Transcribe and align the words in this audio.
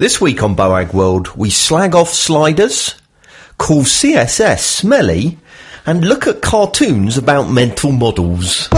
This 0.00 0.18
week 0.18 0.42
on 0.42 0.56
Boagworld, 0.56 1.36
we 1.36 1.50
slag 1.50 1.94
off 1.94 2.08
sliders, 2.08 2.94
call 3.58 3.82
CSS 3.82 4.60
smelly, 4.60 5.36
and 5.84 6.02
look 6.02 6.26
at 6.26 6.40
cartoons 6.40 7.18
about 7.18 7.50
mental 7.50 7.92
models. 7.92 8.70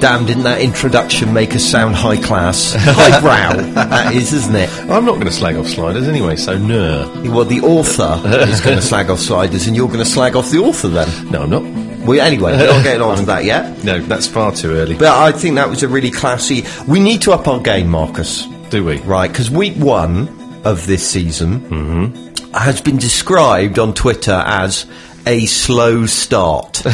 Damn, 0.00 0.24
didn't 0.24 0.44
that 0.44 0.60
introduction 0.62 1.34
make 1.34 1.54
us 1.54 1.62
sound 1.62 1.94
high 1.94 2.16
class? 2.16 2.74
Highbrow, 2.74 3.60
that 3.74 4.14
is, 4.14 4.32
isn't 4.32 4.56
it? 4.56 4.70
I'm 4.82 5.04
not 5.04 5.14
going 5.14 5.26
to 5.26 5.32
slag 5.32 5.56
off 5.56 5.66
sliders 5.66 6.08
anyway, 6.08 6.36
so 6.36 6.56
no. 6.56 7.10
Well, 7.26 7.44
the 7.44 7.60
author 7.60 8.20
is 8.48 8.62
going 8.62 8.76
to 8.76 8.82
slag 8.82 9.10
off 9.10 9.18
sliders, 9.18 9.66
and 9.66 9.76
you're 9.76 9.88
going 9.88 9.98
to 9.98 10.06
slag 10.06 10.34
off 10.34 10.50
the 10.50 10.58
author 10.58 10.88
then. 10.88 11.30
No, 11.30 11.42
I'm 11.42 11.50
not. 11.50 11.62
Well, 12.06 12.20
anyway, 12.20 12.52
we're 12.52 12.66
not 12.66 12.84
getting 12.84 13.02
on 13.02 13.18
to 13.18 13.24
that 13.26 13.44
yet. 13.44 13.84
No, 13.84 14.00
that's 14.00 14.26
far 14.26 14.52
too 14.52 14.72
early. 14.72 14.96
But 14.96 15.08
I 15.08 15.32
think 15.32 15.56
that 15.56 15.68
was 15.68 15.82
a 15.82 15.88
really 15.88 16.10
classy. 16.10 16.64
We 16.88 17.00
need 17.00 17.20
to 17.22 17.32
up 17.32 17.46
our 17.48 17.60
game, 17.60 17.88
Marcus. 17.88 18.46
Do 18.70 18.84
we? 18.84 18.98
Right, 19.00 19.30
because 19.30 19.50
week 19.50 19.76
one 19.76 20.28
of 20.64 20.86
this 20.86 21.06
season 21.06 21.60
mm-hmm. 21.60 22.54
has 22.54 22.80
been 22.80 22.96
described 22.96 23.78
on 23.78 23.92
Twitter 23.92 24.42
as 24.46 24.86
a 25.26 25.46
slow 25.46 26.06
start. 26.06 26.84
um, 26.86 26.92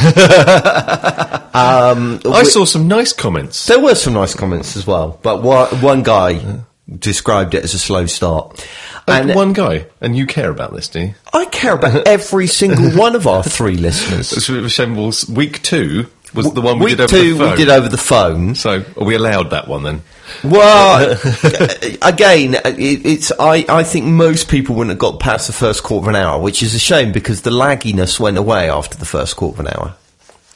I 2.25 2.43
saw 2.45 2.65
some 2.65 2.89
nice 2.89 3.13
comments. 3.13 3.67
there 3.67 3.81
were 3.81 3.95
some 3.95 4.15
nice 4.15 4.35
comments 4.35 4.77
as 4.77 4.87
well, 4.87 5.19
but 5.23 5.43
one, 5.43 5.69
one 5.81 6.03
guy 6.03 6.63
described 6.99 7.55
it 7.55 7.65
as 7.65 7.75
a 7.75 7.79
slow 7.79 8.07
start. 8.07 8.67
And 9.07 9.31
And 9.31 9.37
one 9.37 9.53
guy, 9.53 9.87
and 10.01 10.17
you 10.17 10.27
care 10.27 10.51
about 10.51 10.75
this, 10.75 10.89
do 10.89 11.01
you? 11.01 11.15
I 11.33 11.47
care 11.47 11.75
about 11.75 12.07
every 12.07 12.47
single 12.47 12.91
one 12.99 13.17
of 13.17 13.27
our 13.27 13.43
three 13.43 13.77
listeners. 13.77 14.29
So 14.45 14.55
it 14.55 14.63
resembles 14.63 15.29
week 15.29 15.63
two 15.63 16.07
was 16.35 16.53
the 16.53 16.61
one 16.61 16.79
we 16.79 16.91
did 16.91 17.01
over 17.01 17.09
two, 17.09 17.33
the 17.35 17.39
phone. 17.39 17.51
we 17.51 17.57
did 17.57 17.69
over 17.69 17.89
the 17.89 17.99
phone. 17.99 18.55
so 18.55 18.85
are 18.97 19.05
we 19.05 19.15
allowed 19.15 19.51
that 19.51 19.69
one 19.69 19.83
then? 19.83 20.03
Well, 20.45 21.13
uh, 21.45 21.97
again, 22.03 22.55
uh, 22.57 22.61
it, 22.65 23.05
it's 23.07 23.33
I, 23.39 23.65
I 23.69 23.83
think 23.83 24.07
most 24.07 24.49
people 24.49 24.75
wouldn't 24.77 24.91
have 24.93 24.99
got 24.99 25.19
past 25.21 25.47
the 25.47 25.53
first 25.53 25.83
quarter 25.83 26.05
of 26.05 26.15
an 26.15 26.17
hour, 26.17 26.41
which 26.41 26.63
is 26.63 26.75
a 26.75 26.79
shame 26.79 27.13
because 27.13 27.43
the 27.43 27.51
lagginess 27.51 28.21
went 28.21 28.39
away 28.39 28.71
after 28.71 28.97
the 28.97 29.07
first 29.07 29.37
quarter 29.37 29.61
of 29.61 29.67
an 29.67 29.73
hour. 29.77 29.95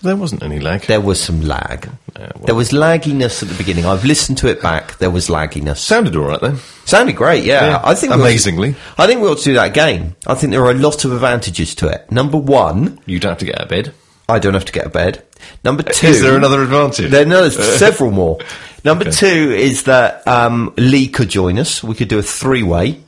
There 0.02 0.16
wasn't 0.16 0.42
any 0.42 0.60
lag. 0.60 0.82
There 0.82 1.00
was 1.00 1.18
some 1.18 1.40
lag. 1.40 1.88
Yeah, 2.14 2.30
well- 2.36 2.44
There 2.44 2.54
was 2.54 2.72
lagginess 2.72 3.42
at 3.42 3.48
the 3.48 3.54
beginning. 3.56 3.86
I've 3.86 4.04
listened 4.04 4.36
to 4.38 4.48
it 4.48 4.60
back. 4.60 4.98
There 4.98 5.10
was 5.10 5.28
lagginess. 5.28 5.78
Sounded 5.78 6.14
all 6.14 6.26
right 6.26 6.40
then. 6.42 6.58
Sounded 6.84 7.16
great, 7.16 7.42
yeah. 7.42 7.70
Yeah, 7.70 7.80
I 7.82 7.94
think 7.94 8.10
we 8.10 8.16
ought 8.16 8.18
to- 8.18 8.22
amazingly. 8.24 8.76
I 8.98 9.06
think 9.06 9.22
we 9.22 9.28
ought 9.28 9.38
to 9.38 9.44
do 9.44 9.54
that 9.54 9.70
again. 9.70 10.14
I 10.26 10.34
think 10.34 10.50
there 10.52 10.62
are 10.62 10.70
a 10.70 10.74
lot 10.74 11.06
of 11.06 11.12
advantages 11.12 11.74
to 11.76 11.88
it. 11.88 12.12
Number 12.12 12.36
one, 12.36 13.00
You 13.06 13.18
don't 13.18 13.30
have 13.30 13.38
to 13.38 13.46
get 13.46 13.54
out 13.58 13.62
of 13.64 13.68
bed. 13.70 13.94
I 14.28 14.38
don't 14.38 14.54
have 14.54 14.64
to 14.64 14.72
get 14.72 14.86
a 14.86 14.90
bed. 14.90 15.22
Number 15.64 15.82
two, 15.82 16.06
Is 16.06 16.22
there 16.22 16.36
another 16.36 16.62
advantage? 16.62 17.10
There, 17.10 17.26
no, 17.26 17.46
there's 17.46 17.78
several 17.78 18.10
more. 18.10 18.38
Number 18.84 19.10
two 19.10 19.52
is 19.52 19.84
that 19.84 20.26
um, 20.26 20.72
Lee 20.76 21.08
could 21.08 21.28
join 21.28 21.58
us. 21.58 21.82
We 21.82 21.94
could 21.94 22.08
do 22.08 22.18
a 22.18 22.22
three-way 22.22 23.00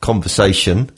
conversation. 0.00 0.90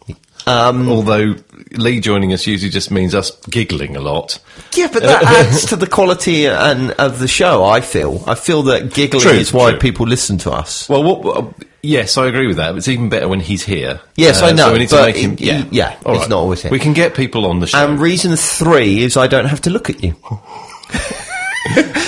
Um, 0.47 0.89
Although 0.89 1.37
Lee 1.73 2.01
joining 2.01 2.33
us 2.33 2.47
usually 2.47 2.71
just 2.71 2.91
means 2.91 3.15
us 3.15 3.31
giggling 3.47 3.97
a 3.97 4.01
lot. 4.01 4.39
yeah, 4.75 4.89
but 4.93 5.03
that 5.03 5.23
adds 5.47 5.67
to 5.67 5.77
the 5.77 5.87
quality 5.87 6.47
and 6.47 6.93
of 6.93 7.19
the 7.19 7.29
show. 7.29 7.65
I 7.65 7.81
feel. 7.83 8.23
I 8.27 8.35
feel 8.35 8.63
that 8.65 8.93
giggling 8.95 9.23
True, 9.23 9.33
is 9.33 9.53
why 9.53 9.71
true. 9.71 9.79
people 9.81 10.07
listen 10.07 10.39
to 10.39 10.51
us. 10.51 10.89
Well, 10.89 11.03
what- 11.05 11.55
yes, 11.83 12.17
I 12.19 12.27
agree 12.27 12.47
with 12.47 12.57
that. 12.59 12.77
It's 12.77 12.89
even 12.89 13.09
better 13.09 13.29
when 13.29 13.41
he's 13.41 13.63
here. 13.63 14.01
Yes, 14.17 14.43
uh, 14.43 14.47
I 14.47 14.53
know, 14.53 14.67
So 14.69 14.73
we 14.73 14.79
need 14.81 14.89
to 14.91 14.95
but 14.97 15.07
make 15.07 15.17
him. 15.17 15.33
it- 15.35 15.41
Yeah, 15.41 15.65
yeah, 15.71 15.97
All 16.05 16.19
he's 16.19 16.29
not 16.29 16.39
always 16.39 16.63
here. 16.63 16.71
We 16.71 16.79
can 16.79 16.93
get 16.93 17.15
people 17.15 17.47
on 17.47 17.61
the 17.61 17.67
show. 17.67 17.79
And 17.79 17.99
reason 18.01 18.37
three 18.37 19.03
is 19.03 19.17
I 19.17 19.27
don't 19.27 19.47
have 19.47 19.61
to 19.63 19.71
look 19.71 19.91
at 19.91 20.03
you. 20.03 20.15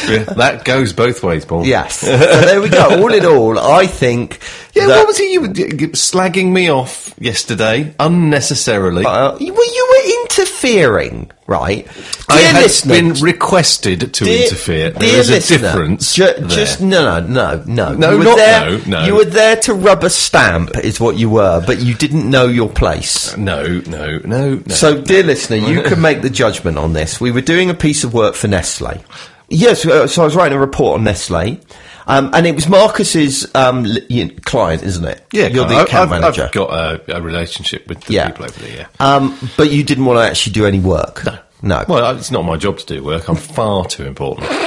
Yeah, 0.09 0.25
that 0.35 0.65
goes 0.65 0.93
both 0.93 1.23
ways, 1.23 1.45
Paul. 1.45 1.65
Yes. 1.65 1.99
so 2.01 2.17
there 2.17 2.61
we 2.61 2.69
go. 2.69 3.01
All 3.01 3.15
in 3.15 3.25
all, 3.35 3.59
I 3.59 3.87
think. 3.87 4.41
Yeah, 4.75 4.87
that- 4.87 4.97
what 4.99 5.07
was 5.09 5.19
he 5.19 5.33
you 5.33 5.41
were 5.43 5.49
slagging 5.49 6.51
me 6.53 6.71
off 6.71 7.15
yesterday 7.19 7.95
unnecessarily? 8.01 9.05
Uh, 9.05 9.37
you, 9.39 9.53
well, 9.53 9.75
you 9.75 9.89
were 9.91 10.23
interfering, 10.23 11.31
right? 11.47 11.87
I 12.31 12.39
Dear 12.39 12.53
had 12.53 12.63
listener, 12.63 12.95
been 12.95 13.13
requested 13.15 14.15
to 14.15 14.25
dear- 14.25 14.45
interfere. 14.45 14.91
dear 14.91 14.99
There 14.99 15.21
is 15.21 15.31
a 15.31 15.41
difference. 15.59 16.15
ju-. 16.15 16.33
Just 16.49 16.81
no, 16.81 17.21
no, 17.21 17.27
no, 17.27 17.63
no. 17.67 17.95
No, 17.95 18.11
you 18.13 18.19
were 18.19 18.25
not 18.25 18.37
there, 18.39 18.71
no, 18.71 18.81
no. 18.87 19.05
You 19.07 19.15
were 19.17 19.25
there 19.27 19.57
to 19.57 19.75
rub 19.75 20.05
a 20.05 20.11
stamp, 20.11 20.77
is 20.79 20.99
what 20.99 21.17
you 21.19 21.29
were, 21.29 21.63
but 21.67 21.81
you 21.81 21.93
didn't 21.95 22.29
know 22.29 22.47
your 22.47 22.71
place. 22.71 23.37
no, 23.37 23.83
no, 23.87 24.19
no, 24.25 24.55
no. 24.55 24.63
So, 24.75 25.01
dear 25.03 25.23
listener, 25.23 25.57
you 25.59 25.83
can 25.83 26.01
make 26.01 26.23
the 26.23 26.31
judgment 26.31 26.79
on 26.79 26.95
this. 26.95 27.21
We 27.21 27.31
were 27.31 27.43
doing 27.43 27.69
a 27.69 27.75
piece 27.75 28.05
of 28.05 28.15
work 28.15 28.35
for 28.35 28.49
Nestle. 28.49 29.05
Yes, 29.49 29.85
uh, 29.85 30.07
so 30.07 30.23
I 30.23 30.25
was 30.25 30.35
writing 30.35 30.57
a 30.57 30.61
report 30.61 30.99
on 30.99 31.05
Nestle. 31.05 31.61
Um, 32.07 32.31
and 32.35 32.47
it 32.47 32.55
was 32.55 32.69
Marcus's 32.69 33.53
um, 33.55 33.87
you 34.09 34.27
know, 34.27 34.35
client, 34.45 34.83
isn't 34.83 35.05
it? 35.05 35.25
yeah, 35.33 35.47
you're 35.47 35.67
the 35.67 35.83
account 35.83 36.11
I've, 36.13 36.21
manager. 36.21 36.45
I've 36.45 36.53
got 36.53 36.71
a, 36.71 37.17
a 37.19 37.23
relationship 37.23 37.87
with 37.89 38.01
the 38.03 38.15
yeah. 38.15 38.31
people 38.31 38.47
over 38.47 38.61
there. 38.61 38.77
Yeah. 38.77 38.87
Um, 39.01 39.39
but 39.57 39.71
you 39.71 39.85
didn't 39.85 40.05
want 40.05 40.19
to 40.19 40.23
actually 40.23 40.53
do 40.53 40.67
any 40.67 40.81
work. 40.81 41.25
No, 41.25 41.39
no. 41.63 41.85
Well, 41.89 42.17
it's 42.17 42.31
not 42.31 42.43
my 42.43 42.57
job 42.57 42.79
to 42.79 42.87
do 42.87 43.05
work. 43.05 43.29
I'm 43.29 43.37
far 43.57 43.87
too 43.87 44.05
important. 44.05 44.49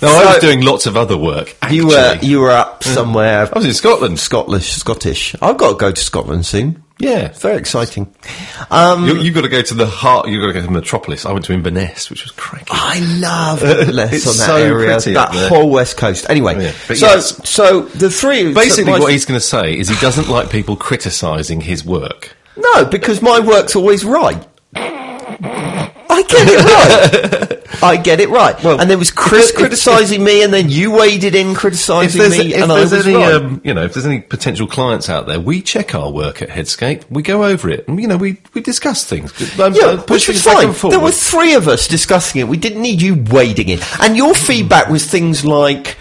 No, 0.00 0.08
I 0.08 0.26
was 0.26 0.38
doing 0.38 0.60
lots 0.60 0.86
of 0.86 0.96
other 0.96 1.16
work. 1.16 1.56
you 1.70 1.88
were 1.88 2.18
you 2.22 2.40
were 2.40 2.50
up 2.50 2.84
somewhere. 2.84 3.48
I 3.52 3.58
was 3.58 3.64
in 3.64 3.74
Scotland. 3.74 4.20
Scottish, 4.20 4.70
Scottish. 4.70 5.34
I've 5.42 5.58
got 5.58 5.70
to 5.70 5.74
go 5.76 5.90
to 5.90 6.00
Scotland 6.00 6.46
soon. 6.46 6.84
Yeah. 7.00 7.28
Very 7.28 7.56
exciting. 7.58 8.12
Um, 8.70 9.06
You, 9.06 9.16
you've 9.18 9.34
got 9.34 9.42
to 9.42 9.48
go 9.48 9.62
to 9.62 9.74
the 9.74 9.86
heart. 9.86 10.28
You've 10.28 10.40
got 10.40 10.48
to 10.48 10.52
go 10.52 10.60
to 10.60 10.66
the 10.66 10.72
metropolis. 10.72 11.24
I 11.24 11.32
went 11.32 11.44
to 11.44 11.52
Inverness, 11.52 12.10
which 12.10 12.24
was 12.24 12.32
cracking. 12.32 12.66
I 12.70 12.98
love 13.20 13.60
It's 13.64 14.26
on 14.26 14.36
that 14.36 14.46
so 14.46 14.56
area, 14.56 14.98
that 15.14 15.30
whole 15.48 15.70
west 15.70 15.96
coast. 15.96 16.26
Anyway, 16.28 16.60
Yeah, 16.62 16.72
so 16.72 16.94
yes. 16.94 17.48
so 17.48 17.82
the 17.82 18.10
three 18.10 18.52
Basically, 18.52 18.92
so 18.94 19.00
what 19.00 19.12
he's 19.12 19.24
going 19.26 19.38
to 19.38 19.46
say 19.46 19.78
is 19.78 19.88
he 19.88 19.96
doesn't 20.00 20.28
like 20.28 20.50
people 20.50 20.74
criticising 20.76 21.60
his 21.60 21.84
work. 21.84 22.34
no, 22.56 22.84
because 22.84 23.22
my 23.22 23.38
work's 23.38 23.76
always 23.76 24.04
right. 24.04 24.44
I 26.10 26.22
get 26.22 26.48
it 26.48 26.64
right. 26.64 27.64
I 27.82 27.96
get 27.96 28.20
it 28.20 28.28
right. 28.28 28.62
Well, 28.64 28.80
and 28.80 28.90
there 28.90 28.98
was 28.98 29.10
Chris 29.10 29.52
criticising 29.52 30.22
me, 30.24 30.42
and 30.42 30.52
then 30.52 30.68
you 30.68 30.90
waded 30.90 31.34
in 31.34 31.54
criticising 31.54 32.20
me, 32.30 32.54
if 32.54 32.62
and 32.62 32.72
I 32.72 32.80
was 32.80 32.92
any, 32.92 33.14
right. 33.14 33.34
um, 33.34 33.60
you 33.62 33.74
know, 33.74 33.84
if 33.84 33.94
there's 33.94 34.06
any 34.06 34.20
potential 34.20 34.66
clients 34.66 35.08
out 35.08 35.26
there, 35.26 35.38
we 35.38 35.62
check 35.62 35.94
our 35.94 36.10
work 36.10 36.42
at 36.42 36.48
Headscape. 36.48 37.04
We 37.10 37.22
go 37.22 37.44
over 37.44 37.68
it, 37.70 37.86
and 37.86 38.00
you 38.00 38.08
know, 38.08 38.16
we, 38.16 38.38
we 38.54 38.62
discuss 38.62 39.04
things. 39.04 39.32
Um, 39.60 39.74
Yeah, 39.74 39.82
uh, 39.82 39.96
which 40.08 40.28
was 40.28 40.42
fine. 40.42 40.72
There 40.90 41.00
were 41.00 41.12
three 41.12 41.54
of 41.54 41.68
us 41.68 41.86
discussing 41.86 42.40
it. 42.40 42.48
We 42.48 42.56
didn't 42.56 42.82
need 42.82 43.02
you 43.02 43.22
wading 43.30 43.68
in. 43.68 43.80
And 44.00 44.16
your 44.16 44.34
feedback 44.34 44.88
was 44.88 45.06
things 45.06 45.44
like, 45.44 45.96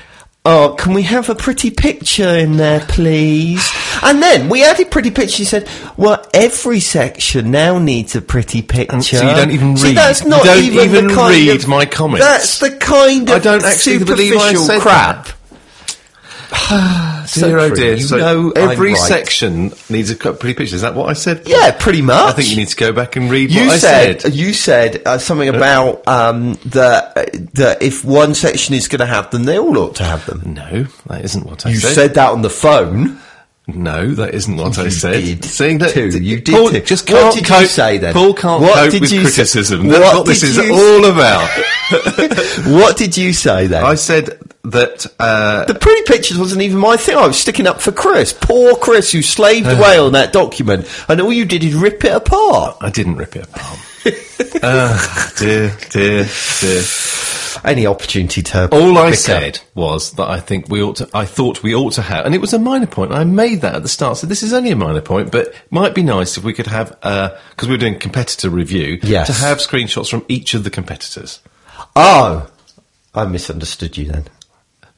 "Oh, 0.49 0.75
can 0.77 0.93
we 0.93 1.03
have 1.03 1.29
a 1.29 1.35
pretty 1.35 1.71
picture 1.71 2.37
in 2.37 2.57
there, 2.57 2.79
please?" 2.79 3.69
And 4.01 4.21
then 4.23 4.47
we 4.47 4.63
added 4.63 4.89
pretty 4.89 5.11
pictures. 5.11 5.39
You 5.39 5.45
said, 5.45 5.67
"Well, 5.97 6.25
every 6.33 6.79
section 6.79 7.51
now 7.51 7.79
needs 7.79 8.15
a 8.15 8.21
pretty 8.21 8.61
picture." 8.61 9.01
so 9.01 9.27
you 9.29 9.35
don't 9.35 9.51
even 9.51 9.75
See, 9.75 9.87
read- 9.89 9.97
that's 9.97 10.23
not 10.23 10.45
you 10.45 10.51
don't 10.51 10.63
even, 10.63 10.79
even 10.89 11.07
the 11.07 11.13
kind 11.13 11.35
read 11.35 11.63
of, 11.63 11.67
my 11.67 11.85
comments. 11.85 12.25
That's 12.25 12.59
the 12.59 12.71
kind 12.71 13.29
of 13.29 13.35
I 13.35 13.39
don't 13.39 13.65
actually 13.65 13.99
believe 13.99 14.33
I 14.33 14.53
superficial 14.53 14.65
said 14.65 14.81
crap. 14.81 15.29
dear, 17.33 17.59
oh 17.59 17.69
dear. 17.75 17.99
So 17.99 18.17
know 18.17 18.51
every 18.51 18.89
right. 18.93 18.97
section 18.97 19.71
needs 19.89 20.09
a 20.11 20.15
pretty 20.15 20.53
picture. 20.53 20.75
Is 20.75 20.81
that 20.81 20.95
what 20.95 21.09
I 21.09 21.13
said? 21.13 21.43
Yeah, 21.45 21.75
pretty 21.77 22.01
much. 22.01 22.15
I 22.15 22.31
think 22.31 22.49
you 22.49 22.55
need 22.55 22.69
to 22.69 22.75
go 22.75 22.91
back 22.93 23.15
and 23.15 23.29
read 23.29 23.51
You 23.51 23.65
what 23.65 23.75
I 23.75 23.77
said, 23.77 24.21
said. 24.21 24.35
you 24.35 24.53
said 24.53 25.01
uh, 25.05 25.17
something 25.17 25.49
about 25.49 26.07
um, 26.07 26.53
that 26.67 27.15
that 27.55 27.81
if 27.81 28.05
one 28.05 28.33
section 28.33 28.75
is 28.75 28.87
going 28.87 28.99
to 28.99 29.05
have 29.05 29.29
them, 29.31 29.43
they 29.43 29.59
all 29.59 29.77
ought 29.77 29.95
to 29.97 30.03
have 30.03 30.25
them. 30.25 30.53
No, 30.53 30.83
that 31.07 31.25
isn't 31.25 31.45
what 31.45 31.65
I 31.65 31.69
You 31.71 31.77
said. 31.77 31.87
You 31.89 31.95
said 31.95 32.13
that 32.15 32.31
on 32.31 32.41
the 32.41 32.49
phone. 32.49 33.19
No, 33.69 34.11
that 34.13 34.33
isn't 34.33 34.55
what 34.55 34.79
I 34.79 34.83
You 34.85 34.91
said. 34.91 35.21
did 35.23 35.43
Seeing 35.43 35.79
that, 35.79 35.89
too. 35.91 36.07
You 36.17 36.39
did 36.39 36.55
Paul 36.55 36.69
too. 36.69 36.79
just 36.79 37.09
What 37.11 37.19
can't 37.23 37.35
did 37.35 37.45
cope, 37.45 37.61
you 37.63 37.67
say 37.67 37.97
then? 37.97 38.13
Paul 38.13 38.33
can't 38.33 38.61
What 38.61 38.75
cope 38.75 38.91
did 38.91 39.01
with 39.01 39.11
you 39.11 39.25
say? 39.27 39.33
criticism. 39.33 39.87
What 39.87 39.99
That's 39.99 40.15
what 40.15 40.25
this 40.25 40.43
is 40.43 40.57
all 40.57 41.03
about. 41.11 41.49
What 42.67 42.95
did 42.97 43.17
you 43.17 43.33
say 43.33 43.67
then? 43.67 43.83
I 43.83 43.95
said 43.95 44.39
that 44.71 45.05
uh, 45.19 45.65
the 45.65 45.75
pretty 45.75 46.03
pictures 46.03 46.37
wasn't 46.37 46.61
even 46.61 46.77
my 46.77 46.97
thing. 46.97 47.15
I 47.17 47.27
was 47.27 47.39
sticking 47.39 47.67
up 47.67 47.81
for 47.81 47.91
Chris, 47.91 48.33
poor 48.33 48.75
Chris, 48.75 49.11
who 49.11 49.21
slaved 49.21 49.67
away 49.67 49.97
on 49.97 50.11
that 50.13 50.33
document, 50.33 50.87
and 51.07 51.21
all 51.21 51.31
you 51.31 51.45
did 51.45 51.63
is 51.63 51.73
rip 51.73 52.03
it 52.03 52.11
apart. 52.11 52.77
I 52.81 52.89
didn't 52.89 53.15
rip 53.15 53.35
it 53.35 53.45
apart. 53.45 53.79
Ah, 54.63 55.31
dear, 55.37 55.75
dear, 55.89 56.25
dear. 56.59 56.83
any 57.63 57.85
opportunity 57.85 58.41
to. 58.41 58.69
All 58.71 58.97
I 58.97 59.11
said 59.11 59.59
was 59.75 60.11
that 60.13 60.27
I 60.29 60.39
think 60.39 60.69
we 60.69 60.81
ought 60.81 60.97
to. 60.97 61.09
I 61.13 61.25
thought 61.25 61.61
we 61.63 61.75
ought 61.75 61.93
to 61.93 62.01
have, 62.01 62.25
and 62.25 62.33
it 62.33 62.41
was 62.41 62.53
a 62.53 62.59
minor 62.59 62.87
point. 62.87 63.11
I 63.11 63.23
made 63.23 63.61
that 63.61 63.75
at 63.75 63.83
the 63.83 63.89
start, 63.89 64.17
so 64.17 64.27
this 64.27 64.43
is 64.43 64.53
only 64.53 64.71
a 64.71 64.75
minor 64.75 65.01
point, 65.01 65.31
but 65.31 65.53
might 65.69 65.93
be 65.93 66.03
nice 66.03 66.37
if 66.37 66.43
we 66.43 66.53
could 66.53 66.67
have 66.67 66.91
because 67.01 67.63
we 67.63 67.69
we're 67.69 67.77
doing 67.77 67.99
competitor 67.99 68.49
review. 68.49 68.99
Yes. 69.03 69.27
to 69.27 69.33
have 69.33 69.57
screenshots 69.57 70.09
from 70.09 70.25
each 70.27 70.53
of 70.53 70.63
the 70.63 70.69
competitors. 70.69 71.39
Oh, 71.95 72.49
I 73.13 73.25
misunderstood 73.25 73.97
you 73.97 74.05
then. 74.05 74.27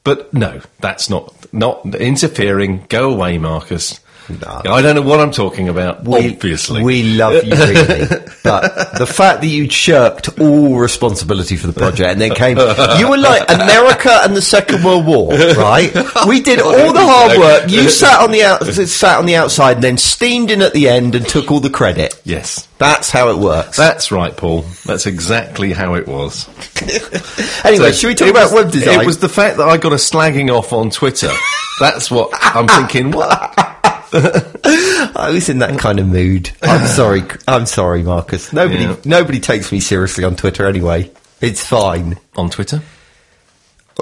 But 0.02 0.32
no, 0.32 0.60
that's 0.80 1.10
not 1.10 1.34
not 1.52 1.94
interfering. 1.94 2.84
Go 2.88 3.12
away, 3.12 3.38
Marcus. 3.38 4.00
No. 4.38 4.62
I 4.72 4.82
don't 4.82 4.94
know 4.94 5.02
what 5.02 5.20
I'm 5.20 5.30
talking 5.32 5.68
about. 5.68 6.06
obviously, 6.06 6.82
we 6.82 7.02
love 7.16 7.44
you 7.44 7.50
really, 7.54 8.06
but 8.44 8.98
the 8.98 9.06
fact 9.06 9.40
that 9.40 9.46
you 9.48 9.68
shirked 9.68 10.38
all 10.40 10.78
responsibility 10.78 11.56
for 11.56 11.66
the 11.66 11.72
project 11.72 12.10
and 12.10 12.20
then 12.20 12.34
came, 12.34 12.56
you 12.98 13.08
were 13.10 13.16
like 13.18 13.50
America 13.50 14.10
and 14.22 14.36
the 14.36 14.42
Second 14.42 14.84
World 14.84 15.06
War, 15.06 15.28
right? 15.30 15.92
We 16.28 16.40
did 16.40 16.60
all 16.62 16.92
the 16.92 17.00
hard 17.04 17.38
work. 17.38 17.70
You 17.70 17.88
sat 17.90 18.20
on 18.20 18.30
the 18.30 18.42
out, 18.44 18.64
sat 18.66 19.18
on 19.18 19.26
the 19.26 19.36
outside, 19.36 19.76
and 19.76 19.84
then 19.84 19.98
steamed 19.98 20.50
in 20.50 20.62
at 20.62 20.72
the 20.72 20.88
end 20.88 21.14
and 21.14 21.26
took 21.26 21.50
all 21.50 21.60
the 21.60 21.70
credit. 21.70 22.20
yes, 22.24 22.68
That's 22.78 23.10
how 23.10 23.30
it 23.30 23.38
works. 23.38 23.76
that's 23.76 24.10
right, 24.12 24.36
Paul. 24.36 24.62
That's 24.86 25.06
exactly 25.06 25.72
how 25.72 25.94
it 25.94 26.06
was. 26.06 26.48
anyway, 27.64 27.90
So 27.90 27.92
should 27.92 28.08
we 28.08 28.14
talk 28.14 28.28
about 28.28 28.52
was- 28.52 28.64
web 28.64 28.72
design? 28.72 29.00
It 29.00 29.06
was 29.06 29.18
the 29.18 29.28
fact 29.28 29.56
that 29.58 29.68
I 29.68 29.76
got 29.76 29.92
a 29.92 29.96
slagging 29.96 30.50
off 30.50 30.72
on 30.72 30.90
Twitter. 30.90 31.30
That's 31.78 32.10
what 32.10 32.30
I'm 32.34 32.68
thinking. 32.68 33.10
What? 33.10 33.69
I 35.14 35.30
was 35.32 35.48
in 35.48 35.58
that 35.60 35.78
kind 35.78 35.98
of 36.00 36.06
mood. 36.06 36.50
I'm 36.62 36.86
sorry. 36.86 37.22
I'm 37.46 37.66
sorry, 37.66 38.02
Marcus. 38.02 38.52
Nobody, 38.52 38.84
Yeah. 38.84 38.96
nobody 39.04 39.40
takes 39.40 39.70
me 39.72 39.80
seriously 39.80 40.24
on 40.24 40.36
Twitter 40.36 40.66
anyway. 40.66 41.10
It's 41.40 41.64
fine. 41.64 42.18
On 42.36 42.50
Twitter? 42.50 42.82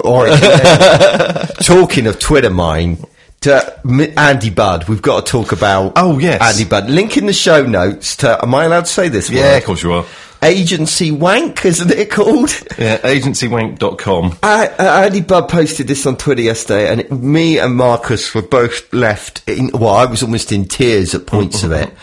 Or 0.03 0.27
talking 1.63 2.07
of 2.07 2.19
Twitter, 2.19 2.49
mine 2.49 3.03
to 3.41 3.79
Andy 4.17 4.49
Budd. 4.49 4.87
We've 4.89 5.01
got 5.01 5.25
to 5.25 5.31
talk 5.31 5.51
about. 5.51 5.93
Oh, 5.95 6.19
yes. 6.19 6.41
Andy 6.41 6.67
Budd. 6.69 6.89
Link 6.89 7.17
in 7.17 7.25
the 7.25 7.33
show 7.33 7.65
notes. 7.65 8.17
To 8.17 8.39
am 8.41 8.53
I 8.55 8.65
allowed 8.65 8.81
to 8.85 8.91
say 8.91 9.09
this? 9.09 9.29
Yeah, 9.29 9.41
word? 9.53 9.57
of 9.57 9.63
course 9.65 9.83
you 9.83 9.93
are. 9.93 10.05
Agency 10.41 11.11
wank, 11.11 11.65
isn't 11.65 11.91
it 11.91 12.09
called? 12.09 12.49
Yeah, 12.77 12.97
agencywank.com. 12.99 14.37
Uh, 14.41 14.67
uh, 14.79 15.01
Andy 15.05 15.21
Budd 15.21 15.49
posted 15.49 15.87
this 15.87 16.05
on 16.05 16.15
Twitter 16.15 16.41
yesterday, 16.41 16.89
and 16.89 17.01
it, 17.01 17.11
me 17.11 17.59
and 17.59 17.75
Marcus 17.75 18.33
were 18.33 18.41
both 18.41 18.91
left 18.93 19.47
in. 19.49 19.69
Well, 19.73 19.93
I 19.93 20.05
was 20.05 20.23
almost 20.23 20.51
in 20.51 20.65
tears 20.65 21.13
at 21.13 21.27
points 21.27 21.63
of 21.63 21.71
it. 21.71 21.93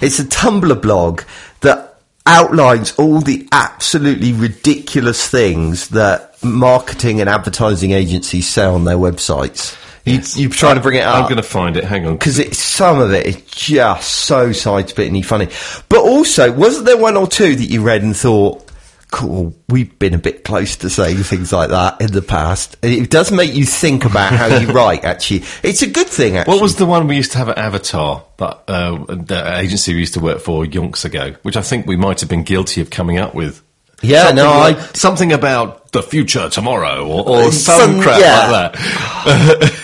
It's 0.00 0.18
a 0.18 0.24
Tumblr 0.24 0.82
blog 0.82 1.22
that 1.60 1.98
outlines 2.26 2.94
all 2.96 3.20
the 3.20 3.46
absolutely 3.52 4.32
ridiculous 4.32 5.28
things 5.28 5.90
that 5.90 6.42
marketing 6.42 7.20
and 7.20 7.30
advertising 7.30 7.92
agencies 7.92 8.48
say 8.48 8.64
on 8.64 8.84
their 8.84 8.96
websites. 8.96 9.78
You, 10.04 10.14
Yes. 10.16 10.36
You're 10.36 10.50
trying 10.50 10.74
to 10.76 10.82
bring 10.82 10.98
it 10.98 11.04
up 11.04 11.16
I'm 11.16 11.22
going 11.24 11.36
to 11.36 11.42
find 11.42 11.76
it. 11.76 11.84
Hang 11.84 12.06
on. 12.06 12.14
because 12.18 12.58
some 12.58 13.00
of 13.00 13.12
it 13.12 13.26
is 13.26 13.36
just 13.46 14.08
so 14.10 14.52
side-splittingly 14.52 15.22
funny. 15.24 15.48
But 15.88 16.00
also, 16.00 16.52
wasn't 16.52 16.84
there 16.86 16.98
one 16.98 17.16
or 17.16 17.26
two 17.26 17.56
that 17.56 17.64
you 17.70 17.80
read 17.82 18.02
and 18.02 18.14
thought, 18.14 18.70
"Cool, 19.10 19.54
we've 19.68 19.98
been 19.98 20.12
a 20.12 20.18
bit 20.18 20.44
close 20.44 20.76
to 20.76 20.90
saying 20.90 21.16
things 21.18 21.52
like 21.54 21.70
that 21.70 22.02
in 22.02 22.12
the 22.12 22.20
past." 22.20 22.76
It 22.82 23.08
does 23.08 23.32
make 23.32 23.54
you 23.54 23.64
think 23.64 24.04
about 24.04 24.32
how 24.34 24.58
you 24.58 24.68
write. 24.72 25.04
Actually, 25.04 25.44
it's 25.62 25.80
a 25.80 25.86
good 25.86 26.08
thing. 26.08 26.36
Actually, 26.36 26.52
What 26.54 26.62
was 26.62 26.76
the 26.76 26.84
one 26.86 27.06
we 27.08 27.16
used 27.16 27.32
to 27.32 27.38
have 27.38 27.48
at 27.48 27.56
Avatar, 27.56 28.24
that 28.36 28.60
uh, 28.68 29.04
the 29.08 29.54
agency 29.58 29.94
we 29.94 30.00
used 30.00 30.14
to 30.14 30.20
work 30.20 30.40
for 30.40 30.64
yonks 30.66 31.06
ago, 31.06 31.34
which 31.44 31.56
I 31.56 31.62
think 31.62 31.86
we 31.86 31.96
might 31.96 32.20
have 32.20 32.28
been 32.28 32.42
guilty 32.42 32.82
of 32.82 32.90
coming 32.90 33.18
up 33.18 33.34
with? 33.34 33.62
Yeah, 34.02 34.24
something 34.26 34.36
no, 34.44 34.50
like- 34.50 34.76
I- 34.76 34.92
something 34.92 35.32
about 35.32 35.92
the 35.92 36.02
future 36.02 36.50
tomorrow, 36.50 37.06
or, 37.06 37.26
or 37.46 37.52
some, 37.52 37.80
some- 37.80 38.02
crap 38.02 38.20
yeah. 38.20 38.50
like 38.50 38.72
that. 38.74 39.80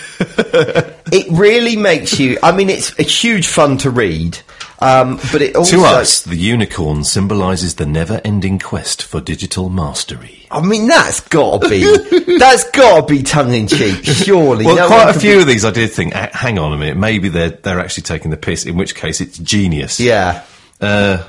It 1.13 1.27
really 1.31 1.75
makes 1.75 2.19
you. 2.19 2.37
I 2.41 2.51
mean, 2.51 2.69
it's 2.69 2.97
a 2.99 3.03
huge 3.03 3.47
fun 3.47 3.77
to 3.79 3.89
read, 3.89 4.39
um, 4.79 5.17
but 5.31 5.41
it 5.41 5.55
also. 5.55 5.77
to 5.77 5.83
us, 5.83 6.21
the 6.21 6.35
unicorn 6.37 7.03
symbolises 7.03 7.75
the 7.75 7.85
never-ending 7.85 8.59
quest 8.59 9.03
for 9.03 9.19
digital 9.19 9.69
mastery. 9.69 10.47
I 10.51 10.61
mean, 10.61 10.87
that's 10.87 11.19
got 11.21 11.61
to 11.63 11.69
be. 11.69 12.37
that's 12.39 12.69
got 12.71 13.07
to 13.07 13.13
be 13.13 13.23
tongue 13.23 13.53
in 13.53 13.67
cheek. 13.67 14.05
Surely, 14.05 14.65
Well, 14.65 14.75
No 14.77 14.87
quite 14.87 15.15
a 15.15 15.19
few 15.19 15.35
be- 15.35 15.41
of 15.41 15.47
these 15.47 15.65
I 15.65 15.71
did 15.71 15.91
think, 15.91 16.13
"Ah, 16.15 16.29
hang 16.31 16.57
on 16.59 16.71
a 16.73 16.77
minute, 16.77 16.97
maybe 16.97 17.27
they're 17.29 17.49
they're 17.49 17.79
actually 17.79 18.03
taking 18.03 18.31
the 18.31 18.37
piss. 18.37 18.65
In 18.65 18.77
which 18.77 18.95
case, 18.95 19.19
it's 19.19 19.37
genius. 19.37 19.99
Yeah. 19.99 20.43
Uh, 20.79 21.23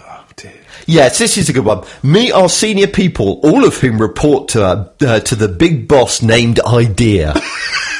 oh 0.00 0.24
dear. 0.36 0.52
Yes, 0.86 1.18
this 1.18 1.36
is 1.36 1.48
a 1.48 1.52
good 1.52 1.64
one. 1.64 1.84
Meet 2.04 2.30
our 2.32 2.48
senior 2.48 2.86
people, 2.86 3.40
all 3.42 3.64
of 3.64 3.76
whom 3.78 4.00
report 4.00 4.48
to 4.50 4.64
uh, 4.64 4.88
uh, 5.00 5.20
to 5.20 5.34
the 5.34 5.48
big 5.48 5.88
boss 5.88 6.22
named 6.22 6.60
Idea. 6.60 7.34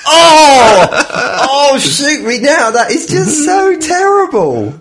oh, 0.07 1.71
oh, 1.73 1.79
shoot 1.79 2.25
me 2.27 2.39
now! 2.41 2.71
That 2.71 2.91
is 2.91 3.07
just 3.07 3.45
so 3.45 3.79
terrible. 3.79 4.81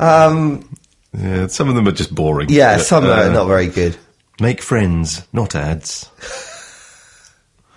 Um, 0.00 0.68
Yeah, 1.16 1.46
some 1.46 1.68
of 1.68 1.74
them 1.76 1.86
are 1.88 1.92
just 1.92 2.12
boring. 2.14 2.48
yeah, 2.50 2.76
But, 2.78 2.86
some 2.86 3.04
uh, 3.04 3.10
are 3.10 3.30
not 3.32 3.46
very 3.46 3.68
good. 3.68 3.96
Make 4.40 4.60
friends, 4.62 5.24
not 5.32 5.54
ads. 5.54 6.10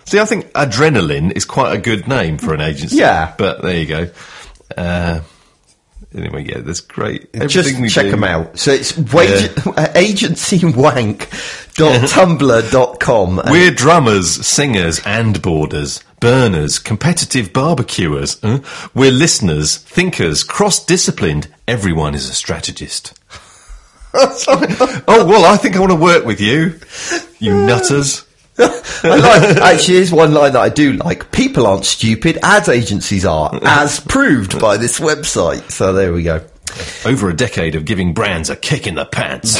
See, 0.06 0.18
I 0.18 0.24
think 0.24 0.46
adrenaline 0.52 1.30
is 1.36 1.44
quite 1.44 1.72
a 1.74 1.78
good 1.78 2.08
name 2.08 2.38
for 2.38 2.52
an 2.54 2.60
agency. 2.60 2.96
Yeah. 2.96 3.32
but 3.38 3.62
there 3.62 3.76
you 3.78 3.86
go. 3.86 4.10
Uh, 4.76 5.20
anyway, 6.14 6.44
yeah, 6.48 6.58
that's 6.60 6.80
great. 6.80 7.32
Just 7.34 7.56
Everything 7.58 7.82
we 7.82 7.88
check 7.90 8.06
do- 8.06 8.10
them 8.12 8.24
out. 8.24 8.58
So 8.58 8.72
it's 8.72 8.96
wage, 8.98 9.50
agencywank.tumblr.com. 9.50 11.67
And 13.38 13.50
We're 13.50 13.70
drummers, 13.70 14.46
singers, 14.46 15.00
and 15.06 15.40
boarders, 15.40 16.02
burners, 16.20 16.78
competitive 16.78 17.52
barbecuers. 17.52 18.40
We're 18.94 19.12
listeners, 19.12 19.76
thinkers, 19.76 20.42
cross-disciplined. 20.44 21.48
Everyone 21.68 22.14
is 22.14 22.28
a 22.28 22.34
strategist. 22.34 23.18
oh 24.14 25.24
well, 25.28 25.44
I 25.44 25.56
think 25.56 25.76
I 25.76 25.80
want 25.80 25.92
to 25.92 25.96
work 25.96 26.24
with 26.24 26.40
you, 26.40 26.80
you 27.38 27.54
nutters. 27.66 28.24
I 28.58 28.64
like, 29.04 29.56
actually, 29.58 29.94
here's 29.94 30.10
one 30.10 30.34
line 30.34 30.54
that 30.54 30.60
I 30.60 30.70
do 30.70 30.94
like. 30.94 31.30
People 31.30 31.66
aren't 31.66 31.84
stupid, 31.84 32.38
ads 32.42 32.68
agencies 32.68 33.24
are, 33.24 33.56
as 33.62 34.00
proved 34.00 34.58
by 34.58 34.78
this 34.78 34.98
website. 34.98 35.70
So 35.70 35.92
there 35.92 36.12
we 36.12 36.24
go. 36.24 36.44
Over 37.04 37.28
a 37.28 37.36
decade 37.36 37.76
of 37.76 37.84
giving 37.84 38.14
brands 38.14 38.50
a 38.50 38.56
kick 38.56 38.86
in 38.88 38.96
the 38.96 39.04
pants. 39.04 39.56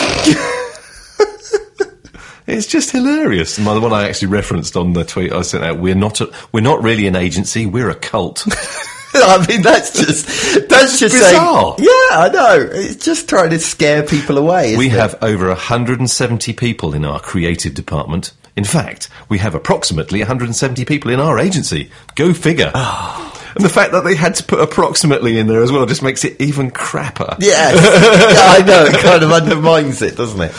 It's 2.49 2.67
just 2.67 2.91
hilarious. 2.91 3.57
The 3.57 3.63
one 3.63 3.93
I 3.93 4.09
actually 4.09 4.29
referenced 4.29 4.77
on 4.77 4.95
the 4.95 5.05
tweet 5.05 5.33
I 5.33 5.43
sent 5.43 5.65
out, 5.65 5.79
we're 5.79 5.95
not 5.95 6.21
a, 6.21 6.33
we're 6.51 6.61
not 6.61 6.83
really 6.83 7.07
an 7.07 7.15
agency, 7.15 7.67
we're 7.67 7.91
a 7.91 7.95
cult. 7.95 8.45
I 9.15 9.47
mean, 9.47 9.63
that's 9.63 9.93
just 9.93 10.69
that's 10.69 10.99
just 10.99 11.15
bizarre. 11.15 11.77
saying. 11.77 11.89
Yeah, 11.89 12.19
I 12.19 12.31
know. 12.33 12.69
It's 12.73 13.05
just 13.05 13.29
trying 13.29 13.51
to 13.51 13.59
scare 13.59 14.03
people 14.03 14.39
away. 14.39 14.77
we 14.77 14.87
it? 14.87 14.93
have 14.93 15.17
over 15.23 15.49
170 15.49 16.53
people 16.55 16.95
in 16.95 17.05
our 17.05 17.21
creative 17.21 17.75
department. 17.75 18.33
In 18.57 18.65
fact, 18.65 19.09
we 19.29 19.39
have 19.39 19.55
approximately 19.55 20.21
170 20.21 20.85
people 20.85 21.11
in 21.11 21.21
our 21.21 21.39
agency. 21.39 21.91
Go 22.17 22.35
figure. 22.35 22.73
Ah. 22.75 23.35
And 23.55 23.65
the 23.65 23.69
fact 23.69 23.93
that 23.93 24.05
they 24.05 24.15
had 24.15 24.35
to 24.37 24.43
put 24.43 24.61
approximately 24.61 25.39
in 25.39 25.47
there 25.47 25.63
as 25.63 25.73
well 25.73 25.87
just 25.87 26.03
makes 26.03 26.25
it 26.25 26.41
even 26.41 26.71
crapper. 26.71 27.37
Yes. 27.41 27.75
yeah, 28.35 28.65
I 28.65 28.67
know. 28.67 28.85
It 28.85 29.03
kind 29.03 29.23
of 29.23 29.33
undermines 29.33 30.03
it, 30.03 30.17
doesn't 30.17 30.41
it? 30.41 30.53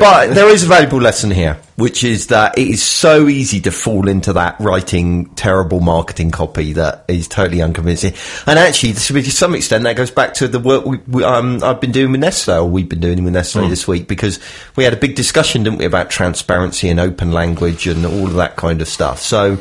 But, 0.00 0.28
there 0.34 0.48
is 0.48 0.64
a 0.64 0.66
valuable 0.66 1.00
lesson 1.00 1.30
here, 1.30 1.58
which 1.76 2.04
is 2.04 2.28
that 2.28 2.58
it 2.58 2.68
is 2.68 2.82
so 2.82 3.28
easy 3.28 3.60
to 3.62 3.70
fall 3.70 4.08
into 4.08 4.32
that 4.34 4.56
writing 4.60 5.26
terrible 5.34 5.80
marketing 5.80 6.30
copy 6.30 6.72
that 6.74 7.04
is 7.08 7.28
totally 7.28 7.62
unconvincing. 7.62 8.14
And 8.46 8.58
actually, 8.58 8.92
to 8.94 9.30
some 9.30 9.54
extent, 9.54 9.84
that 9.84 9.96
goes 9.96 10.10
back 10.10 10.34
to 10.34 10.48
the 10.48 10.58
work 10.58 10.84
we, 10.84 10.98
we, 11.08 11.24
um, 11.24 11.62
I've 11.62 11.80
been 11.80 11.92
doing 11.92 12.12
with 12.12 12.20
Nestle, 12.20 12.64
or 12.64 12.68
we've 12.68 12.88
been 12.88 13.00
doing 13.00 13.24
with 13.24 13.32
Nestle 13.32 13.68
this 13.68 13.88
week, 13.88 14.08
because 14.08 14.40
we 14.76 14.84
had 14.84 14.92
a 14.92 14.96
big 14.96 15.14
discussion, 15.14 15.62
didn't 15.64 15.78
we, 15.78 15.84
about 15.84 16.10
transparency 16.10 16.88
and 16.88 17.00
open 17.00 17.32
language 17.32 17.86
and 17.86 18.04
all 18.04 18.26
of 18.26 18.34
that 18.34 18.56
kind 18.56 18.80
of 18.80 18.88
stuff. 18.88 19.20
So 19.20 19.58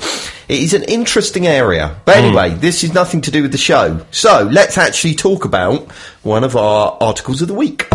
it 0.47 0.59
is 0.59 0.73
an 0.73 0.83
interesting 0.83 1.47
area. 1.47 1.95
But 2.05 2.17
anyway, 2.17 2.49
this 2.51 2.83
is 2.83 2.93
nothing 2.93 3.21
to 3.21 3.31
do 3.31 3.41
with 3.41 3.51
the 3.51 3.57
show. 3.57 4.05
So 4.11 4.47
let's 4.51 4.77
actually 4.77 5.15
talk 5.15 5.45
about 5.45 5.91
one 6.23 6.43
of 6.43 6.55
our 6.55 6.97
articles 7.01 7.41
of 7.41 7.47
the 7.47 7.53
week. 7.53 7.87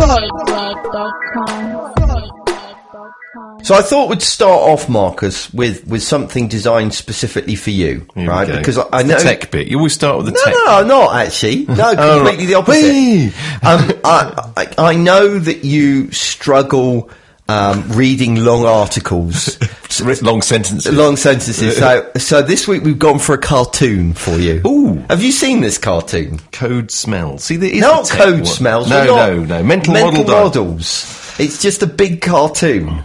So 3.62 3.74
I 3.74 3.82
thought 3.82 4.08
we'd 4.08 4.22
start 4.22 4.62
off, 4.62 4.88
Marcus, 4.88 5.52
with, 5.52 5.86
with 5.86 6.02
something 6.02 6.48
designed 6.48 6.94
specifically 6.94 7.54
for 7.56 7.70
you, 7.70 8.06
Here 8.14 8.28
right? 8.28 8.46
Because 8.46 8.78
I, 8.78 8.84
I 8.92 9.02
The 9.02 9.08
know 9.14 9.18
tech 9.18 9.50
bit. 9.50 9.66
You 9.68 9.78
always 9.78 9.92
start 9.94 10.16
with 10.18 10.26
the 10.26 10.32
no, 10.32 10.44
tech. 10.44 10.54
no, 10.54 10.80
no, 10.82 10.86
not 10.86 11.16
actually. 11.16 11.64
No, 11.68 11.94
Oh, 11.98 12.16
completely 12.18 12.46
the 12.46 12.54
opposite. 12.54 13.34
um, 13.64 14.00
I, 14.04 14.52
I, 14.56 14.74
I 14.92 14.94
know 14.96 15.38
that 15.38 15.64
you 15.64 16.10
struggle 16.12 17.10
um, 17.48 17.88
reading 17.90 18.44
long 18.44 18.64
articles, 18.64 19.58
Long 20.22 20.42
sentences. 20.42 20.94
long 20.94 21.16
sentences. 21.16 21.78
So, 21.78 22.10
so 22.16 22.42
this 22.42 22.68
week 22.68 22.82
we've 22.84 22.98
gone 22.98 23.18
for 23.18 23.34
a 23.34 23.38
cartoon 23.38 24.12
for 24.12 24.32
you. 24.38 24.60
Ooh. 24.66 24.94
have 25.08 25.22
you 25.22 25.32
seen 25.32 25.62
this 25.62 25.78
cartoon? 25.78 26.38
Code 26.52 26.90
smells. 26.90 27.44
See, 27.44 27.56
there 27.56 27.70
is 27.72 27.80
Not 27.80 28.06
the 28.06 28.14
code 28.14 28.34
one. 28.34 28.44
smells. 28.46 28.88
No, 28.90 29.04
no, 29.06 29.44
no. 29.44 29.62
Mental, 29.64 29.94
mental 29.94 30.24
model. 30.24 30.64
models. 30.66 31.34
It's 31.40 31.60
just 31.62 31.82
a 31.82 31.86
big 31.86 32.20
cartoon. 32.20 33.02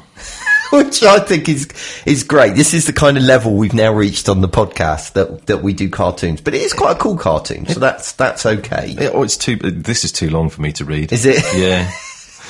Which 0.74 1.04
I 1.04 1.20
think 1.20 1.48
is 1.48 1.68
is 2.06 2.24
great. 2.24 2.56
This 2.56 2.74
is 2.74 2.86
the 2.86 2.94
kind 2.94 3.18
of 3.18 3.24
level 3.24 3.54
we've 3.54 3.74
now 3.74 3.94
reached 3.94 4.28
on 4.28 4.42
the 4.42 4.50
podcast 4.50 5.14
that 5.14 5.46
that 5.46 5.62
we 5.62 5.74
do 5.74 5.90
cartoons, 5.90 6.42
but 6.42 6.54
it 6.54 6.62
is 6.62 6.74
quite 6.74 6.98
a 6.98 7.00
cool 7.00 7.18
cartoon, 7.18 7.68
so 7.68 7.80
that's 7.80 8.14
that's 8.14 8.46
okay. 8.46 8.96
Yeah, 9.00 9.10
oh, 9.14 9.24
it's 9.24 9.38
too. 9.38 9.56
This 9.56 10.04
is 10.04 10.12
too 10.12 10.30
long 10.30 10.50
for 10.50 10.62
me 10.62 10.72
to 10.74 10.86
read. 10.86 11.14
Is 11.14 11.26
it? 11.26 11.44
Yeah. 11.56 11.92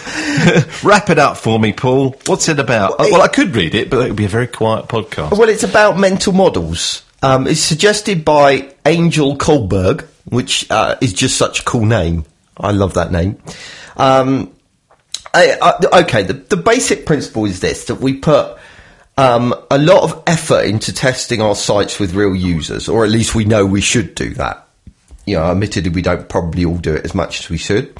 Wrap 0.83 1.09
it 1.09 1.19
up 1.19 1.37
for 1.37 1.59
me, 1.59 1.71
Paul. 1.73 2.15
What's 2.25 2.49
it 2.49 2.59
about? 2.59 2.99
Well, 2.99 3.11
well, 3.11 3.21
I 3.21 3.27
could 3.27 3.55
read 3.55 3.75
it, 3.75 3.89
but 3.89 4.05
it 4.05 4.09
would 4.09 4.17
be 4.17 4.25
a 4.25 4.29
very 4.29 4.47
quiet 4.47 4.87
podcast. 4.87 5.37
Well, 5.37 5.49
it's 5.49 5.63
about 5.63 5.97
mental 5.97 6.33
models. 6.33 7.03
Um, 7.21 7.47
it's 7.47 7.61
suggested 7.61 8.25
by 8.25 8.73
Angel 8.85 9.37
Kohlberg, 9.37 10.05
which 10.25 10.69
uh, 10.69 10.97
is 10.99 11.13
just 11.13 11.37
such 11.37 11.61
a 11.61 11.63
cool 11.63 11.85
name. 11.85 12.25
I 12.57 12.71
love 12.71 12.95
that 12.95 13.11
name. 13.11 13.41
Um, 13.95 14.51
I, 15.33 16.01
okay, 16.01 16.23
the, 16.23 16.33
the 16.33 16.57
basic 16.57 17.05
principle 17.05 17.45
is 17.45 17.59
this 17.59 17.85
that 17.85 17.95
we 17.95 18.17
put 18.17 18.57
um, 19.17 19.53
a 19.71 19.77
lot 19.77 20.03
of 20.03 20.23
effort 20.27 20.65
into 20.65 20.93
testing 20.93 21.41
our 21.41 21.55
sites 21.55 21.99
with 21.99 22.13
real 22.13 22.35
users, 22.35 22.87
or 22.87 23.03
at 23.03 23.09
least 23.09 23.35
we 23.35 23.45
know 23.45 23.65
we 23.65 23.81
should 23.81 24.15
do 24.15 24.33
that. 24.35 24.67
You 25.25 25.37
know, 25.37 25.45
admittedly, 25.45 25.89
we 25.89 26.01
don't 26.01 26.27
probably 26.27 26.65
all 26.65 26.77
do 26.77 26.93
it 26.93 27.05
as 27.05 27.15
much 27.15 27.39
as 27.39 27.49
we 27.49 27.57
should. 27.57 27.95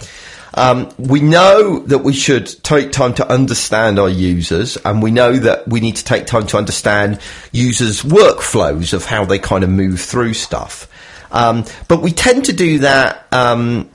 Um, 0.56 0.94
we 0.98 1.20
know 1.22 1.80
that 1.80 2.00
we 2.00 2.14
should 2.14 2.46
take 2.64 2.92
time 2.92 3.16
to 3.16 3.28
understand 3.28 3.98
our 3.98 4.10
users, 4.10 4.78
and 4.78 5.02
we 5.02 5.10
know 5.10 5.34
that 5.34 5.68
we 5.68 5.80
need 5.80 5.96
to 5.96 6.04
take 6.04 6.28
time 6.28 6.46
to 6.48 6.58
understand 6.58 7.20
users' 7.52 8.04
workflows 8.04 8.94
of 8.94 9.06
how 9.06 9.26
they 9.26 9.40
kind 9.40 9.64
of 9.64 9.70
move 9.70 10.02
through 10.02 10.36
stuff. 10.36 10.88
Um, 11.32 11.66
but 11.88 12.04
we 12.04 12.12
tend 12.12 12.46
to 12.46 12.54
do 12.54 12.80
that 12.80 13.26
um, 13.32 13.90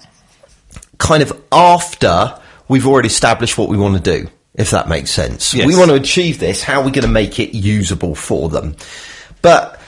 kind 0.98 1.22
of 1.22 1.40
after 1.52 2.40
we've 2.68 2.86
already 2.86 3.08
established 3.08 3.58
what 3.58 3.68
we 3.68 3.76
want 3.76 4.02
to 4.02 4.20
do, 4.20 4.28
if 4.54 4.70
that 4.70 4.88
makes 4.88 5.10
sense. 5.10 5.54
Yes. 5.54 5.66
We 5.66 5.76
want 5.76 5.90
to 5.90 5.96
achieve 5.96 6.38
this. 6.38 6.62
How 6.62 6.80
are 6.80 6.84
we 6.84 6.90
going 6.90 7.06
to 7.06 7.10
make 7.10 7.38
it 7.40 7.56
usable 7.56 8.14
for 8.14 8.48
them? 8.48 8.76
But 9.42 9.80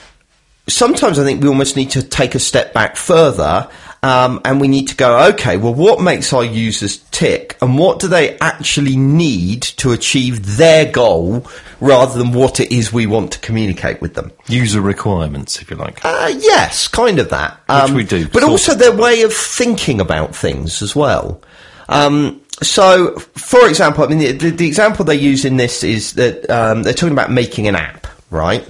sometimes 0.67 1.19
I 1.19 1.23
think 1.23 1.41
we 1.41 1.49
almost 1.49 1.75
need 1.75 1.91
to 1.91 2.03
take 2.03 2.35
a 2.35 2.39
step 2.39 2.73
back 2.73 2.95
further. 2.95 3.69
Um, 4.03 4.41
and 4.45 4.59
we 4.59 4.67
need 4.67 4.87
to 4.87 4.95
go, 4.95 5.27
okay, 5.27 5.57
well, 5.57 5.75
what 5.75 6.01
makes 6.01 6.33
our 6.33 6.43
users 6.43 6.97
tick 7.11 7.55
and 7.61 7.77
what 7.77 7.99
do 7.99 8.07
they 8.07 8.35
actually 8.39 8.95
need 8.97 9.61
to 9.61 9.91
achieve 9.91 10.57
their 10.57 10.91
goal 10.91 11.45
rather 11.79 12.17
than 12.17 12.31
what 12.31 12.59
it 12.59 12.71
is 12.71 12.91
we 12.91 13.05
want 13.05 13.33
to 13.33 13.39
communicate 13.41 14.01
with 14.01 14.15
them? 14.15 14.31
User 14.47 14.81
requirements, 14.81 15.61
if 15.61 15.69
you 15.69 15.75
like. 15.75 16.03
Uh, 16.03 16.33
yes, 16.35 16.87
kind 16.87 17.19
of 17.19 17.29
that. 17.29 17.61
Um, 17.69 17.93
we 17.93 18.03
do, 18.03 18.27
But 18.27 18.41
also 18.43 18.73
their 18.73 18.91
way 18.95 19.21
of 19.21 19.31
thinking 19.33 20.01
about 20.01 20.35
things 20.35 20.81
as 20.81 20.95
well. 20.95 21.43
Um, 21.87 22.40
so, 22.61 23.15
for 23.17 23.67
example, 23.67 24.03
I 24.03 24.07
mean, 24.07 24.19
the, 24.19 24.31
the, 24.33 24.49
the 24.51 24.67
example 24.67 25.05
they 25.05 25.15
use 25.15 25.45
in 25.45 25.57
this 25.57 25.83
is 25.83 26.13
that 26.13 26.49
um, 26.49 26.83
they're 26.83 26.93
talking 26.93 27.13
about 27.13 27.31
making 27.31 27.67
an 27.67 27.75
app, 27.75 28.07
right? 28.29 28.61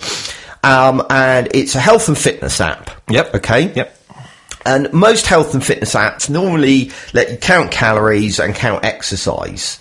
Um, 0.63 1.05
and 1.09 1.49
it's 1.53 1.75
a 1.75 1.79
health 1.79 2.07
and 2.07 2.17
fitness 2.17 2.61
app. 2.61 2.89
Yep. 3.09 3.35
Okay. 3.35 3.73
Yep. 3.73 3.97
And 4.65 4.93
most 4.93 5.25
health 5.25 5.53
and 5.53 5.65
fitness 5.65 5.95
apps 5.95 6.29
normally 6.29 6.91
let 7.13 7.31
you 7.31 7.37
count 7.37 7.71
calories 7.71 8.39
and 8.39 8.53
count 8.53 8.85
exercise. 8.85 9.79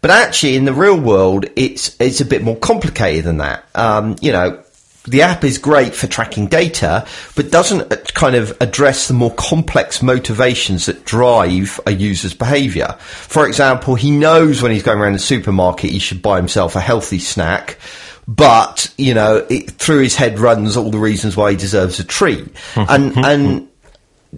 But 0.00 0.10
actually, 0.10 0.56
in 0.56 0.64
the 0.64 0.72
real 0.72 1.00
world, 1.00 1.46
it's 1.56 1.96
it's 2.00 2.20
a 2.20 2.24
bit 2.24 2.42
more 2.42 2.56
complicated 2.56 3.24
than 3.24 3.38
that. 3.38 3.64
Um, 3.74 4.16
you 4.20 4.32
know, 4.32 4.62
the 5.08 5.22
app 5.22 5.44
is 5.44 5.58
great 5.58 5.94
for 5.94 6.06
tracking 6.06 6.46
data, 6.46 7.06
but 7.34 7.50
doesn't 7.50 7.92
uh, 7.92 7.96
kind 8.14 8.34
of 8.34 8.56
address 8.60 9.08
the 9.08 9.14
more 9.14 9.34
complex 9.34 10.02
motivations 10.02 10.86
that 10.86 11.04
drive 11.04 11.80
a 11.86 11.92
user's 11.92 12.34
behaviour. 12.34 12.96
For 12.98 13.46
example, 13.46 13.94
he 13.94 14.10
knows 14.10 14.62
when 14.62 14.72
he's 14.72 14.82
going 14.82 14.98
around 14.98 15.14
the 15.14 15.18
supermarket, 15.18 15.90
he 15.90 15.98
should 15.98 16.22
buy 16.22 16.36
himself 16.36 16.76
a 16.76 16.80
healthy 16.80 17.18
snack. 17.18 17.78
But 18.26 18.92
you 18.98 19.14
know, 19.14 19.46
it, 19.48 19.70
through 19.70 20.02
his 20.02 20.14
head 20.14 20.38
runs 20.38 20.76
all 20.76 20.90
the 20.90 20.98
reasons 20.98 21.36
why 21.36 21.52
he 21.52 21.56
deserves 21.56 21.98
a 21.98 22.04
treat, 22.04 22.46
and 22.76 23.16
and 23.16 23.68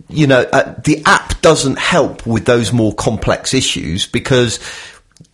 you 0.09 0.27
know, 0.27 0.47
uh, 0.53 0.75
the 0.85 1.03
app 1.05 1.41
doesn't 1.41 1.79
help 1.79 2.27
with 2.27 2.45
those 2.45 2.73
more 2.73 2.95
complex 2.95 3.55
issues 3.55 4.07
because 4.07 4.61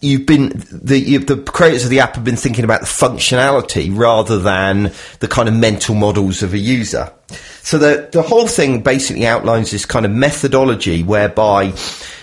you've 0.01 0.27
been 0.27 0.53
the 0.71 0.99
you, 0.99 1.19
the 1.19 1.37
creators 1.37 1.85
of 1.85 1.91
the 1.91 2.01
app 2.01 2.15
have 2.15 2.25
been 2.25 2.37
thinking 2.37 2.65
about 2.65 2.81
the 2.81 2.87
functionality 2.87 3.91
rather 3.93 4.39
than 4.39 4.93
the 5.21 5.29
kind 5.29 5.49
of 5.49 5.55
mental 5.55 5.95
models 5.95 6.43
of 6.43 6.55
a 6.55 6.59
user. 6.59 7.13
So 7.63 7.79
the 7.79 8.09
the 8.13 8.23
whole 8.23 8.47
thing 8.47 8.83
basically 8.83 9.27
outlines 9.27 9.71
this 9.71 9.87
kind 9.87 10.05
of 10.05 10.13
methodology 10.13 11.03
whereby 11.03 11.75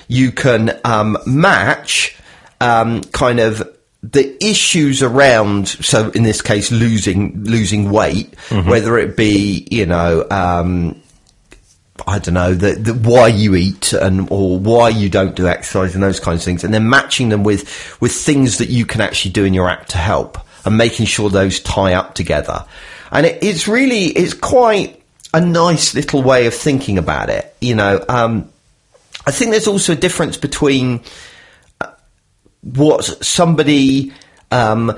you 0.08 0.32
can 0.32 0.80
um, 0.84 1.18
match 1.26 2.18
um, 2.62 3.02
kind 3.02 3.40
of 3.40 3.70
the 4.04 4.38
issues 4.44 5.02
around 5.02 5.70
so 5.70 6.10
in 6.12 6.24
this 6.24 6.42
case 6.42 6.74
losing 6.74 7.42
losing 7.46 7.90
weight 7.90 8.38
whether 8.68 8.98
it 8.98 9.16
be 9.16 9.66
you 9.72 9.86
know 9.86 10.28
um, 10.30 11.02
I 12.08 12.18
don't 12.18 12.34
know 12.34 12.56
the, 12.56 12.74
the 12.74 12.94
why 12.94 13.28
you 13.28 13.56
eat 13.56 13.94
and 13.94 14.28
or 14.32 14.58
why 14.58 14.90
you 14.90 15.10
don't 15.10 15.36
do 15.36 15.48
exercise 15.48 15.94
and 15.94 16.04
those 16.04 16.20
kinds 16.20 16.42
of 16.42 16.46
things, 16.46 16.64
and 16.64 16.74
then 16.74 16.90
matching 16.90 17.30
them 17.30 17.44
with 17.44 18.02
with 18.02 18.12
things 18.12 18.58
that 18.58 18.70
you 18.70 18.86
can 18.86 19.00
actually 19.00 19.32
do 19.32 19.46
in 19.46 19.54
your 19.54 19.70
app 19.70 19.88
to 19.88 19.98
help, 19.98 20.38
and 20.66 20.78
making 20.78 21.06
sure 21.06 21.30
those 21.30 21.60
tie 21.60 21.94
up 21.94 22.16
together. 22.16 22.66
And 23.12 23.28
it, 23.28 23.44
it's 23.44 23.68
really 23.68 24.06
it's 24.06 24.34
quite 24.34 25.04
a 25.36 25.42
nice 25.42 25.94
little 25.94 26.24
way 26.24 26.48
of 26.48 26.54
thinking 26.54 26.98
about 26.98 27.30
it. 27.30 27.56
You 27.62 27.76
know, 27.76 28.04
um, 28.10 28.50
I 29.28 29.32
think 29.32 29.52
there's 29.52 29.68
also 29.68 29.94
a 29.94 29.96
difference 29.96 30.36
between 30.36 31.02
uh, 31.80 31.92
what 32.62 33.04
somebody 33.04 34.14
um, 34.50 34.98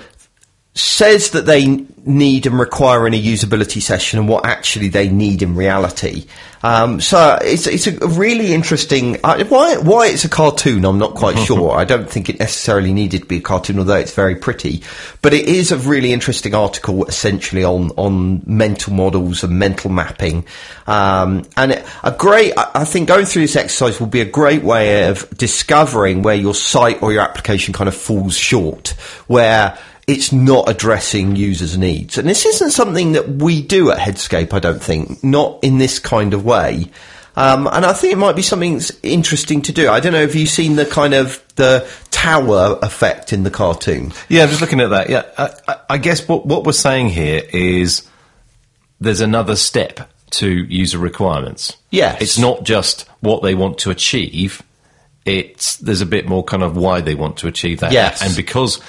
says 0.76 1.32
that 1.32 1.46
they 1.46 1.86
need 2.06 2.46
and 2.46 2.60
require 2.60 3.08
in 3.08 3.14
a 3.14 3.22
usability 3.22 3.82
session 3.82 4.20
and 4.20 4.28
what 4.28 4.46
actually 4.46 4.90
they 4.90 5.10
need 5.10 5.42
in 5.42 5.56
reality. 5.56 6.26
Um, 6.64 7.00
so 7.00 7.38
it's 7.42 7.68
it's 7.68 7.88
a 7.88 8.08
really 8.08 8.54
interesting. 8.54 9.18
Uh, 9.24 9.44
why 9.46 9.78
why 9.78 10.08
it's 10.08 10.26
a 10.26 10.30
cartoon? 10.30 10.84
I'm 10.84 10.98
not 10.98 11.14
quite 11.14 11.38
sure. 11.46 11.72
I 11.72 11.86
don't 11.86 12.10
think 12.10 12.28
it 12.28 12.40
necessarily 12.40 12.92
needed 12.92 13.22
to 13.22 13.28
be 13.28 13.38
a 13.38 13.42
cartoon, 13.42 13.80
although 13.80 13.96
it's 13.96 14.14
very 14.14 14.36
pretty. 14.36 14.84
But 15.22 15.34
it 15.34 15.46
is 15.46 15.72
a 15.72 15.78
really 15.78 16.12
interesting 16.12 16.54
article, 16.54 17.06
essentially 17.06 17.64
on 17.64 17.92
on 17.92 18.42
mental 18.46 18.94
models 18.94 19.44
and 19.44 19.58
mental 19.58 19.92
mapping. 19.92 20.46
Um, 20.88 21.46
and 21.56 21.74
it, 21.74 21.86
a 22.04 22.12
great, 22.12 22.54
I 22.58 22.72
I 22.76 22.86
think, 22.86 23.08
going 23.08 23.26
through 23.26 23.44
this 23.44 23.56
exercise 23.56 24.00
will 24.00 24.08
be 24.08 24.22
a 24.22 24.26
great 24.26 24.64
way 24.64 25.08
of 25.08 25.30
discovering 25.38 26.24
where 26.24 26.36
your 26.36 26.56
site 26.56 27.02
or 27.02 27.14
your 27.14 27.22
application 27.22 27.74
kind 27.74 27.88
of 27.88 27.96
falls 27.96 28.36
short, 28.36 28.90
where 29.28 29.78
it's 30.08 30.32
not 30.32 30.70
addressing 30.70 31.36
users' 31.36 31.78
needs. 31.78 32.18
And 32.18 32.30
this 32.30 32.46
isn't 32.46 32.72
something 32.72 33.14
that 33.14 33.28
we 33.28 33.62
do 33.62 33.92
at 33.92 33.98
Headscape, 33.98 34.54
I 34.54 34.60
don't 34.60 34.82
think, 34.82 35.24
not 35.24 35.64
in 35.64 35.78
this 35.78 36.00
kind 36.00 36.34
of 36.34 36.46
way. 36.46 36.92
Um, 37.38 37.68
and 37.68 37.86
I 37.86 37.94
think 37.94 38.14
it 38.14 38.18
might 38.18 38.36
be 38.36 38.42
something 38.42 38.74
that's 38.74 38.92
interesting 39.04 39.62
to 39.64 39.74
do. 39.74 39.90
I 39.90 40.00
don't 40.00 40.14
know 40.14 40.22
if 40.22 40.36
you've 40.36 40.50
seen 40.50 40.76
the 40.76 40.86
kind 40.86 41.14
of 41.14 41.44
the 41.56 41.90
tower 42.12 42.80
effect 42.82 43.34
in 43.34 43.44
the 43.44 43.52
cartoon. 43.52 44.14
Yeah, 44.30 44.44
I'm 44.44 44.50
just 44.50 44.62
looking 44.62 44.80
at 44.80 44.92
that. 44.92 45.10
Yeah, 45.10 45.24
I, 45.38 45.80
I, 45.90 45.98
guess 45.98 46.28
what 46.28 46.46
what 46.46 46.66
we're 46.66 46.72
saying 46.72 47.10
here 47.10 47.42
is 47.52 48.08
there's 49.02 49.20
another 49.20 49.58
step 49.58 50.10
to 50.32 50.50
user 50.50 50.98
requirements. 50.98 51.76
Yes. 51.92 52.22
it's 52.22 52.40
not 52.40 52.64
just 52.64 53.08
what 53.20 53.44
they 53.44 53.54
want 53.54 53.80
to 53.80 53.90
achieve. 53.90 54.64
It's 55.26 55.78
there's 55.78 56.02
a 56.02 56.06
bit 56.06 56.30
more 56.30 56.44
kind 56.44 56.64
of 56.64 56.78
why 56.78 57.02
they 57.02 57.16
want 57.16 57.38
to 57.38 57.48
achieve 57.48 57.82
that. 57.82 57.92
Yes. 57.92 58.22
and 58.22 58.34
because 58.36 58.80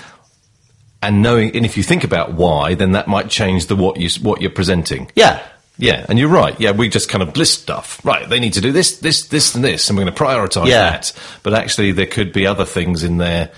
and 1.06 1.22
knowing, 1.22 1.54
and 1.56 1.64
if 1.64 1.76
you 1.76 1.82
think 1.82 2.04
about 2.04 2.32
why, 2.32 2.75
then 2.75 2.92
that 2.92 3.08
might 3.08 3.28
change 3.30 3.66
the 3.66 3.76
what 3.76 3.98
you 3.98 4.08
what 4.22 4.40
you're 4.40 4.50
presenting. 4.50 5.10
Yeah. 5.14 5.42
Yeah, 5.78 6.06
and 6.08 6.18
you're 6.18 6.30
right. 6.30 6.58
Yeah, 6.58 6.70
we 6.70 6.88
just 6.88 7.10
kind 7.10 7.22
of 7.22 7.36
list 7.36 7.60
stuff. 7.62 8.00
Right, 8.02 8.26
they 8.26 8.40
need 8.40 8.54
to 8.54 8.62
do 8.62 8.72
this, 8.72 8.98
this, 9.00 9.26
this, 9.28 9.54
and 9.54 9.62
this, 9.62 9.90
and 9.90 9.98
we're 9.98 10.04
going 10.04 10.14
to 10.14 10.22
prioritise 10.25 10.68
Yeah. 10.68 10.90
that. 10.90 11.12
But 11.42 11.52
actually, 11.52 11.92
there 11.92 12.06
could 12.06 12.32
be 12.32 12.46
other 12.46 12.64
things 12.64 13.02
in 13.04 13.18
there. 13.18 13.50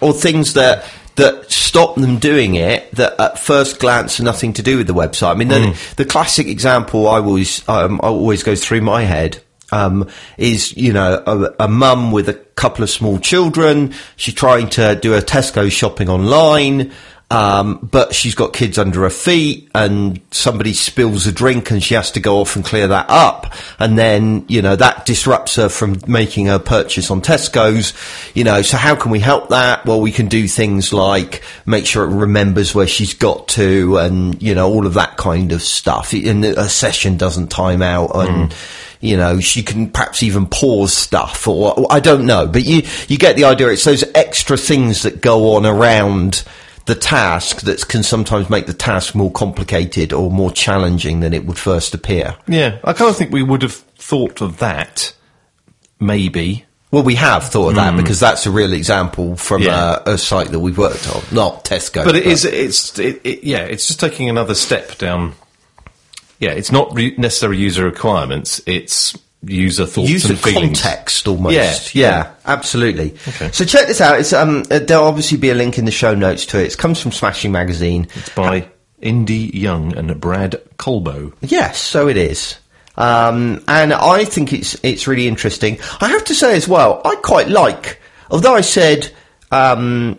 or 0.00 0.12
things 0.12 0.54
that 0.54 0.84
that 1.16 1.50
stop 1.50 1.96
them 1.96 2.18
doing 2.18 2.54
it 2.54 2.90
that 2.96 3.20
at 3.20 3.38
first 3.38 3.78
glance 3.80 4.18
are 4.18 4.22
nothing 4.24 4.52
to 4.54 4.62
do 4.62 4.78
with 4.78 4.86
the 4.86 4.94
website. 4.94 5.30
I 5.32 5.34
mean, 5.34 5.48
the, 5.48 5.78
the 5.96 6.04
classic 6.06 6.46
example 6.46 7.06
I 7.06 7.18
always 7.18 7.68
um, 7.68 8.00
always 8.02 8.42
goes 8.42 8.64
through 8.64 8.80
my 8.80 9.02
head 9.02 9.40
um, 9.72 10.08
is 10.36 10.76
you 10.76 10.92
know 10.92 11.22
a, 11.26 11.64
a 11.64 11.68
mum 11.68 12.12
with 12.12 12.28
a 12.28 12.34
couple 12.34 12.82
of 12.82 12.90
small 12.90 13.18
children. 13.18 13.94
She's 14.16 14.34
trying 14.34 14.68
to 14.70 14.94
do 14.96 15.12
her 15.12 15.20
Tesco 15.20 15.70
shopping 15.70 16.08
online. 16.08 16.92
Um, 17.32 17.88
but 17.88 18.12
she's 18.12 18.34
got 18.34 18.52
kids 18.52 18.76
under 18.76 19.02
her 19.02 19.10
feet 19.10 19.70
and 19.72 20.20
somebody 20.32 20.72
spills 20.72 21.28
a 21.28 21.32
drink 21.32 21.70
and 21.70 21.80
she 21.80 21.94
has 21.94 22.10
to 22.12 22.20
go 22.20 22.38
off 22.40 22.56
and 22.56 22.64
clear 22.64 22.88
that 22.88 23.06
up. 23.08 23.54
And 23.78 23.96
then, 23.96 24.46
you 24.48 24.62
know, 24.62 24.74
that 24.74 25.06
disrupts 25.06 25.54
her 25.54 25.68
from 25.68 26.00
making 26.08 26.46
her 26.46 26.58
purchase 26.58 27.08
on 27.08 27.22
Tesco's, 27.22 27.94
you 28.34 28.42
know, 28.42 28.62
so 28.62 28.76
how 28.76 28.96
can 28.96 29.12
we 29.12 29.20
help 29.20 29.50
that? 29.50 29.86
Well, 29.86 30.00
we 30.00 30.10
can 30.10 30.26
do 30.26 30.48
things 30.48 30.92
like 30.92 31.44
make 31.66 31.86
sure 31.86 32.02
it 32.02 32.12
remembers 32.12 32.74
where 32.74 32.88
she's 32.88 33.14
got 33.14 33.46
to 33.48 33.98
and, 33.98 34.42
you 34.42 34.56
know, 34.56 34.68
all 34.68 34.84
of 34.84 34.94
that 34.94 35.16
kind 35.16 35.52
of 35.52 35.62
stuff. 35.62 36.12
And 36.12 36.44
a 36.44 36.68
session 36.68 37.16
doesn't 37.16 37.52
time 37.52 37.80
out 37.80 38.10
and, 38.16 38.52
you 39.00 39.16
know, 39.16 39.40
she 39.40 39.62
can 39.62 39.90
perhaps 39.90 40.22
even 40.22 40.46
pause 40.46 40.92
stuff 40.92 41.48
or, 41.48 41.78
or 41.78 41.86
I 41.90 42.00
don't 42.00 42.26
know, 42.26 42.46
but 42.46 42.64
you, 42.64 42.82
you 43.08 43.16
get 43.16 43.36
the 43.36 43.44
idea. 43.44 43.68
It's 43.68 43.84
those 43.84 44.04
extra 44.14 44.56
things 44.56 45.02
that 45.02 45.22
go 45.22 45.54
on 45.54 45.64
around 45.64 46.44
the 46.84 46.94
task 46.94 47.62
that 47.62 47.86
can 47.88 48.02
sometimes 48.02 48.50
make 48.50 48.66
the 48.66 48.74
task 48.74 49.14
more 49.14 49.30
complicated 49.30 50.12
or 50.12 50.30
more 50.30 50.50
challenging 50.50 51.20
than 51.20 51.32
it 51.32 51.46
would 51.46 51.58
first 51.58 51.94
appear. 51.94 52.36
Yeah, 52.46 52.78
I 52.84 52.92
kind 52.92 53.10
of 53.10 53.16
think 53.16 53.32
we 53.32 53.42
would 53.42 53.62
have 53.62 53.74
thought 53.74 54.40
of 54.40 54.58
that, 54.58 55.14
maybe. 55.98 56.66
Well, 56.90 57.04
we 57.04 57.14
have 57.14 57.44
thought 57.44 57.70
of 57.70 57.74
that 57.76 57.92
hmm. 57.92 57.98
because 57.98 58.18
that's 58.18 58.46
a 58.46 58.50
real 58.50 58.72
example 58.72 59.36
from. 59.36 59.62
Yeah. 59.62 60.00
a, 60.04 60.14
a 60.14 60.18
site 60.18 60.48
that 60.48 60.58
we've 60.58 60.76
worked 60.76 61.08
on, 61.08 61.22
not 61.32 61.64
Tesco. 61.64 62.04
But 62.04 62.16
it 62.16 62.26
is, 62.26 62.44
it's, 62.44 62.98
it, 62.98 63.20
it, 63.24 63.44
yeah, 63.44 63.60
it's 63.60 63.86
just 63.86 64.00
taking 64.00 64.28
another 64.28 64.54
step 64.54 64.98
down. 64.98 65.34
Yeah, 66.40 66.50
it's 66.50 66.72
not 66.72 66.94
re- 66.94 67.14
necessarily 67.16 67.58
user 67.58 67.84
requirements, 67.84 68.60
it's 68.66 69.16
user 69.42 69.86
thoughts 69.86 70.10
user 70.10 70.32
and 70.32 70.38
feelings. 70.38 70.82
context 70.82 71.28
almost. 71.28 71.54
Yeah, 71.54 71.72
yeah, 71.92 72.16
yeah. 72.16 72.34
absolutely. 72.44 73.12
Okay. 73.28 73.50
So 73.52 73.64
check 73.64 73.86
this 73.86 74.00
out. 74.00 74.18
It's 74.18 74.32
um, 74.32 74.64
uh, 74.70 74.80
there'll 74.80 75.06
obviously 75.06 75.38
be 75.38 75.50
a 75.50 75.54
link 75.54 75.78
in 75.78 75.84
the 75.84 75.90
show 75.90 76.14
notes 76.14 76.46
to 76.46 76.62
it. 76.62 76.72
It 76.72 76.78
comes 76.78 77.00
from 77.00 77.12
Smashing 77.12 77.52
Magazine. 77.52 78.08
It's 78.14 78.30
by 78.30 78.68
Indi 79.00 79.50
Young 79.54 79.96
and 79.96 80.20
Brad 80.20 80.60
Colbow. 80.76 81.32
Yes, 81.40 81.78
so 81.78 82.08
it 82.08 82.16
is. 82.16 82.58
Um, 82.96 83.64
and 83.66 83.92
I 83.92 84.24
think 84.24 84.52
it's 84.52 84.76
it's 84.82 85.06
really 85.06 85.26
interesting. 85.26 85.78
I 86.00 86.08
have 86.08 86.24
to 86.24 86.34
say 86.34 86.56
as 86.56 86.68
well, 86.68 87.00
I 87.04 87.16
quite 87.16 87.48
like. 87.48 88.00
Although 88.30 88.54
I 88.54 88.60
said 88.60 89.10
um, 89.50 90.18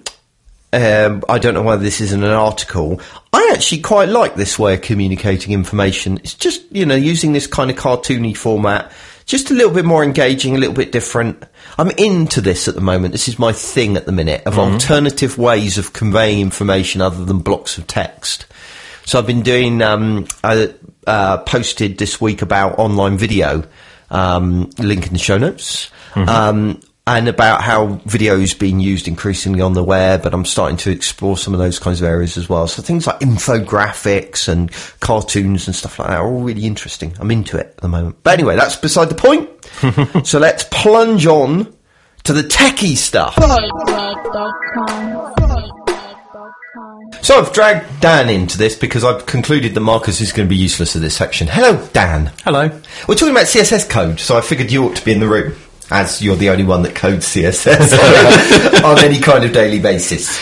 um, 0.74 1.24
I 1.28 1.38
don't 1.38 1.54
know 1.54 1.64
whether 1.64 1.84
this 1.84 2.02
is 2.02 2.14
in 2.14 2.24
an 2.24 2.32
article. 2.32 3.02
I 3.34 3.52
actually 3.54 3.82
quite 3.82 4.10
like 4.10 4.36
this 4.36 4.58
way 4.58 4.76
of 4.76 4.82
communicating 4.82 5.54
information. 5.54 6.18
It's 6.20 6.34
just 6.34 6.64
you 6.72 6.86
know 6.86 6.96
using 6.96 7.34
this 7.34 7.48
kind 7.48 7.70
of 7.70 7.78
cartoony 7.78 8.36
format, 8.36 8.92
just 9.26 9.52
a 9.52 9.54
little 9.54 9.74
bit 9.74 9.86
more 9.86 10.04
engaging, 10.04 10.56
a 10.56 10.60
little 10.60 10.76
bit 10.76 10.92
different. 10.92 11.44
I'm 11.78 11.92
into 11.92 12.42
this 12.42 12.68
at 12.68 12.76
the 12.76 12.82
moment. 12.82 13.12
This 13.12 13.28
is 13.28 13.38
my 13.38 13.52
thing 13.52 13.98
at 13.98 14.06
the 14.06 14.12
minute 14.12 14.44
of 14.46 14.58
alternative 14.60 15.38
ways 15.38 15.78
of 15.78 15.94
conveying 15.94 16.40
information 16.40 17.02
other 17.02 17.26
than 17.26 17.40
blocks 17.40 17.78
of 17.78 17.88
text. 17.88 18.46
So 19.06 19.20
I've 19.20 19.28
been 19.28 19.42
doing. 19.42 19.82
Um, 19.82 20.28
I 20.44 20.74
uh, 21.06 21.38
posted 21.40 21.98
this 21.98 22.22
week 22.22 22.42
about 22.42 22.80
online 22.80 23.18
video. 23.18 23.64
Um, 24.10 24.70
link 24.78 25.08
in 25.08 25.14
the 25.14 25.20
show 25.20 25.38
notes. 25.38 25.90
Um, 26.28 26.82
and 27.18 27.28
about 27.28 27.62
how 27.62 28.00
video 28.06 28.40
is 28.40 28.54
being 28.54 28.80
used 28.80 29.06
increasingly 29.06 29.60
on 29.60 29.74
the 29.74 29.84
web, 29.84 30.26
and 30.26 30.34
I'm 30.34 30.46
starting 30.46 30.78
to 30.78 30.92
explore 30.92 31.38
some 31.38 31.54
of 31.54 31.60
those 31.60 31.78
kinds 31.78 32.00
of 32.00 32.08
areas 32.08 32.38
as 32.38 32.48
well. 32.48 32.68
So 32.68 32.82
things 32.82 33.06
like 33.06 33.20
infographics 33.20 34.48
and 34.48 34.72
cartoons 35.02 35.68
and 35.68 35.76
stuff 35.76 36.00
like 36.00 36.08
that 36.08 36.20
are 36.20 36.28
all 36.28 36.42
really 36.42 36.66
interesting. 36.66 37.14
I'm 37.20 37.30
into 37.30 37.58
it 37.58 37.68
at 37.68 37.78
the 37.78 37.90
moment. 37.90 38.18
But 38.24 38.40
anyway, 38.40 38.56
that's 38.56 38.78
beside 38.78 39.10
the 39.10 39.16
point. 39.16 39.50
so 40.26 40.40
let's 40.40 40.64
plunge 40.72 41.26
on 41.26 41.76
to 42.24 42.34
the 42.34 42.44
techie 42.44 42.96
stuff. 42.96 43.36
So 47.22 47.40
I've 47.40 47.52
dragged 47.52 48.00
Dan 48.00 48.30
into 48.30 48.58
this 48.58 48.78
because 48.78 49.04
I've 49.04 49.26
concluded 49.26 49.74
that 49.74 49.82
Marcus 49.82 50.22
is 50.22 50.32
going 50.32 50.48
to 50.48 50.50
be 50.50 50.56
useless 50.56 50.96
at 50.96 51.02
this 51.02 51.18
section. 51.18 51.48
Hello, 51.48 51.86
Dan. 51.92 52.32
Hello. 52.46 52.70
We're 53.08 53.16
talking 53.16 53.32
about 53.32 53.48
CSS 53.48 53.90
code, 53.90 54.20
so 54.22 54.38
I 54.38 54.42
figured 54.42 54.72
you 54.72 54.86
ought 54.86 54.96
to 54.96 55.06
be 55.06 55.12
in 55.12 55.20
the 55.20 55.28
room, 55.28 55.56
as 55.92 56.22
you're 56.22 56.36
the 56.36 56.50
only 56.50 56.64
one 56.64 56.82
that 56.84 56.96
codes 56.96 57.26
CSS 57.28 58.84
on 58.84 59.00
any 59.00 59.20
kind 59.20 59.44
of 59.44 59.52
daily 59.54 59.80
basis. 59.80 60.40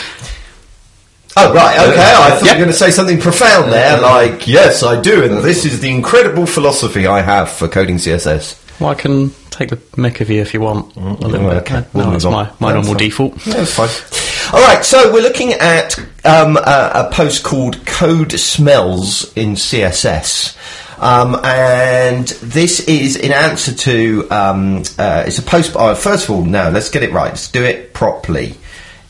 Oh, 1.36 1.52
right, 1.54 1.78
okay. 1.88 2.00
I 2.00 2.30
thought 2.30 2.42
you 2.42 2.48
were 2.50 2.56
going 2.56 2.68
to 2.68 2.72
say 2.74 2.90
something 2.90 3.20
profound 3.20 3.72
there, 3.72 3.98
uh, 3.98 4.02
like, 4.02 4.48
yes, 4.48 4.82
I 4.82 5.00
do, 5.00 5.24
and 5.24 5.38
this 5.44 5.64
is 5.64 5.80
the 5.80 5.88
incredible 5.90 6.44
philosophy 6.44 7.06
I 7.06 7.20
have 7.22 7.48
for 7.50 7.68
coding 7.68 7.96
CSS. 7.96 8.80
Well, 8.80 8.90
I 8.90 8.94
can 8.94 9.30
take 9.50 9.70
the 9.70 9.76
mick 9.76 10.20
of 10.20 10.28
you 10.30 10.40
if 10.40 10.52
you 10.54 10.60
want. 10.60 10.96
a 10.96 11.00
little 11.00 11.46
well, 11.46 11.54
bit. 11.60 11.70
okay. 11.70 11.76
Uh, 11.76 11.80
no, 11.80 11.86
We'll 11.94 12.10
that's 12.12 12.24
my, 12.24 12.30
my 12.32 12.44
That's 12.44 12.60
normal 12.60 12.84
fine. 12.84 12.96
default. 12.96 13.46
Yeah, 13.46 13.54
that's 13.62 13.74
fine. 13.74 14.54
All 14.54 14.66
right, 14.66 14.84
so 14.84 15.12
we're 15.12 15.22
looking 15.22 15.52
at 15.52 15.96
um, 16.24 16.56
a, 16.56 16.90
a 17.06 17.10
post 17.12 17.44
called 17.44 17.84
Code 17.86 18.32
Smells 18.32 19.32
in 19.36 19.52
CSS. 19.52 20.56
Um, 21.00 21.40
and 21.42 22.28
this 22.28 22.80
is 22.80 23.16
in 23.16 23.32
answer 23.32 23.72
to, 23.74 24.28
um, 24.30 24.82
uh, 24.98 25.24
it's 25.26 25.38
a 25.38 25.42
post, 25.42 25.72
oh, 25.74 25.94
first 25.94 26.24
of 26.24 26.30
all, 26.30 26.44
no, 26.44 26.70
let's 26.70 26.90
get 26.90 27.02
it 27.02 27.10
right, 27.10 27.28
let's 27.28 27.50
do 27.50 27.64
it 27.64 27.94
properly. 27.94 28.54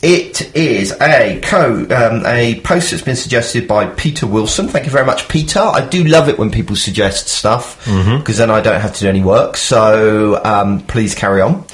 It 0.01 0.55
is 0.55 0.93
a 0.99 1.39
code, 1.43 1.91
um, 1.91 2.25
a 2.25 2.59
post 2.61 2.89
that's 2.89 3.03
been 3.03 3.15
suggested 3.15 3.67
by 3.67 3.85
Peter 3.85 4.25
Wilson. 4.25 4.67
Thank 4.67 4.85
you 4.85 4.91
very 4.91 5.05
much, 5.05 5.27
Peter. 5.27 5.59
I 5.59 5.85
do 5.85 6.03
love 6.03 6.27
it 6.27 6.39
when 6.39 6.49
people 6.49 6.75
suggest 6.75 7.27
stuff 7.27 7.85
because 7.85 8.37
then 8.37 8.49
I 8.49 8.61
don't 8.61 8.81
have 8.81 8.95
to 8.95 8.99
do 9.01 9.09
any 9.09 9.21
work. 9.21 9.57
So 9.57 10.43
um, 10.43 10.79
please 10.87 11.13
carry 11.13 11.41
on. 11.41 11.65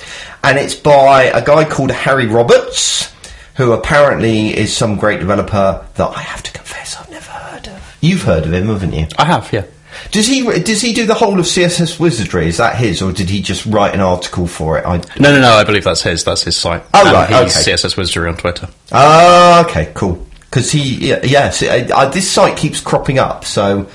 And 0.44 0.58
it's 0.58 0.76
by 0.76 1.26
a 1.26 1.46
guy 1.46 1.64
called 1.64 1.92
Harry 1.92 2.26
Roberts, 2.26 3.14
who 3.56 3.72
apparently 3.72 4.50
is 4.50 4.76
some 4.76 4.98
great 4.98 5.22
developer 5.22 5.88
that 5.96 6.10
I 6.10 6.22
have 6.22 6.44
to 6.44 6.52
confess 6.52 6.98
I've 6.98 7.10
never 7.10 7.32
heard 7.32 7.68
of. 7.70 7.98
You've 8.02 8.24
heard 8.24 8.46
of 8.46 8.52
him, 8.52 8.68
haven't 8.68 8.94
you? 8.94 9.08
I 9.18 9.24
have, 9.24 9.54
yeah. 9.54 9.64
Does 10.12 10.28
he 10.28 10.44
does 10.62 10.82
he 10.82 10.94
do 10.94 11.06
the 11.06 11.14
whole 11.14 11.40
of 11.40 11.46
CSS 11.46 12.00
Wizardry? 12.00 12.48
Is 12.48 12.58
that 12.58 12.76
his, 12.78 13.02
or 13.02 13.12
did 13.12 13.30
he 13.30 13.42
just 13.42 13.66
write 13.66 13.94
an 13.94 14.00
article 14.00 14.48
for 14.48 14.78
it? 14.78 14.86
I, 14.86 14.98
No, 15.20 15.32
no, 15.34 15.42
no. 15.42 15.52
I 15.54 15.64
believe 15.64 15.84
that's 15.84 16.02
his. 16.04 16.24
That's 16.24 16.44
his 16.44 16.56
site. 16.58 16.84
Oh, 16.94 17.06
And 17.06 17.14
right, 17.14 17.30
He's 17.46 17.58
okay. 17.58 17.72
CSS 17.74 17.98
Wizardry 17.98 18.30
on 18.30 18.38
Twitter. 18.38 18.68
Ah, 18.92 19.66
okay, 19.66 19.92
cool. 19.94 20.26
Because 20.50 20.72
he, 20.72 21.10
yeah, 21.10 21.20
yes, 21.24 21.62
I, 21.62 21.88
I, 21.94 22.06
this 22.10 22.30
site 22.32 22.56
keeps 22.58 22.80
cropping 22.80 23.20
up. 23.20 23.44
So, 23.44 23.90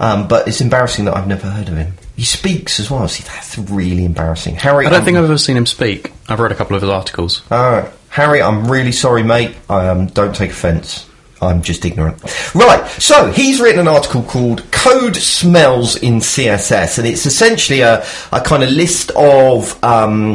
um, 0.00 0.26
but 0.26 0.48
it's 0.48 0.60
embarrassing 0.60 1.04
that 1.04 1.16
I've 1.16 1.28
never 1.28 1.48
heard 1.48 1.68
of 1.68 1.76
him. 1.76 1.94
He 2.16 2.24
speaks 2.24 2.78
as 2.80 2.90
well. 2.90 3.06
See, 3.08 3.22
that's 3.24 3.56
really 3.58 4.04
embarrassing. 4.04 4.56
Harry, 4.56 4.86
I 4.86 4.90
don't 4.90 4.98
I'm- 4.98 5.04
think 5.04 5.16
I've 5.18 5.24
ever 5.24 5.38
seen 5.38 5.56
him 5.56 5.66
speak. 5.66 6.12
I've 6.28 6.40
read 6.40 6.52
a 6.52 6.54
couple 6.56 6.74
of 6.76 6.82
his 6.82 6.90
articles. 6.90 7.42
All 7.50 7.58
right, 7.72 7.90
Harry, 8.08 8.42
I'm 8.42 8.70
really 8.70 8.92
sorry, 8.92 9.22
mate. 9.22 9.54
Um, 9.68 10.06
don't 10.06 10.34
take 10.34 10.50
offence. 10.50 11.08
I'm 11.46 11.62
just 11.62 11.84
ignorant. 11.84 12.20
Right, 12.54 12.86
so 12.98 13.30
he's 13.30 13.60
written 13.60 13.80
an 13.80 13.88
article 13.88 14.22
called 14.22 14.70
Code 14.70 15.16
Smells 15.16 15.96
in 15.96 16.16
CSS, 16.20 16.98
and 16.98 17.06
it's 17.06 17.26
essentially 17.26 17.80
a, 17.80 18.04
a 18.32 18.40
kind 18.40 18.62
of 18.62 18.70
list 18.70 19.10
of 19.16 19.82
um, 19.84 20.34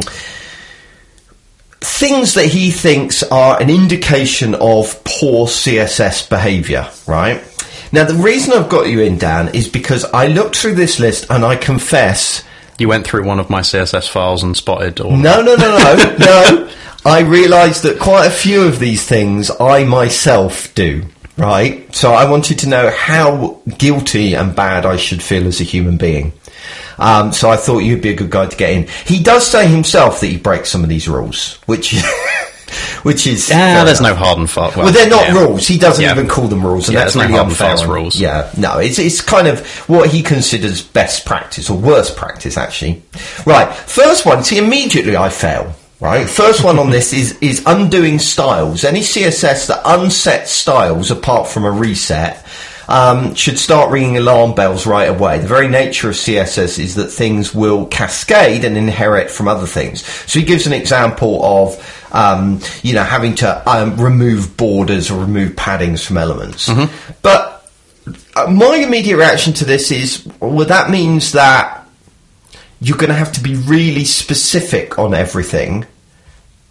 things 1.80 2.34
that 2.34 2.46
he 2.46 2.70
thinks 2.70 3.22
are 3.24 3.60
an 3.60 3.70
indication 3.70 4.54
of 4.54 5.02
poor 5.04 5.46
CSS 5.46 6.28
behaviour, 6.28 6.88
right? 7.06 7.42
Now, 7.92 8.04
the 8.04 8.14
reason 8.14 8.52
I've 8.52 8.68
got 8.68 8.88
you 8.88 9.00
in, 9.00 9.18
Dan, 9.18 9.48
is 9.54 9.68
because 9.68 10.04
I 10.04 10.28
looked 10.28 10.56
through 10.56 10.74
this 10.74 11.00
list 11.00 11.26
and 11.30 11.44
I 11.44 11.56
confess 11.56 12.44
You 12.78 12.88
went 12.88 13.04
through 13.06 13.24
one 13.24 13.40
of 13.40 13.50
my 13.50 13.60
CSS 13.62 14.08
files 14.08 14.42
and 14.42 14.56
spotted 14.56 15.00
all. 15.00 15.10
no, 15.16 15.42
no, 15.42 15.56
no, 15.56 15.76
no, 15.76 16.16
no. 16.18 16.70
I 17.04 17.20
realised 17.20 17.82
that 17.84 17.98
quite 17.98 18.26
a 18.26 18.30
few 18.30 18.62
of 18.62 18.78
these 18.78 19.04
things 19.06 19.50
I 19.58 19.84
myself 19.84 20.74
do, 20.74 21.04
right? 21.38 21.92
So 21.94 22.12
I 22.12 22.28
wanted 22.30 22.58
to 22.60 22.68
know 22.68 22.90
how 22.90 23.60
guilty 23.78 24.34
and 24.34 24.54
bad 24.54 24.84
I 24.84 24.96
should 24.96 25.22
feel 25.22 25.46
as 25.46 25.60
a 25.60 25.64
human 25.64 25.96
being. 25.96 26.32
Um, 26.98 27.32
so 27.32 27.48
I 27.48 27.56
thought 27.56 27.78
you'd 27.78 28.02
be 28.02 28.10
a 28.10 28.14
good 28.16 28.30
guy 28.30 28.46
to 28.46 28.56
get 28.56 28.70
in. 28.72 28.86
He 29.06 29.22
does 29.22 29.46
say 29.46 29.66
himself 29.66 30.20
that 30.20 30.26
he 30.26 30.36
breaks 30.36 30.70
some 30.70 30.82
of 30.82 30.90
these 30.90 31.08
rules, 31.08 31.54
which, 31.64 31.94
which 33.02 33.26
is 33.26 33.48
Yeah, 33.48 33.84
there's 33.84 34.00
enough. 34.00 34.18
no 34.18 34.24
hard 34.24 34.38
and 34.38 34.50
fast. 34.50 34.76
Well, 34.76 34.92
they're 34.92 35.08
not 35.08 35.28
yeah. 35.28 35.32
rules. 35.42 35.66
He 35.66 35.78
doesn't 35.78 36.04
Yeah. 36.04 36.12
even 36.12 36.28
call 36.28 36.48
them 36.48 36.62
rules, 36.62 36.88
and 36.88 36.94
Yeah, 36.94 37.04
that's 37.04 37.14
no 37.16 37.22
really 37.22 37.32
hard 37.32 37.42
and 37.44 37.50
unfair. 37.52 37.68
fast 37.70 37.84
on- 37.84 37.90
rules. 37.90 38.16
Yeah, 38.20 38.50
no, 38.58 38.78
it's 38.78 38.98
it's 38.98 39.22
kind 39.22 39.48
of 39.48 39.66
what 39.88 40.10
he 40.10 40.22
considers 40.22 40.82
best 40.82 41.24
practice 41.24 41.70
or 41.70 41.78
worst 41.78 42.16
practice, 42.16 42.58
actually. 42.58 43.02
Right, 43.46 43.72
first 43.74 44.26
one. 44.26 44.44
See, 44.44 44.58
immediately 44.58 45.16
I 45.16 45.30
fail. 45.30 45.74
Right, 46.00 46.26
first 46.26 46.64
one 46.64 46.78
on 46.78 46.88
this 46.88 47.12
is 47.12 47.36
is 47.42 47.62
undoing 47.66 48.18
styles. 48.20 48.84
Any 48.84 49.00
CSS 49.00 49.66
that 49.68 49.84
unsets 49.84 50.46
styles 50.46 51.10
apart 51.10 51.46
from 51.46 51.64
a 51.64 51.70
reset. 51.70 52.44
Um, 52.88 53.36
should 53.36 53.56
start 53.56 53.92
ringing 53.92 54.16
alarm 54.16 54.56
bells 54.56 54.84
right 54.84 55.08
away. 55.08 55.38
The 55.38 55.46
very 55.46 55.68
nature 55.68 56.08
of 56.08 56.16
CSS 56.16 56.80
is 56.80 56.96
that 56.96 57.06
things 57.06 57.54
will 57.54 57.86
cascade 57.86 58.64
and 58.64 58.76
inherit 58.76 59.30
from 59.30 59.46
other 59.46 59.66
things. 59.66 60.04
So 60.04 60.40
he 60.40 60.44
gives 60.44 60.66
an 60.66 60.72
example 60.72 61.40
of, 61.44 62.08
um, 62.12 62.58
you 62.82 62.94
know, 62.94 63.04
having 63.04 63.36
to 63.36 63.70
um, 63.70 63.96
remove 63.96 64.56
borders 64.56 65.08
or 65.08 65.20
remove 65.20 65.52
paddings 65.52 66.04
from 66.04 66.18
elements. 66.18 66.68
But 67.22 67.70
uh, 68.34 68.50
my 68.50 68.74
immediate 68.84 69.18
reaction 69.18 69.52
to 69.52 69.64
this 69.64 69.92
is, 69.92 70.26
well, 70.40 70.66
that 70.66 70.90
means 70.90 71.30
that 71.30 71.79
you're 72.80 72.96
going 72.96 73.10
to 73.10 73.16
have 73.16 73.32
to 73.32 73.42
be 73.42 73.54
really 73.54 74.04
specific 74.04 74.98
on 74.98 75.14
everything, 75.14 75.86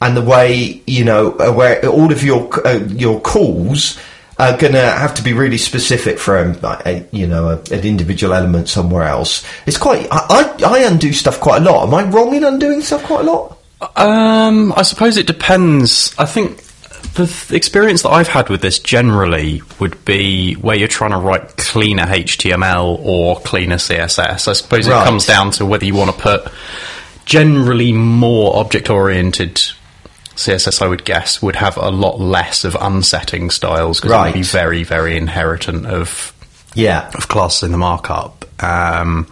and 0.02 0.18
the 0.18 0.22
way 0.22 0.82
you 0.88 1.06
know 1.06 1.34
uh, 1.34 1.52
where 1.52 1.86
all 1.88 2.12
of 2.12 2.24
your 2.24 2.68
uh, 2.68 2.80
your 2.88 3.20
calls 3.22 4.00
are 4.40 4.58
going 4.58 4.74
to 4.74 4.82
have 4.82 5.14
to 5.16 5.22
be 5.22 5.34
really 5.34 5.58
specific 5.58 6.18
for 6.18 6.38
um, 6.38 6.58
a, 6.64 7.06
you 7.12 7.28
know 7.28 7.50
a, 7.50 7.74
an 7.74 7.84
individual 7.84 8.34
element 8.34 8.70
somewhere 8.70 9.04
else. 9.04 9.46
It's 9.66 9.78
quite. 9.78 10.08
I, 10.12 10.56
I 10.64 10.64
I 10.66 10.80
undo 10.80 11.14
stuff 11.14 11.40
quite 11.40 11.62
a 11.62 11.66
lot. 11.66 11.88
Am 11.88 11.94
I 11.94 12.04
wrong 12.10 12.34
in 12.34 12.44
undoing 12.44 12.82
stuff 12.82 13.04
quite 13.04 13.22
a 13.22 13.32
lot? 13.32 13.58
Um, 13.96 14.74
I 14.76 14.82
suppose 14.82 15.18
it 15.18 15.28
depends. 15.28 16.14
I 16.18 16.26
think 16.26 16.64
the 17.20 17.28
th- 17.28 17.52
experience 17.52 18.02
that 18.04 18.10
I've 18.10 18.28
had 18.28 18.50
with 18.50 18.62
this 18.62 18.80
generally 18.80 19.62
would 19.80 20.04
be 20.06 20.54
where 20.56 20.76
you're 20.76 20.88
trying 20.88 21.12
to 21.12 21.18
write 21.18 21.58
cleaner 21.58 22.06
HTML 22.06 23.00
or 23.04 23.40
cleaner 23.42 23.76
CSS. 23.78 24.48
I 24.48 24.54
suppose 24.54 24.88
Right. 24.88 25.02
it 25.02 25.06
comes 25.06 25.26
down 25.26 25.52
to 25.52 25.66
whether 25.66 25.86
you 25.86 25.94
want 25.96 26.16
to 26.16 26.22
put 26.22 26.48
generally 27.26 27.92
more 27.94 28.58
object 28.58 28.90
oriented 28.90 29.62
CSS, 30.36 30.82
I 30.82 30.88
would 30.88 31.04
guess, 31.06 31.42
would 31.42 31.58
have 31.58 31.78
a 31.78 31.90
lot 31.92 32.20
less 32.20 32.64
of 32.64 32.76
unsetting 32.80 33.50
styles 33.50 34.00
because 34.00 34.14
it 34.16 34.24
would 34.30 34.34
be 34.34 34.42
very, 34.44 34.84
very 34.84 35.18
inheritant 35.18 35.86
of 35.86 36.34
Yeah. 36.76 37.10
of 37.14 37.28
classes 37.28 37.64
in 37.64 37.72
the 37.72 37.78
markup. 37.78 38.46
Um, 38.64 39.28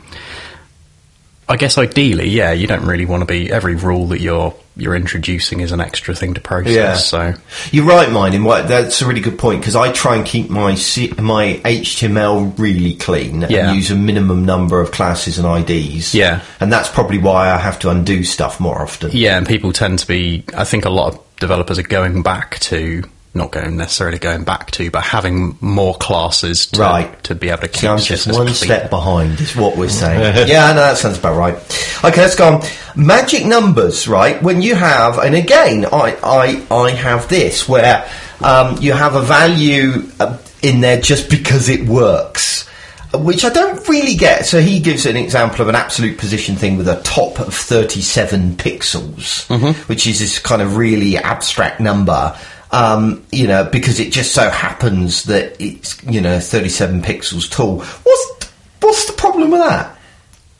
I 1.49 1.55
guess 1.55 1.77
ideally, 1.77 2.27
yeah, 2.29 2.51
you 2.51 2.67
don't 2.67 2.85
really 2.85 3.05
want 3.05 3.21
to 3.21 3.25
be 3.25 3.49
every 3.51 3.75
rule 3.75 4.07
that 4.07 4.19
you're 4.19 4.53
you're 4.77 4.95
introducing 4.95 5.59
is 5.59 5.71
an 5.71 5.81
extra 5.81 6.13
thing 6.15 6.33
to 6.35 6.41
process. 6.41 6.73
Yeah. 6.73 6.93
So 6.95 7.33
You're 7.71 7.85
right, 7.85 8.11
mine. 8.11 8.33
In 8.33 8.43
what 8.43 8.67
that's 8.67 9.01
a 9.01 9.07
really 9.07 9.21
good 9.21 9.37
point 9.39 9.59
because 9.61 9.75
I 9.75 9.91
try 9.91 10.15
and 10.15 10.25
keep 10.25 10.49
my 10.49 10.75
C- 10.75 11.13
my 11.17 11.59
HTML 11.65 12.57
really 12.57 12.95
clean 12.95 13.41
Yeah. 13.49 13.67
and 13.69 13.75
use 13.75 13.91
a 13.91 13.95
minimum 13.95 14.45
number 14.45 14.79
of 14.81 14.91
classes 14.91 15.39
and 15.39 15.47
IDs. 15.69 16.13
Yeah. 16.13 16.41
and 16.59 16.71
that's 16.71 16.89
probably 16.89 17.17
why 17.17 17.49
I 17.51 17.57
have 17.57 17.79
to 17.79 17.89
undo 17.89 18.23
stuff 18.23 18.59
more 18.59 18.81
often. 18.81 19.11
yeah, 19.13 19.37
and 19.37 19.47
people 19.47 19.71
tend 19.73 19.99
to 19.99 20.07
be. 20.07 20.43
I 20.55 20.63
think 20.63 20.85
a 20.85 20.89
lot 20.89 21.13
of 21.13 21.19
developers 21.39 21.77
are 21.79 21.83
going 21.83 22.21
back 22.23 22.59
to 22.59 23.03
not 23.37 23.51
going 23.51 23.77
necessarily 23.77 24.17
going 24.19 24.43
back 24.43 24.71
to, 24.71 24.91
but 24.91 25.03
having 25.03 25.57
more 25.61 25.95
classes 25.95 26.65
to, 26.67 26.81
Right. 26.81 27.23
to 27.23 27.35
be 27.35 27.49
able 27.49 27.61
to 27.61 27.67
keep 27.67 27.81
See, 27.81 27.87
I'm 27.87 27.99
just 27.99 28.27
one 28.27 28.49
step 28.53 28.89
behind, 28.89 29.39
is 29.39 29.55
what 29.55 29.77
we're 29.77 29.89
saying. 30.03 30.47
yeah, 30.47 30.67
no, 30.73 30.81
that 30.81 30.97
sounds 30.97 31.17
about 31.17 31.37
right. 31.37 31.55
Okay, 32.03 32.21
let's 32.21 32.35
go 32.35 32.47
on. 32.55 32.63
Magic 32.95 33.45
numbers, 33.45 34.07
right? 34.07 34.41
When 34.43 34.61
you 34.61 34.75
have, 34.75 35.19
and 35.19 35.35
again, 35.35 35.85
I, 35.85 36.17
I, 36.23 36.75
I 36.75 36.91
have 36.91 37.27
this 37.29 37.67
where 37.69 38.09
um, 38.41 38.77
you 38.81 38.93
have 38.93 39.15
a 39.15 39.21
value 39.21 40.03
uh, 40.19 40.37
in 40.61 40.81
there 40.81 40.99
just 40.99 41.29
because 41.29 41.69
it 41.69 41.87
works. 41.87 42.65
Which 43.13 43.45
I 43.45 43.49
don't 43.49 43.87
really 43.87 44.15
get. 44.15 44.45
So 44.45 44.59
he 44.59 44.81
gives 44.81 45.05
an 45.05 45.15
example 45.15 45.61
of 45.61 45.69
an 45.69 45.75
absolute 45.75 46.17
position 46.17 46.57
thing 46.57 46.75
with 46.77 46.89
a 46.89 47.01
top 47.03 47.39
of 47.39 47.53
37 47.53 48.57
pixels, 48.57 49.47
which 49.87 50.05
is 50.05 50.19
this 50.19 50.39
kind 50.39 50.61
of 50.61 50.75
really 50.75 51.17
abstract 51.17 51.79
number. 51.79 52.37
Um, 52.71 53.25
you 53.31 53.47
know, 53.47 53.63
because 53.63 53.99
it 53.99 54.11
just 54.11 54.33
so 54.33 54.49
happens 54.49 55.23
that 55.23 55.59
it's, 55.61 56.03
you 56.03 56.19
know, 56.19 56.39
37 56.39 57.01
pixels 57.01 57.49
tall. 57.49 57.79
What's, 57.79 58.51
what's 58.81 59.05
the 59.05 59.13
problem 59.13 59.51
with 59.51 59.61
that? 59.61 59.97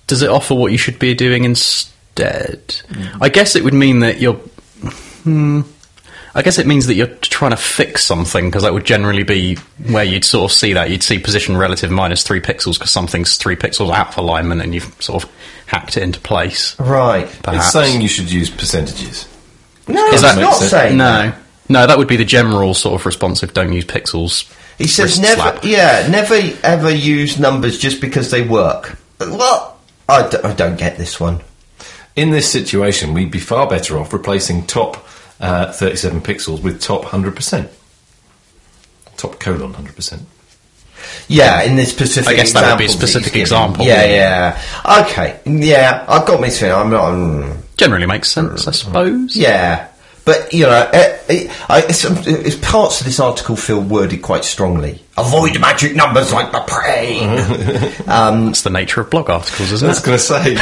Does 0.08 0.22
it 0.22 0.30
offer 0.30 0.56
what 0.56 0.72
you 0.72 0.78
should 0.78 1.00
be 1.00 1.14
doing 1.14 1.44
instead? 1.44 2.82
I 3.20 3.28
guess 3.30 3.56
it 3.56 3.64
would 3.64 3.74
mean 3.74 4.00
that 4.00 4.22
you're. 4.22 4.36
Hmm, 5.24 5.62
I 6.38 6.44
guess 6.44 6.60
it 6.60 6.68
means 6.68 6.86
that 6.86 6.94
you're 6.94 7.08
trying 7.08 7.50
to 7.50 7.58
fix 7.58 8.04
something 8.04 8.46
because 8.46 8.62
that 8.62 8.72
would 8.72 8.86
generally 8.86 9.24
be 9.24 9.56
where 9.90 10.04
you'd 10.04 10.24
sort 10.24 10.52
of 10.52 10.56
see 10.56 10.74
that. 10.74 10.92
You'd 10.92 11.02
see 11.02 11.18
position 11.18 11.58
relative 11.58 11.90
minus 11.90 12.22
three 12.22 12.40
pixels 12.40 12.76
because 12.76 12.92
something's 12.92 13.38
three 13.38 13.56
pixels 13.56 13.92
out 13.92 14.10
of 14.10 14.18
alignment 14.20 14.62
and 14.62 14.74
you've 14.76 14.96
sort 15.02 15.24
of 15.24 15.32
hacked 15.66 15.98
it 15.98 16.04
into 16.04 16.20
place. 16.20 16.80
Right. 16.80 17.28
Perhaps. 17.42 17.66
It's 17.66 17.74
saying 17.74 18.02
you 18.02 18.08
should 18.08 18.32
use 18.32 18.52
percentages. 18.52 19.28
No, 19.88 20.06
it's 20.10 20.22
not 20.22 20.58
sense. 20.58 20.70
saying 20.70 20.98
that. 21.00 21.40
No. 21.70 21.82
No, 21.82 21.88
that 21.88 21.98
would 21.98 22.08
be 22.08 22.16
the 22.18 22.26
general 22.26 22.74
sort 22.74 23.00
of 23.00 23.06
responsive 23.06 23.54
don't 23.54 23.74
use 23.74 23.86
pixels. 23.86 24.52
He 24.78 24.88
says 24.88 25.20
never, 25.20 25.42
slap. 25.42 25.64
yeah, 25.64 26.08
never 26.10 26.40
ever 26.64 26.92
use 26.92 27.40
numbers 27.40 27.78
just 27.80 28.00
because 28.00 28.30
they 28.32 28.42
work. 28.48 28.98
Well, 29.20 29.78
I, 30.08 30.28
d- 30.30 30.38
I 30.44 30.54
don't 30.54 30.78
get 30.78 30.98
this 30.98 31.20
one. 31.20 31.42
In 32.16 32.30
this 32.32 32.52
situation, 32.52 33.14
we'd 33.14 33.32
be 33.32 33.40
far 33.40 33.68
better 33.68 33.98
off 33.98 34.14
replacing 34.14 34.66
top 34.68 35.06
uh, 35.40 35.72
37 35.72 36.22
pixels 36.22 36.62
with 36.64 36.82
top 36.82 37.04
100%. 37.06 37.70
Top 39.18 39.40
colon 39.40 39.74
100%. 39.74 40.22
Yeah, 41.28 41.62
in 41.64 41.76
this 41.76 41.90
specific 41.92 42.30
I 42.30 42.36
guess 42.36 42.54
that 42.54 42.72
would 42.72 42.80
be 42.80 42.86
a 42.86 42.90
specific 42.90 43.36
example. 43.36 43.86
Yeah, 43.86 44.06
yeah. 44.06 45.02
Okay, 45.04 45.40
yeah, 45.46 46.06
I've 46.08 46.26
got 46.26 46.40
me 46.42 46.50
feeling. 46.50 46.76
I'm 46.76 46.90
not. 46.90 47.12
mm, 47.12 47.58
Generally 47.78 48.06
makes 48.08 48.32
sense, 48.32 48.68
I 48.68 48.72
suppose. 48.72 49.36
yeah, 49.36 49.88
but 50.28 50.54
you 50.54 50.66
know, 50.66 50.90
it, 50.94 51.22
it, 51.30 51.70
I, 51.70 51.84
it's, 51.88 52.04
it's 52.04 52.58
parts 52.58 53.00
of 53.00 53.06
this 53.08 53.18
article 53.22 53.56
feel 53.56 53.80
worded 53.80 54.22
quite 54.22 54.44
strongly. 54.44 55.02
Avoid 55.18 55.58
magic 55.60 55.96
numbers 55.96 56.34
like 56.34 56.52
the 56.52 56.60
prey. 56.68 57.20
That's 58.06 58.62
the 58.64 58.70
nature 58.70 59.00
of 59.00 59.10
blog 59.10 59.30
articles, 59.30 59.72
isn't 59.72 59.88
I 59.88 59.90
was 59.90 60.00
it? 60.00 60.06
going 60.06 60.18
to 60.18 60.24
say, 60.24 60.54
yeah. 60.54 60.62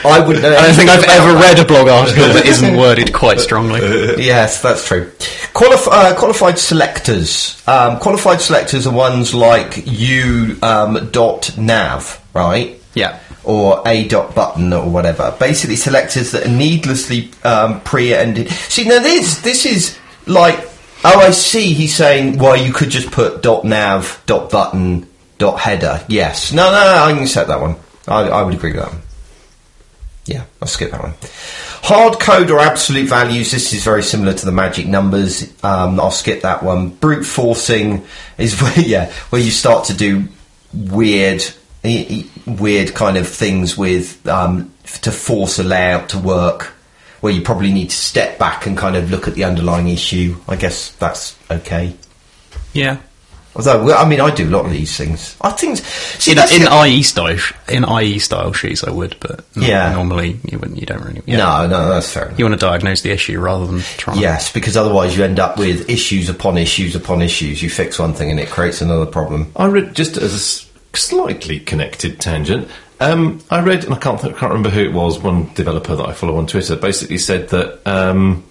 I 0.06 0.26
wouldn't. 0.26 0.44
I 0.46 0.62
don't 0.66 0.74
think 0.74 0.88
I've 0.88 1.04
ever 1.08 1.34
read 1.34 1.58
a 1.58 1.66
blog 1.66 1.88
article 1.88 2.24
that 2.32 2.46
isn't 2.46 2.76
worded 2.78 3.12
quite 3.12 3.40
strongly. 3.40 3.80
Yes, 4.24 4.62
that's 4.62 4.88
true. 4.88 5.10
Qualif- 5.52 5.86
uh, 5.90 6.16
qualified 6.16 6.58
selectors. 6.58 7.62
Um, 7.68 7.98
qualified 7.98 8.40
selectors 8.40 8.86
are 8.86 8.94
ones 8.94 9.34
like 9.34 9.82
u 9.86 10.56
um, 10.62 11.10
dot 11.12 11.58
nav, 11.58 12.18
right? 12.32 12.80
Yeah. 12.94 13.20
Or 13.42 13.82
a 13.86 14.06
dot 14.06 14.34
button 14.34 14.72
or 14.72 14.88
whatever. 14.88 15.34
Basically, 15.38 15.76
selectors 15.76 16.32
that 16.32 16.46
are 16.46 16.50
needlessly 16.50 17.30
um, 17.42 17.80
pre-ended. 17.80 18.50
See, 18.50 18.84
now 18.84 19.00
this 19.00 19.40
this 19.40 19.66
is 19.66 19.98
like. 20.26 20.68
Oh, 21.02 21.18
I 21.18 21.30
see. 21.30 21.72
He's 21.72 21.96
saying, 21.96 22.36
well, 22.36 22.54
you 22.54 22.74
could 22.74 22.90
just 22.90 23.10
put 23.10 23.42
dot 23.42 23.64
nav, 23.64 24.22
dot 24.26 24.50
button, 24.50 25.08
dot 25.38 25.58
header. 25.58 26.04
Yes. 26.08 26.52
No, 26.52 26.70
no, 26.70 26.72
no. 26.72 27.04
I 27.04 27.12
can 27.14 27.22
accept 27.22 27.48
that 27.48 27.58
one. 27.58 27.76
I, 28.06 28.28
I 28.28 28.42
would 28.42 28.52
agree 28.52 28.72
with 28.72 28.82
that 28.82 28.92
one. 28.92 29.02
Yeah, 30.26 30.44
I'll 30.60 30.68
skip 30.68 30.90
that 30.90 31.02
one. 31.02 31.14
Hard 31.82 32.20
code 32.20 32.50
or 32.50 32.60
absolute 32.60 33.08
values. 33.08 33.50
This 33.50 33.72
is 33.72 33.82
very 33.82 34.02
similar 34.02 34.34
to 34.34 34.44
the 34.44 34.52
magic 34.52 34.86
numbers. 34.86 35.52
Um, 35.64 35.98
I'll 35.98 36.10
skip 36.10 36.42
that 36.42 36.62
one. 36.62 36.90
Brute 36.90 37.24
forcing 37.24 38.06
is 38.38 38.60
where, 38.62 38.78
yeah, 38.78 39.10
where 39.30 39.40
you 39.40 39.50
start 39.50 39.86
to 39.86 39.94
do 39.94 40.28
weird, 40.72 41.42
weird 41.82 42.94
kind 42.94 43.16
of 43.16 43.28
things 43.28 43.76
with 43.76 44.26
um, 44.28 44.72
to 45.02 45.10
force 45.12 45.58
a 45.58 45.62
layout 45.64 46.10
to 46.10 46.18
work. 46.18 46.72
Where 47.20 47.32
you 47.34 47.42
probably 47.42 47.70
need 47.70 47.90
to 47.90 47.96
step 47.96 48.38
back 48.38 48.64
and 48.66 48.78
kind 48.78 48.96
of 48.96 49.10
look 49.10 49.28
at 49.28 49.34
the 49.34 49.44
underlying 49.44 49.88
issue. 49.88 50.36
I 50.48 50.56
guess 50.56 50.92
that's 50.92 51.36
okay. 51.50 51.94
Yeah. 52.72 52.96
Although, 53.54 53.92
I 53.94 54.08
mean, 54.08 54.22
I 54.22 54.34
do 54.34 54.48
a 54.48 54.48
lot 54.48 54.64
of 54.64 54.70
these 54.70 54.96
things. 54.96 55.36
I 55.42 55.50
think. 55.50 55.76
See, 55.78 56.30
In, 56.30 56.36
that's 56.38 56.56
in 56.56 56.62
the- 56.62 56.82
IE 56.86 57.02
style, 57.02 57.36
in 57.68 57.84
IE 57.84 58.18
style 58.20 58.54
sheets, 58.54 58.84
I 58.84 58.90
would, 58.90 59.16
but 59.20 59.44
not- 59.54 59.68
Yeah. 59.68 59.92
normally 59.92 60.40
you 60.50 60.58
wouldn't. 60.58 60.78
You 60.80 60.86
don't 60.86 61.02
really. 61.04 61.20
Yeah. 61.26 61.36
No, 61.36 61.66
no, 61.66 61.88
that's 61.90 62.10
fair 62.10 62.26
enough. 62.28 62.38
You 62.38 62.46
want 62.46 62.58
to 62.58 62.64
diagnose 62.66 63.02
the 63.02 63.10
issue 63.10 63.38
rather 63.38 63.66
than 63.66 63.80
try. 63.98 64.14
Yes, 64.14 64.50
because 64.50 64.78
otherwise 64.78 65.14
you 65.14 65.22
end 65.22 65.38
up 65.40 65.58
with 65.58 65.90
issues 65.90 66.30
upon 66.30 66.56
issues 66.56 66.96
upon 66.96 67.20
issues. 67.20 67.62
You 67.62 67.68
fix 67.68 67.98
one 67.98 68.14
thing 68.14 68.30
and 68.30 68.40
it 68.40 68.48
creates 68.48 68.80
another 68.80 69.04
problem. 69.04 69.52
I 69.56 69.66
read 69.66 69.94
just 69.94 70.16
a 70.16 70.24
s- 70.24 70.64
slightly 70.94 71.60
connected 71.60 72.20
tangent. 72.20 72.68
Um, 73.00 73.40
I 73.50 73.60
read, 73.60 73.84
and 73.84 73.94
I 73.94 73.98
can't 73.98 74.20
th- 74.20 74.36
can't 74.36 74.52
remember 74.52 74.70
who 74.70 74.82
it 74.82 74.92
was. 74.92 75.18
One 75.22 75.52
developer 75.54 75.96
that 75.96 76.06
I 76.06 76.12
follow 76.12 76.36
on 76.36 76.46
Twitter 76.46 76.76
basically 76.76 77.18
said 77.18 77.48
that 77.48 77.80
um, 77.86 78.44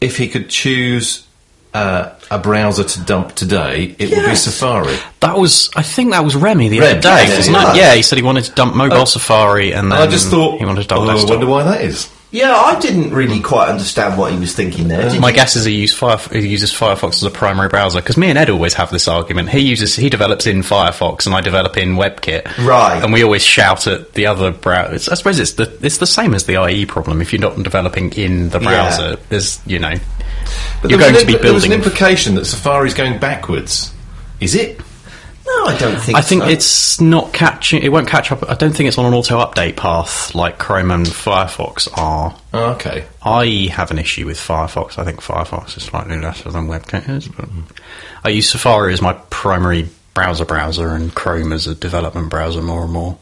if 0.00 0.16
he 0.16 0.28
could 0.28 0.48
choose 0.48 1.26
uh, 1.74 2.14
a 2.30 2.38
browser 2.38 2.84
to 2.84 3.00
dump 3.02 3.34
today, 3.34 3.94
it 3.98 4.10
would 4.10 4.26
be 4.26 4.34
Safari. 4.34 4.96
That 5.20 5.36
was, 5.36 5.70
I 5.76 5.82
think 5.82 6.12
that 6.12 6.24
was 6.24 6.34
Remy 6.34 6.68
the 6.68 6.80
Rem, 6.80 6.92
other 6.92 7.00
day, 7.00 7.28
yeah, 7.28 7.36
wasn't 7.36 7.56
yeah. 7.56 7.70
it? 7.70 7.76
Yeah, 7.76 7.94
he 7.94 8.02
said 8.02 8.16
he 8.16 8.24
wanted 8.24 8.44
to 8.44 8.52
dump 8.52 8.74
mobile 8.74 9.06
Safari, 9.06 9.72
and 9.74 9.92
then 9.92 10.00
I 10.00 10.06
just 10.06 10.30
thought, 10.30 10.58
he 10.58 10.64
wanted 10.64 10.82
to 10.82 10.88
dump 10.88 11.02
oh, 11.02 11.10
I 11.10 11.24
wonder 11.30 11.46
why 11.46 11.64
that 11.64 11.82
is. 11.82 12.10
Yeah, 12.32 12.54
I 12.54 12.78
didn't 12.78 13.12
really 13.12 13.40
quite 13.40 13.68
understand 13.68 14.16
what 14.16 14.32
he 14.32 14.38
was 14.38 14.54
thinking 14.54 14.86
there. 14.86 15.18
My 15.18 15.32
guess 15.32 15.56
is 15.56 15.64
he, 15.64 15.72
he 15.72 16.48
uses 16.48 16.72
Firefox 16.72 17.14
as 17.14 17.24
a 17.24 17.30
primary 17.30 17.68
browser 17.68 18.00
because 18.00 18.16
me 18.16 18.28
and 18.30 18.38
Ed 18.38 18.50
always 18.50 18.74
have 18.74 18.90
this 18.90 19.08
argument. 19.08 19.48
He 19.48 19.58
uses 19.60 19.96
he 19.96 20.08
develops 20.08 20.46
in 20.46 20.60
Firefox 20.62 21.26
and 21.26 21.34
I 21.34 21.40
develop 21.40 21.76
in 21.76 21.96
WebKit, 21.96 22.46
Right. 22.64 23.02
And 23.02 23.12
we 23.12 23.24
always 23.24 23.42
shout 23.42 23.88
at 23.88 24.12
the 24.12 24.26
other 24.26 24.52
browser. 24.52 25.10
I 25.10 25.14
suppose 25.16 25.40
it's 25.40 25.54
the 25.54 25.76
it's 25.82 25.98
the 25.98 26.06
same 26.06 26.32
as 26.34 26.44
the 26.44 26.64
IE 26.64 26.86
problem. 26.86 27.20
If 27.20 27.32
you're 27.32 27.40
not 27.40 27.60
developing 27.60 28.12
in 28.12 28.50
the 28.50 28.60
Yeah. 28.60 28.68
browser, 28.68 29.16
there's 29.28 29.58
you 29.66 29.80
know 29.80 29.94
But 30.82 30.90
you're 30.92 31.00
going 31.00 31.14
was 31.14 31.22
to 31.22 31.26
be 31.26 31.32
building. 31.32 31.42
There 31.46 31.54
was 31.54 31.64
an 31.64 31.72
implication 31.72 32.36
that 32.36 32.44
Safari's 32.44 32.94
going 32.94 33.18
backwards. 33.18 33.92
Is 34.38 34.54
it? 34.54 34.80
No, 35.50 35.64
I 35.66 35.76
don't 35.78 36.00
think. 36.00 36.16
I 36.16 36.20
think 36.20 36.42
so. 36.44 36.48
it's 36.48 37.00
not 37.00 37.32
catching. 37.32 37.82
It 37.82 37.90
won't 37.90 38.06
catch 38.08 38.30
up. 38.30 38.48
I 38.48 38.54
don't 38.54 38.72
think 38.72 38.86
it's 38.88 38.98
on 38.98 39.06
an 39.06 39.14
auto 39.14 39.38
update 39.44 39.76
path 39.76 40.34
like 40.34 40.58
Chrome 40.58 40.90
and 40.92 41.06
Firefox 41.06 41.88
are. 41.98 42.36
Oh, 42.54 42.72
okay. 42.74 43.06
I 43.22 43.68
have 43.72 43.90
an 43.90 43.98
issue 43.98 44.26
with 44.26 44.38
Firefox. 44.38 44.96
I 44.98 45.04
think 45.04 45.20
Firefox 45.20 45.76
is 45.76 45.82
slightly 45.84 46.18
lesser 46.20 46.50
than 46.50 46.68
WebKit 46.68 47.08
is, 47.08 47.28
but 47.28 47.44
um, 47.46 47.66
I 48.22 48.28
use 48.28 48.48
Safari 48.48 48.92
as 48.92 49.02
my 49.02 49.14
primary 49.30 49.88
browser 50.14 50.44
browser 50.44 50.90
and 50.90 51.12
Chrome 51.14 51.52
as 51.52 51.66
a 51.66 51.74
development 51.74 52.30
browser 52.30 52.62
more 52.62 52.84
and 52.84 52.92
more. 52.92 53.18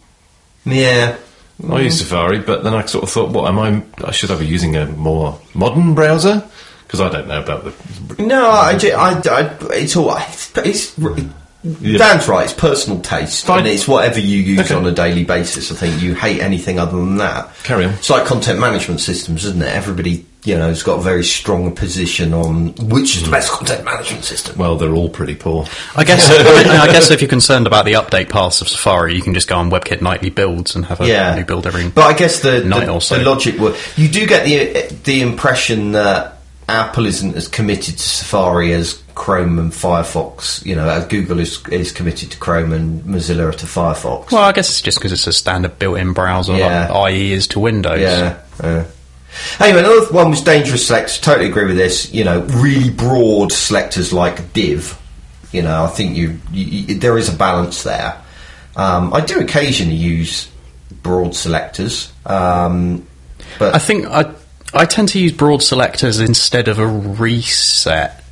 Yeah. 0.64 1.17
I 1.69 1.81
use 1.81 1.97
mm. 1.97 2.01
Safari, 2.01 2.41
but 2.41 2.62
then 2.62 2.75
I 2.75 2.85
sort 2.87 3.05
of 3.05 3.11
thought, 3.11 3.31
what 3.31 3.49
am 3.49 3.59
I? 3.59 3.83
I 4.07 4.11
should 4.12 4.31
I 4.31 4.38
be 4.38 4.47
using 4.47 4.77
a 4.77 4.87
more 4.87 5.41
modern 5.55 5.95
browser? 5.95 6.47
Because 6.87 7.01
I 7.01 7.11
don't 7.11 7.27
know 7.29 7.43
about 7.43 7.64
the. 7.64 8.23
No, 8.23 8.49
I, 8.49 8.77
ju- 8.79 8.93
I, 8.93 9.21
I- 9.25 9.57
it's 9.75 9.97
all. 9.97 10.14
It's, 10.17 10.57
it's 10.59 10.99
Yeah. 11.64 11.99
Dan's 11.99 12.29
right. 12.29 12.44
It's 12.44 12.53
personal 12.53 13.01
taste, 13.01 13.47
Fine. 13.47 13.61
and 13.61 13.68
it's 13.68 13.88
whatever 13.88 14.21
you 14.21 14.38
use 14.38 14.61
Okay. 14.61 14.75
on 14.75 14.87
a 14.87 14.92
daily 14.92 15.25
basis. 15.25 15.73
I 15.73 15.75
think 15.75 16.01
you 16.01 16.14
hate 16.14 16.40
anything 16.40 16.79
other 16.79 16.97
than 16.97 17.16
that. 17.16 17.51
Carry 17.64 17.85
on. 17.85 17.94
It's 17.94 18.11
like 18.11 18.27
content 18.27 18.61
management 18.61 19.01
systems, 19.01 19.44
isn't 19.44 19.62
it? 19.62 19.75
Everybody 19.75 20.25
you 20.44 20.57
know, 20.57 20.68
has 20.68 20.83
got 20.83 21.01
a 21.01 21.03
very 21.03 21.25
strong 21.25 21.75
position 21.75 22.33
on 22.33 22.68
which 22.77 23.16
is 23.16 23.23
the 23.23 23.27
hmm. 23.27 23.33
best 23.33 23.51
content 23.51 23.85
management 23.85 24.25
system. 24.25 24.57
Well, 24.57 24.77
they're 24.77 24.94
all 24.94 25.11
pretty 25.11 25.35
poor. 25.35 25.66
I 25.97 26.05
guess 26.05 26.31
I, 26.31 26.83
I 26.83 26.87
guess 26.87 27.11
if 27.11 27.21
you're 27.21 27.29
concerned 27.29 27.66
about 27.66 27.85
the 27.85 27.94
update 27.94 28.31
paths 28.31 28.61
of 28.61 28.68
Safari, 28.68 29.14
you 29.14 29.23
can 29.23 29.35
just 29.35 29.49
go 29.49 29.57
on 29.57 29.71
WebKit 29.71 30.01
nightly 30.01 30.31
builds 30.31 30.77
and 30.77 30.85
have 30.87 31.01
a 31.01 31.07
yeah, 31.07 31.35
new 31.35 31.44
build 31.44 31.66
every. 31.66 31.88
But 31.88 32.05
I 32.05 32.16
guess 32.16 32.40
the 32.40 32.64
night 32.64 32.87
the, 32.87 32.92
or 32.92 33.01
so. 33.01 33.18
the 33.18 33.25
logic 33.25 33.59
would 33.59 33.77
you 33.97 34.09
do 34.09 34.27
get 34.27 34.44
the 34.44 34.94
the 35.05 35.23
impression 35.23 35.92
that 35.92 36.38
Apple 36.68 37.07
isn't 37.07 37.35
as 37.35 37.48
committed 37.48 37.96
to 37.96 38.02
Safari 38.09 38.72
as 38.72 39.02
Chrome 39.14 39.59
and 39.59 39.72
Firefox. 39.72 40.64
You 40.66 40.74
know, 40.76 40.88
as 40.88 41.07
Google 41.07 41.38
is 41.40 41.64
is 41.68 41.92
committed 41.92 42.31
to 42.33 42.38
Chrome 42.38 42.72
and 42.72 43.02
Mozilla 43.04 43.54
to 43.57 43.66
Firefox. 43.66 44.31
well, 44.31 44.42
I 44.44 44.52
guess 44.52 44.68
it's 44.68 44.83
just 44.83 44.98
because 44.98 45.12
it's 45.12 45.26
a 45.26 45.33
standard 45.33 45.78
built-in 45.78 46.12
browser, 46.12 46.57
Yeah. 46.57 46.90
like 46.92 47.12
IE 47.14 47.33
is 47.33 47.46
to 47.48 47.61
Windows. 47.61 48.00
Yeah. 48.00 48.38
yeah. 48.62 48.85
Anyway, 49.61 49.81
another 49.81 50.07
one 50.12 50.31
was 50.31 50.40
dangerous 50.42 50.87
selectors. 50.87 51.18
Totally 51.20 51.48
agree 51.48 51.66
with 51.66 51.76
this. 51.76 52.12
You 52.12 52.24
know, 52.24 52.40
really 52.40 52.90
broad 52.90 53.52
selectors 53.52 54.12
like 54.12 54.52
div. 54.52 54.98
You 55.52 55.62
know, 55.62 55.85
I 55.85 55.88
think 55.88 56.16
you, 56.16 56.38
you, 56.52 56.64
you 56.64 56.94
there 56.98 57.16
is 57.16 57.33
a 57.33 57.37
balance 57.37 57.83
there. 57.83 58.20
Um, 58.76 59.12
I 59.14 59.20
do 59.20 59.40
occasionally 59.40 59.96
use 59.96 60.48
broad 61.02 61.35
selectors, 61.35 62.12
um, 62.26 63.07
but 63.59 63.74
I 63.74 63.78
think 63.78 64.07
I 64.07 64.24
I 64.74 64.85
tend 64.85 65.09
to 65.11 65.18
use 65.18 65.33
broad 65.33 65.62
selectors 65.62 66.20
instead 66.20 66.68
of 66.68 66.78
a 66.78 66.87
reset. 66.87 68.22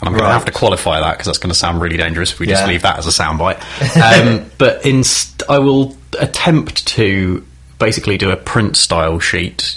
And 0.00 0.08
I'm 0.08 0.12
going 0.14 0.22
Right. 0.22 0.28
to 0.28 0.32
have 0.34 0.44
to 0.46 0.52
qualify 0.52 1.00
that 1.00 1.12
because 1.12 1.26
that's 1.26 1.38
going 1.38 1.52
to 1.52 1.58
sound 1.58 1.80
really 1.80 1.96
dangerous 1.96 2.32
if 2.32 2.40
we 2.40 2.46
just 2.46 2.66
leave 2.66 2.82
that 2.82 2.98
as 2.98 3.06
a 3.06 3.10
soundbite. 3.10 3.58
Um, 3.96 4.50
but 4.58 4.84
inst- 4.84 5.42
I 5.48 5.58
will 5.58 5.96
attempt 6.18 6.86
to 6.88 7.44
basically 7.78 8.18
do 8.18 8.30
a 8.30 8.36
print 8.36 8.76
style 8.76 9.18
sheet 9.20 9.76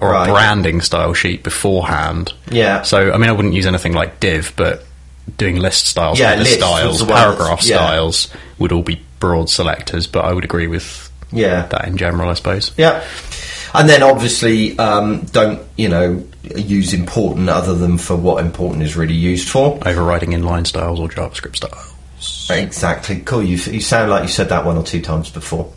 or 0.00 0.10
Right. 0.10 0.28
a 0.28 0.32
branding 0.32 0.80
style 0.82 1.14
sheet 1.14 1.42
beforehand. 1.42 2.32
Yeah. 2.50 2.82
So 2.82 3.12
I 3.12 3.16
mean, 3.18 3.28
I 3.30 3.32
wouldn't 3.32 3.54
use 3.54 3.66
anything 3.66 3.92
like 3.94 4.20
div, 4.20 4.52
but 4.56 4.84
doing 5.38 5.56
list 5.56 5.86
styles, 5.86 6.18
Yeah, 6.18 6.36
was 6.38 6.48
styles, 6.52 6.98
the 6.98 7.04
one 7.04 7.14
that's- 7.14 7.36
paragraph 7.36 7.64
yeah. 7.64 7.76
styles 7.76 8.28
would 8.58 8.72
all 8.72 8.82
be 8.82 9.00
broad 9.20 9.48
selectors. 9.48 10.06
But 10.06 10.24
I 10.26 10.32
would 10.32 10.44
agree 10.44 10.66
with 10.66 11.10
yeah, 11.30 11.66
that 11.66 11.86
in 11.86 11.96
general, 11.96 12.28
I 12.28 12.34
suppose. 12.34 12.72
Yeah. 12.76 13.02
And 13.74 13.88
then 13.88 14.02
obviously 14.02 14.78
um, 14.78 15.20
don't, 15.26 15.62
you 15.76 15.88
know, 15.88 16.24
use 16.56 16.92
important 16.92 17.48
other 17.48 17.74
than 17.74 17.98
for 17.98 18.16
what 18.16 18.44
important 18.44 18.82
is 18.82 18.96
really 18.96 19.14
used 19.14 19.48
for. 19.48 19.78
Overriding 19.86 20.30
inline 20.30 20.66
styles 20.66 21.00
or 21.00 21.08
JavaScript 21.08 21.56
styles. 21.56 22.50
Exactly. 22.50 23.20
Cool. 23.20 23.42
You, 23.42 23.56
you 23.72 23.80
sound 23.80 24.10
like 24.10 24.22
you 24.22 24.28
said 24.28 24.48
that 24.50 24.64
one 24.64 24.76
or 24.76 24.82
two 24.82 25.00
times 25.00 25.30
before. 25.30 25.72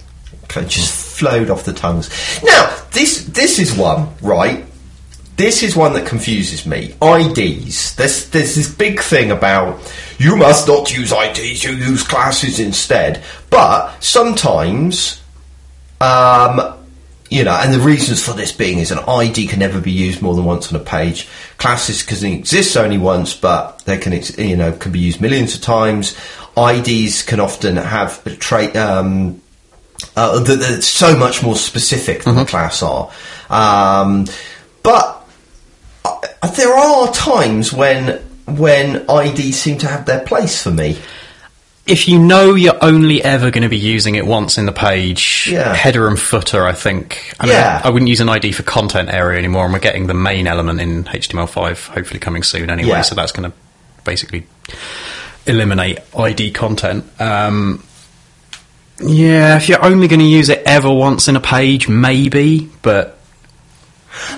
Okay, 0.45 0.65
Just 0.67 1.17
flowed 1.17 1.49
off 1.49 1.63
the 1.63 1.73
tongues. 1.73 2.10
Now, 2.43 2.75
this 2.91 3.25
this 3.25 3.58
is 3.60 3.75
one, 3.75 4.10
right? 4.21 4.65
This 5.38 5.63
is 5.63 5.75
one 5.75 5.93
that 5.93 6.05
confuses 6.05 6.65
me. 6.65 6.93
IDs. 7.01 7.95
There's 7.95 8.29
there's 8.29 8.55
this 8.55 8.73
big 8.73 9.01
thing 9.01 9.31
about 9.31 9.79
you 10.17 10.36
must 10.36 10.67
not 10.67 10.95
use 10.95 11.12
IDs, 11.12 11.63
you 11.63 11.71
use 11.71 12.03
classes 12.03 12.60
instead. 12.60 13.23
But 13.49 13.91
sometimes 14.01 15.21
um, 15.99 16.77
you 17.29 17.43
know, 17.43 17.53
and 17.53 17.73
the 17.73 17.79
reasons 17.79 18.23
for 18.23 18.33
this 18.33 18.51
being 18.51 18.79
is 18.79 18.91
an 18.91 18.99
ID 18.99 19.47
can 19.47 19.59
never 19.59 19.81
be 19.81 19.91
used 19.91 20.21
more 20.21 20.35
than 20.35 20.45
once 20.45 20.71
on 20.71 20.79
a 20.79 20.83
page. 20.83 21.27
Classes 21.57 22.03
can 22.03 22.23
exist 22.31 22.77
only 22.77 22.97
once, 22.97 23.33
but 23.33 23.79
they 23.79 23.97
can, 23.97 24.13
you 24.38 24.55
know, 24.55 24.71
can 24.71 24.91
be 24.91 24.99
used 24.99 25.21
millions 25.21 25.55
of 25.55 25.61
times. 25.61 26.15
IDs 26.55 27.23
can 27.23 27.39
often 27.39 27.77
have 27.77 28.25
a 28.27 28.35
trait, 28.35 28.75
um, 28.75 29.41
uh, 30.15 30.39
that 30.39 30.55
that 30.59 30.77
it's 30.77 30.88
so 30.88 31.17
much 31.17 31.41
more 31.41 31.55
specific 31.55 32.23
than 32.23 32.35
the 32.35 32.45
class 32.45 32.83
are. 32.83 33.11
Um, 33.49 34.27
but 34.83 35.27
uh, 36.03 36.47
there 36.51 36.73
are 36.73 37.11
times 37.11 37.73
when 37.73 38.21
when 38.45 39.05
IDs 39.09 39.57
seem 39.57 39.79
to 39.79 39.88
have 39.88 40.05
their 40.05 40.23
place 40.23 40.61
for 40.61 40.71
me. 40.71 40.99
If 41.85 42.07
you 42.07 42.17
know 42.17 42.55
you're 42.55 42.77
only 42.83 43.23
ever 43.23 43.51
going 43.51 43.61
to 43.61 43.69
be 43.69 43.77
using 43.77 44.15
it 44.15 44.25
once 44.25 44.57
in 44.57 44.65
the 44.65 44.71
page, 44.71 45.47
Yeah. 45.51 45.73
header 45.75 46.07
and 46.07 46.19
footer, 46.19 46.65
I 46.65 46.73
think. 46.73 47.33
I 47.39 47.45
mean, 47.45 47.53
Yeah. 47.53 47.79
I 47.83 47.89
wouldn't 47.89 48.09
use 48.09 48.19
an 48.21 48.29
ID 48.29 48.53
for 48.53 48.63
content 48.63 49.09
area 49.13 49.37
anymore, 49.37 49.65
and 49.65 49.73
we're 49.73 49.79
getting 49.79 50.07
the 50.07 50.15
main 50.15 50.47
element 50.47 50.81
in 50.81 51.03
HTML5 51.05 51.89
hopefully 51.89 52.19
coming 52.19 52.41
soon 52.41 52.71
anyway, 52.71 52.89
Yeah. 52.89 53.01
so 53.03 53.13
that's 53.13 53.31
going 53.31 53.51
to 53.51 53.55
basically 54.03 54.47
eliminate 55.45 55.99
ID 56.17 56.51
content. 56.51 57.05
Um, 57.19 57.83
yeah, 58.99 59.57
if 59.57 59.69
you're 59.69 59.83
only 59.85 60.07
going 60.07 60.21
to 60.21 60.25
use 60.25 60.49
it 60.49 60.63
ever 60.65 60.91
once 60.91 61.27
in 61.27 61.35
a 61.35 61.39
page, 61.41 61.87
maybe, 61.87 62.67
but 62.81 63.19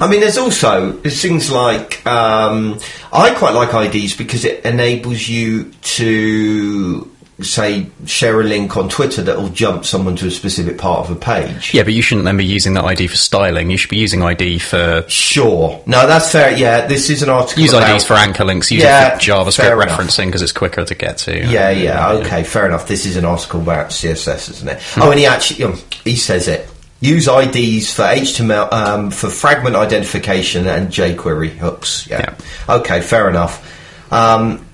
I 0.01 0.07
mean, 0.07 0.19
there's 0.19 0.38
also 0.38 0.91
there's 1.03 1.21
things 1.21 1.49
like 1.51 2.05
um, 2.07 2.79
I 3.13 3.29
quite 3.36 3.53
like 3.53 3.73
IDs 3.73 4.15
because 4.17 4.43
it 4.43 4.65
enables 4.65 5.29
you 5.29 5.71
to 5.81 7.10
say 7.39 7.88
share 8.06 8.41
a 8.41 8.43
link 8.43 8.76
on 8.78 8.89
Twitter 8.89 9.21
that 9.21 9.38
will 9.38 9.50
jump 9.50 9.86
someone 9.86 10.15
to 10.15 10.28
a 10.28 10.32
specific 10.32 10.78
part 10.78 11.08
of 11.08 11.15
a 11.15 11.19
page. 11.19 11.73
yeah, 11.73 11.84
but 11.84 11.93
you 11.93 12.02
shouldn't 12.02 12.26
then 12.26 12.38
be 12.38 12.45
using 12.45 12.73
that 12.73 12.84
ID 12.86 13.08
for 13.08 13.15
styling. 13.15 13.69
You 13.69 13.78
should 13.78 13.89
be 13.91 13.97
using 13.97 14.23
ID 14.23 14.58
for 14.60 15.06
Sure. 15.08 15.82
No, 15.86 16.08
that's 16.08 16.32
fair. 16.32 16.58
Yeah, 16.58 16.88
this 16.88 17.10
is 17.10 17.21
an 17.21 17.30
article. 17.30 17.62
use 17.62 17.73
about- 17.73 17.89
IDs 17.95 18.06
for 18.06 18.13
anchor 18.15 18.43
links, 18.43 18.71
use 18.71 18.82
Yeah, 18.82 19.10
it 19.10 19.13
for 19.15 19.19
JavaScript 19.32 19.86
referencing 19.86 20.26
because 20.28 20.41
it's 20.41 20.52
quicker 20.52 20.84
to 20.84 20.95
get 20.95 21.17
to. 21.19 21.38
Yeah, 21.47 21.69
yeah, 21.69 22.12
okay, 22.13 22.43
fair 22.43 22.65
enough. 22.65 22.88
This 22.88 23.06
is 23.06 23.17
an 23.17 23.26
article 23.26 23.62
about 23.62 23.91
CSS, 23.91 24.50
isn't 24.50 24.67
it? 24.69 24.80
Oh, 24.97 25.12
and 25.12 25.19
he 25.19 25.26
actually 25.26 25.63
um, 25.65 25.80
he 26.04 26.15
says 26.15 26.47
it. 26.47 26.67
Use 27.00 27.28
IDs 27.28 27.93
for 27.93 28.02
HTML 28.02 28.73
um, 28.73 29.12
for 29.12 29.30
fragment 29.30 29.76
identification 29.76 30.65
and 30.65 30.89
jQuery 30.89 31.50
hooks. 31.56 32.08
Yeah. 32.10 32.34
Okay, 32.67 33.02
fair 33.02 33.30
enough. 33.30 33.63
Um, 34.12 34.65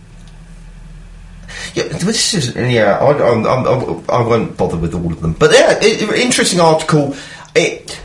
yeah, 1.73 1.83
this 1.83 2.33
is 2.33 2.55
yeah. 2.55 2.97
I, 2.97 3.31
I'm, 3.31 3.45
I'm, 3.45 4.09
I'm, 4.09 4.27
won't 4.27 4.57
bother 4.57 4.77
with 4.77 4.93
all 4.93 5.11
of 5.11 5.21
them, 5.21 5.33
but 5.33 5.51
yeah, 5.51 5.77
it, 5.81 6.01
interesting 6.19 6.59
article. 6.59 7.15
It, 7.55 7.99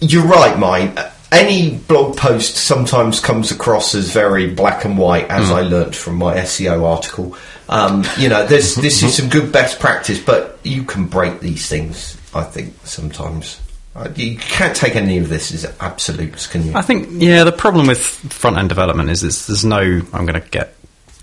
you're 0.00 0.24
right, 0.24 0.58
mine. 0.58 0.96
Any 1.30 1.76
blog 1.76 2.16
post 2.16 2.56
sometimes 2.56 3.18
comes 3.18 3.50
across 3.50 3.94
as 3.94 4.12
very 4.12 4.52
black 4.52 4.84
and 4.84 4.98
white, 4.98 5.30
as 5.30 5.50
I 5.50 5.62
learnt 5.62 5.94
from 5.94 6.16
my 6.16 6.36
SEO 6.36 6.84
article. 6.84 7.36
Um, 7.68 8.04
you 8.18 8.28
know, 8.28 8.46
there's 8.46 8.74
this 8.86 9.02
is 9.02 9.16
some 9.16 9.28
good 9.28 9.50
best 9.52 9.80
practice, 9.80 10.22
but 10.22 10.58
you 10.62 10.84
can 10.84 11.06
break 11.06 11.40
these 11.40 11.68
things. 11.68 12.18
I 12.34 12.44
think 12.44 12.74
sometimes 12.84 13.60
uh, 13.94 14.08
you 14.16 14.36
can't 14.36 14.74
take 14.74 14.96
any 14.96 15.18
of 15.18 15.28
this 15.28 15.52
as 15.52 15.64
absolutes, 15.80 16.46
can 16.46 16.66
you? 16.66 16.74
I 16.74 16.82
think 16.82 17.08
yeah. 17.10 17.44
The 17.44 17.52
problem 17.52 17.86
with 17.86 17.98
front 17.98 18.56
end 18.56 18.68
development 18.68 19.10
is 19.10 19.20
there's 19.20 19.64
no. 19.64 19.80
I'm 19.80 20.26
going 20.26 20.40
to 20.40 20.48
get 20.48 20.74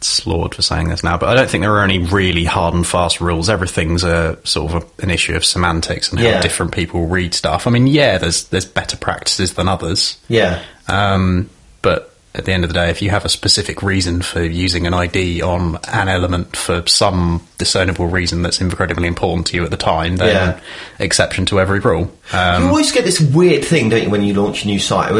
slaughtered 0.03 0.55
for 0.55 0.62
saying 0.62 0.89
this 0.89 1.03
now, 1.03 1.17
but 1.17 1.29
I 1.29 1.35
don't 1.35 1.49
think 1.49 1.62
there 1.63 1.75
are 1.77 1.83
any 1.83 1.99
really 1.99 2.45
hard 2.45 2.73
and 2.73 2.85
fast 2.85 3.21
rules. 3.21 3.49
Everything's 3.49 4.03
a 4.03 4.38
sort 4.45 4.73
of 4.73 4.83
a, 4.83 5.03
an 5.03 5.09
issue 5.09 5.35
of 5.35 5.43
semantics 5.45 6.09
and 6.12 6.19
how 6.19 6.25
Yeah. 6.25 6.41
different 6.41 6.73
people 6.73 7.05
read 7.07 7.33
stuff. 7.33 7.67
I 7.67 7.69
mean, 7.71 7.88
yeah, 7.88 8.17
there's 8.17 8.45
there's 8.45 8.65
better 8.65 8.97
practices 8.97 9.53
than 9.55 9.67
others, 9.67 10.17
yeah, 10.27 10.62
um, 10.88 11.49
but 11.81 12.13
at 12.39 12.45
the 12.45 12.52
end 12.54 12.63
of 12.63 12.69
the 12.69 12.73
day, 12.73 12.89
if 12.89 13.02
you 13.04 13.12
have 13.12 13.23
a 13.25 13.30
specific 13.30 13.84
reason 13.84 14.23
for 14.23 14.41
using 14.43 14.88
an 14.88 14.93
ID 14.95 15.43
on 15.43 15.78
an 15.89 16.08
element 16.08 16.56
for 16.58 16.82
some 16.88 17.45
discernible 17.60 18.08
reason 18.08 18.41
that's 18.41 18.60
incredibly 18.60 19.08
important 19.08 19.45
to 19.47 19.58
you 19.58 19.63
at 19.63 19.69
the 19.69 19.78
time, 19.78 20.15
then 20.17 20.30
Yeah. 20.58 20.60
exception 20.97 21.45
to 21.47 21.60
every 21.60 21.80
rule. 21.80 22.12
Um, 22.34 22.63
you 22.63 22.69
always 22.69 22.91
get 22.91 23.06
this 23.06 23.19
weird 23.19 23.63
thing, 23.63 23.89
don't 23.89 24.04
you, 24.04 24.10
when 24.10 24.23
you 24.23 24.34
launch 24.34 24.63
a 24.63 24.67
new 24.67 24.80
site? 24.80 25.12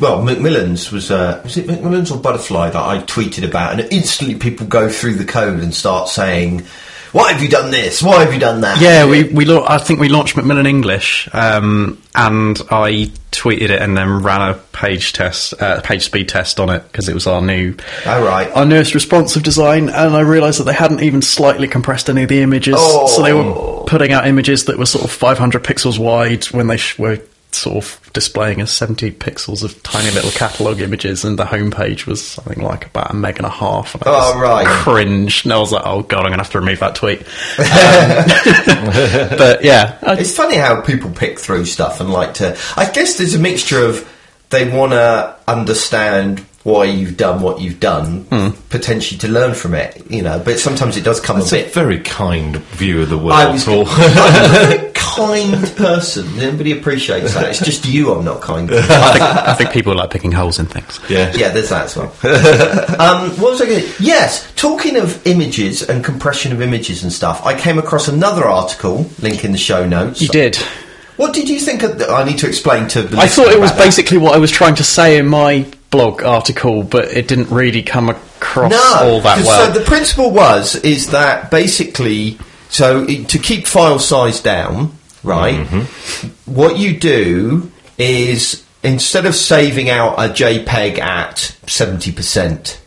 Well, 0.00 0.22
Macmillan's 0.22 0.90
was 0.90 1.10
uh, 1.10 1.40
was 1.44 1.56
it 1.58 1.66
Macmillan's 1.66 2.10
or 2.10 2.18
Butterfly 2.18 2.70
that 2.70 2.82
I 2.82 2.98
tweeted 3.00 3.44
about, 3.46 3.72
and 3.78 3.92
instantly 3.92 4.36
people 4.36 4.66
go 4.66 4.88
through 4.88 5.14
the 5.16 5.24
code 5.24 5.60
and 5.60 5.74
start 5.74 6.08
saying, 6.08 6.64
"Why 7.12 7.32
have 7.32 7.42
you 7.42 7.48
done 7.48 7.70
this? 7.70 8.02
Why 8.02 8.20
have 8.24 8.32
you 8.34 8.40
done 8.40 8.60
that?" 8.62 8.80
Yeah, 8.80 9.06
we 9.06 9.24
we 9.24 9.44
lau- 9.44 9.64
I 9.68 9.78
think 9.78 10.00
we 10.00 10.08
launched 10.08 10.36
Macmillan 10.36 10.66
English, 10.66 11.28
um, 11.32 11.98
and 12.14 12.60
I 12.70 13.10
tweeted 13.32 13.70
it 13.70 13.80
and 13.82 13.96
then 13.96 14.22
ran 14.22 14.40
a 14.40 14.54
page 14.72 15.12
test, 15.12 15.54
uh, 15.60 15.80
page 15.82 16.02
speed 16.02 16.28
test 16.28 16.58
on 16.58 16.70
it 16.70 16.82
because 16.90 17.08
it 17.08 17.14
was 17.14 17.26
our 17.26 17.40
new, 17.40 17.74
Oh, 18.06 18.24
right. 18.24 18.50
our 18.54 18.64
newest 18.66 18.94
responsive 18.94 19.42
design, 19.42 19.88
and 19.90 20.16
I 20.16 20.20
realised 20.20 20.58
that 20.60 20.64
they 20.64 20.72
hadn't 20.72 21.02
even 21.02 21.22
slightly 21.22 21.68
compressed 21.68 22.08
any 22.10 22.22
of 22.24 22.28
the 22.28 22.42
images, 22.42 22.76
so 22.76 23.22
they 23.22 23.32
Oh. 23.32 23.80
were 23.80 23.84
putting 23.86 24.12
out 24.12 24.26
images 24.26 24.64
that 24.64 24.78
were 24.78 24.86
sort 24.86 25.04
of 25.04 25.10
500 25.12 25.62
pixels 25.62 25.98
wide 25.98 26.46
when 26.46 26.66
they 26.66 26.78
sh- 26.78 26.98
were 26.98 27.18
sort 27.58 27.76
of 27.84 28.10
displaying 28.12 28.60
as 28.60 28.70
70 28.70 29.10
pixels 29.12 29.62
of 29.62 29.82
tiny 29.82 30.10
little 30.10 30.30
catalogue 30.30 30.80
images, 30.80 31.24
and 31.24 31.38
the 31.38 31.44
homepage 31.44 32.06
was 32.06 32.26
something 32.26 32.62
like 32.62 32.86
about 32.86 33.10
a 33.10 33.14
meg 33.14 33.36
and 33.36 33.46
a 33.46 33.50
half. 33.50 33.94
And 33.94 34.02
Oh, 34.06 34.40
right. 34.40 34.66
cringed, 34.66 35.44
and 35.44 35.52
I 35.52 35.58
was 35.58 35.72
like, 35.72 35.82
"Oh 35.84 36.02
god, 36.02 36.20
I'm 36.20 36.26
going 36.30 36.38
to 36.38 36.44
have 36.44 36.52
to 36.52 36.60
remove 36.60 36.80
that 36.80 36.94
tweet." 36.94 37.22
Um, 37.58 39.28
but 39.38 39.64
yeah, 39.64 39.98
I, 40.02 40.14
It's 40.18 40.34
funny 40.34 40.56
how 40.56 40.80
people 40.80 41.10
pick 41.10 41.38
through 41.38 41.64
stuff 41.66 42.00
and 42.00 42.10
like 42.10 42.34
to. 42.34 42.56
I 42.76 42.90
guess 42.90 43.18
there's 43.18 43.34
a 43.34 43.38
mixture 43.38 43.84
of 43.84 44.08
they 44.50 44.68
want 44.70 44.92
to 44.92 45.36
understand 45.46 46.44
why 46.68 46.84
you've 46.84 47.16
done 47.16 47.40
what 47.42 47.60
you've 47.60 47.80
done, 47.80 48.24
Hmm. 48.30 48.48
potentially 48.70 49.18
to 49.20 49.28
learn 49.28 49.54
from 49.54 49.74
it, 49.74 50.02
you 50.08 50.22
know. 50.22 50.38
But 50.44 50.58
sometimes 50.58 50.96
it 50.96 51.04
does 51.04 51.20
come 51.20 51.38
It's 51.38 51.52
a 51.52 51.60
a 51.60 51.64
bit. 51.64 51.74
very 51.74 51.98
kind 52.00 52.56
view 52.76 53.02
of 53.02 53.08
the 53.10 53.18
I 53.18 53.22
world, 53.46 53.52
was 53.54 53.64
Paul. 53.64 53.84
I'm 53.88 54.92
kind 54.92 54.94
kind 54.94 55.76
person. 55.76 56.24
Nobody 56.36 56.72
appreciates 56.78 57.34
that. 57.34 57.48
It's 57.48 57.58
just 57.60 57.86
you 57.86 58.12
I'm 58.14 58.24
not 58.24 58.40
kind. 58.40 58.70
I 58.72 58.80
think, 59.12 59.22
I 59.24 59.54
think 59.54 59.70
people 59.72 59.94
like 59.96 60.10
picking 60.10 60.30
holes 60.32 60.58
in 60.58 60.66
things. 60.66 61.00
Yeah. 61.08 61.32
Yeah, 61.34 61.48
there's 61.48 61.70
that 61.70 61.86
as 61.86 61.96
well. 61.96 62.12
um, 63.00 63.30
what 63.40 63.52
was 63.52 63.62
I 63.62 63.66
going. 63.66 63.84
Yes, 63.98 64.46
talking 64.54 64.96
of 64.96 65.26
images 65.26 65.82
and 65.88 66.04
compression 66.04 66.52
of 66.52 66.60
images 66.60 67.02
and 67.02 67.12
stuff, 67.12 67.44
I 67.44 67.58
came 67.58 67.78
across 67.78 68.06
another 68.08 68.44
article, 68.44 69.10
link 69.20 69.44
in 69.44 69.52
the 69.52 69.58
show 69.58 69.86
notes. 69.86 70.20
You 70.22 70.28
did. 70.28 70.58
What 71.18 71.34
did 71.34 71.48
you 71.48 71.60
think 71.60 71.82
of... 71.82 71.98
The, 71.98 72.08
I 72.08 72.24
need 72.24 72.38
to 72.38 72.48
explain 72.48 72.88
to 72.88 73.02
the 73.02 73.18
I 73.18 73.26
thought 73.26 73.52
it 73.52 73.60
was 73.60 73.72
that. 73.72 73.78
basically 73.78 74.18
what 74.18 74.34
I 74.34 74.38
was 74.38 74.50
trying 74.50 74.76
to 74.76 74.84
say 74.84 75.18
in 75.18 75.26
my 75.26 75.66
blog 75.90 76.22
article, 76.22 76.82
but 76.82 77.06
it 77.06 77.28
didn't 77.28 77.50
really 77.50 77.82
come 77.82 78.08
across 78.08 78.72
all 78.72 79.20
that 79.20 79.44
well. 79.44 79.72
So 79.72 79.78
the 79.78 79.84
principle 79.84 80.30
was 80.30 80.76
is 80.76 81.10
that 81.10 81.50
basically, 81.50 82.38
so 82.68 83.04
to 83.06 83.38
keep 83.38 83.66
file 83.66 83.98
size 83.98 84.40
down, 84.40 84.92
right? 85.22 85.66
What 86.44 86.78
you 86.78 86.96
do 86.98 87.72
is 87.96 88.64
instead 88.82 89.26
of 89.26 89.34
saving 89.34 89.88
out 89.90 90.14
a 90.18 90.32
JPEG 90.32 90.98
at 90.98 91.38
seventy 91.66 92.12
percent, 92.12 92.80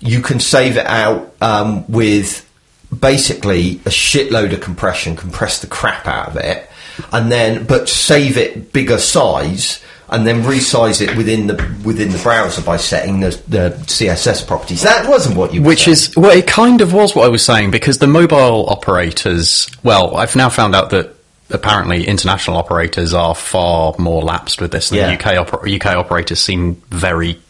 you 0.00 0.22
can 0.22 0.40
save 0.40 0.76
it 0.76 0.86
out 0.86 1.34
um, 1.40 1.86
with 1.88 2.48
basically 2.96 3.72
a 3.84 3.90
shitload 3.90 4.52
of 4.52 4.60
compression, 4.60 5.16
compress 5.16 5.60
the 5.60 5.66
crap 5.66 6.06
out 6.06 6.28
of 6.28 6.36
it, 6.36 6.70
and 7.12 7.30
then 7.30 7.64
but 7.66 7.88
save 7.88 8.36
it 8.36 8.72
bigger 8.72 8.98
size. 8.98 9.82
And 10.08 10.24
then 10.24 10.42
resize 10.44 11.00
it 11.02 11.16
within 11.16 11.48
the 11.48 11.54
within 11.84 12.10
the 12.10 12.18
browser 12.18 12.62
by 12.62 12.76
setting 12.76 13.18
the, 13.18 13.30
the 13.48 13.70
CSS 13.86 14.46
properties. 14.46 14.82
That 14.82 15.08
wasn't 15.08 15.36
what 15.36 15.52
you. 15.52 15.62
Which 15.62 15.86
saying. 15.86 15.92
is, 15.94 16.16
well, 16.16 16.30
it 16.30 16.46
kind 16.46 16.80
of 16.80 16.92
was 16.92 17.16
what 17.16 17.24
I 17.24 17.28
was 17.28 17.44
saying 17.44 17.72
because 17.72 17.98
the 17.98 18.06
mobile 18.06 18.68
operators, 18.70 19.68
well, 19.82 20.16
I've 20.16 20.36
now 20.36 20.48
found 20.48 20.76
out 20.76 20.90
that 20.90 21.12
apparently 21.50 22.06
international 22.06 22.56
operators 22.56 23.14
are 23.14 23.34
far 23.34 23.96
more 23.98 24.22
lapsed 24.22 24.60
with 24.60 24.70
this 24.70 24.90
than 24.90 24.98
Yeah. 24.98 25.14
UK, 25.14 25.44
oper- 25.44 25.74
UK 25.74 25.96
operators 25.96 26.40
seem 26.40 26.76
very 26.90 27.40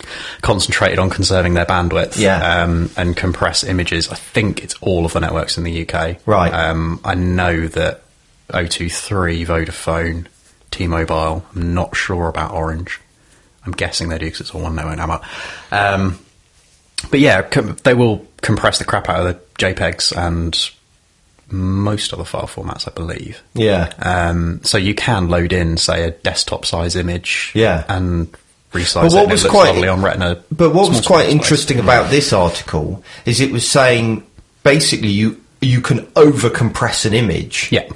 concentrated 0.41 0.99
on 0.99 1.11
conserving 1.11 1.53
their 1.55 1.67
bandwidth 1.67 2.19
Yeah. 2.19 2.63
um, 2.63 2.91
and 2.97 3.15
compress 3.17 3.65
images. 3.65 4.09
I 4.11 4.15
think 4.15 4.63
it's 4.65 4.75
all 4.81 5.05
of 5.05 5.13
the 5.13 5.21
networks 5.21 5.59
in 5.59 5.65
the 5.65 5.87
UK. 5.87 6.17
Right. 6.25 6.53
Um, 6.53 7.01
I 7.05 7.15
know 7.15 7.67
that 7.69 8.03
023, 8.51 9.45
Vodafone, 9.45 10.27
T-Mobile, 10.71 11.45
I'm 11.55 11.75
not 11.75 11.97
sure 11.97 12.29
about 12.29 12.53
Orange. 12.53 13.01
I'm 13.65 13.73
guessing 13.73 14.09
they 14.09 14.19
do 14.19 14.27
because 14.27 14.41
it's 14.43 14.55
all 14.55 14.63
one 14.63 14.77
network 14.77 14.97
now. 14.97 15.21
Um, 15.73 16.19
but 17.11 17.21
yeah, 17.21 17.43
com- 17.43 17.77
they 17.83 17.95
will 17.95 18.27
compress 18.43 18.79
the 18.79 18.85
crap 18.85 19.09
out 19.09 19.27
of 19.27 19.35
the 19.35 19.41
JPEGs 19.65 20.17
and 20.17 20.71
most 21.51 22.13
other 22.13 22.25
file 22.25 22.47
formats, 22.47 22.89
I 22.89 22.93
believe. 22.93 23.43
Yeah. 23.55 23.93
Um, 24.01 24.61
so 24.63 24.79
you 24.79 24.95
can 24.95 25.29
load 25.29 25.53
in, 25.53 25.77
say, 25.77 26.05
a 26.05 26.11
desktop 26.13 26.65
size 26.65 26.95
image. 26.97 27.53
Yeah. 27.55 27.85
And 27.89 28.31
resize 28.73 28.95
But 29.03 29.13
what 29.13 29.23
and 29.25 29.33
was 29.33 29.45
it 29.45 29.51
quite- 29.51 29.71
lovely 29.71 29.89
on 29.89 30.03
Retina. 30.03 30.43
But 30.53 30.75
what 30.75 30.89
was 30.89 31.05
quite 31.05 31.29
interesting 31.29 31.79
about 31.81 32.11
this 32.11 32.33
article 32.33 33.03
is 33.25 33.41
it 33.41 33.51
was 33.53 33.69
saying 33.69 34.25
basically 34.63 35.09
you 35.09 35.41
you 35.63 35.81
can 35.81 36.07
over 36.17 36.51
compress 36.51 37.05
an 37.05 37.15
image. 37.15 37.69
Yeah. 37.73 37.89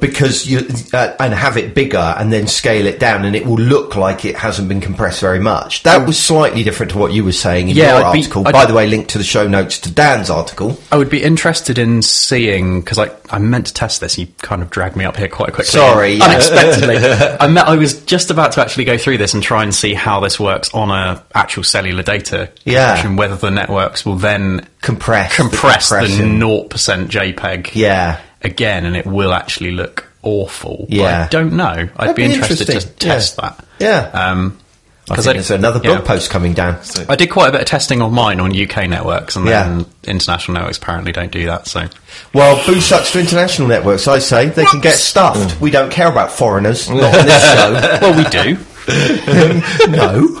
Because 0.00 0.46
you 0.46 0.66
uh, 0.92 1.14
and 1.20 1.32
have 1.34 1.56
it 1.56 1.74
bigger 1.74 1.98
and 2.18 2.32
then 2.32 2.46
scale 2.46 2.86
it 2.86 2.98
down 3.00 3.24
and 3.24 3.34
it 3.36 3.46
will 3.46 3.56
look 3.58 3.96
like 3.96 4.24
it 4.24 4.36
hasn't 4.36 4.68
been 4.68 4.80
compressed 4.80 5.20
very 5.20 5.40
much. 5.40 5.82
That 5.84 6.06
was 6.06 6.18
slightly 6.18 6.62
different 6.62 6.92
to 6.92 6.98
what 6.98 7.12
you 7.12 7.24
were 7.24 7.32
saying 7.32 7.68
in 7.70 7.76
Yeah, 7.76 7.98
your 7.98 8.06
I'd 8.06 8.16
article. 8.18 8.42
I'd- 8.46 8.52
By 8.52 8.66
the 8.66 8.74
way, 8.74 8.86
link 8.86 9.08
to 9.08 9.18
the 9.18 9.24
show 9.24 9.46
notes 9.48 9.78
to 9.80 9.90
Dan's 9.90 10.30
article. 10.30 10.78
I 10.92 10.96
would 10.96 11.10
be 11.10 11.22
interested 11.22 11.78
in 11.78 12.02
seeing 12.02 12.80
because 12.80 12.98
I, 12.98 13.10
I 13.30 13.38
meant 13.38 13.66
to 13.66 13.74
test 13.74 14.00
this. 14.00 14.18
You 14.18 14.26
kind 14.38 14.62
of 14.62 14.70
dragged 14.70 14.96
me 14.96 15.04
up 15.04 15.16
here 15.16 15.28
quite 15.28 15.52
quickly. 15.52 15.64
Sorry, 15.72 16.14
yeah. 16.14 16.24
unexpectedly. 16.24 16.96
I 17.40 17.46
met, 17.48 17.66
I 17.66 17.76
was 17.76 18.02
just 18.04 18.30
about 18.30 18.52
to 18.52 18.60
actually 18.60 18.84
go 18.84 18.96
through 18.98 19.18
this 19.18 19.34
and 19.34 19.42
try 19.42 19.62
and 19.62 19.74
see 19.74 19.94
how 19.94 20.20
this 20.20 20.38
works 20.40 20.72
on 20.74 20.90
a 20.90 21.22
actual 21.34 21.62
cellular 21.64 22.02
data 22.02 22.50
Yeah. 22.64 22.90
connection, 22.96 23.16
Whether 23.16 23.36
the 23.36 23.50
networks 23.50 24.04
will 24.06 24.16
then 24.16 24.66
Compress. 24.80 25.34
compress 25.36 25.88
the 25.90 26.24
naught 26.26 26.70
percent 26.70 27.10
JPEG 27.10 27.70
Yeah. 27.74 28.20
Again, 28.44 28.84
and 28.86 28.96
it 28.96 29.06
will 29.06 29.32
actually 29.32 29.72
look 29.72 30.06
awful. 30.22 30.86
But 30.88 30.96
Yeah. 30.96 31.24
I 31.24 31.28
don't 31.28 31.52
know. 31.54 31.64
I'd 31.64 31.88
That'd 31.96 32.16
be 32.16 32.26
be 32.28 32.34
interested 32.34 32.66
to 32.66 32.80
test 32.86 33.38
Yeah. 33.38 33.48
that. 33.50 33.64
Yeah. 33.78 34.10
Um, 34.30 34.58
I 35.10 35.16
'cause 35.16 35.24
think 35.26 35.34
there's 35.34 35.50
another 35.50 35.80
blog 35.80 35.98
yeah. 35.98 36.04
post 36.06 36.30
coming 36.30 36.54
down. 36.54 36.78
I 37.10 37.14
did 37.16 37.28
quite 37.28 37.50
a 37.50 37.52
bit 37.52 37.60
of 37.60 37.66
testing 37.66 38.00
on 38.00 38.14
mine 38.14 38.40
on 38.40 38.54
UK 38.54 38.86
networks, 38.88 39.36
and 39.36 39.46
Yeah. 39.46 39.64
then 39.64 39.86
international 40.04 40.54
networks 40.54 40.78
apparently 40.78 41.12
don't 41.12 41.30
do 41.30 41.44
that. 41.46 41.66
So 41.68 41.88
Well, 42.32 42.58
boo 42.64 42.80
sucks 42.80 43.10
to 43.12 43.20
international 43.20 43.68
networks, 43.68 44.08
I 44.08 44.18
say. 44.18 44.46
They 44.46 44.64
can 44.64 44.80
get 44.80 44.94
stuffed. 44.96 45.60
We 45.60 45.70
don't 45.70 45.90
care 45.90 46.08
about 46.08 46.32
foreigners, 46.32 46.88
not 46.88 47.14
on 47.18 47.26
this 47.26 47.42
show. 47.52 47.98
well, 48.00 48.14
we 48.14 48.24
do. 48.24 48.56
No. 49.88 50.28